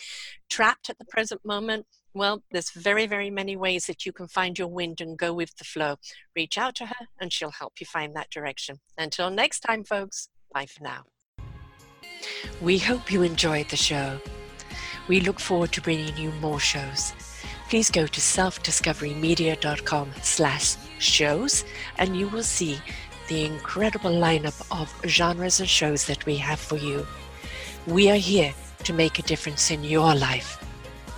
[0.49, 4.57] trapped at the present moment, well, there's very, very many ways that you can find
[4.57, 5.95] your wind and go with the flow.
[6.35, 8.79] Reach out to her and she'll help you find that direction.
[8.97, 11.03] Until next time, folks, bye for now.
[12.61, 14.19] We hope you enjoyed the show.
[15.07, 17.13] We look forward to bringing you more shows.
[17.69, 21.65] Please go to selfdiscoverymedia.com slash shows
[21.97, 22.79] and you will see
[23.27, 27.05] the incredible lineup of genres and shows that we have for you.
[27.87, 28.53] We are here
[28.83, 30.63] to make a difference in your life.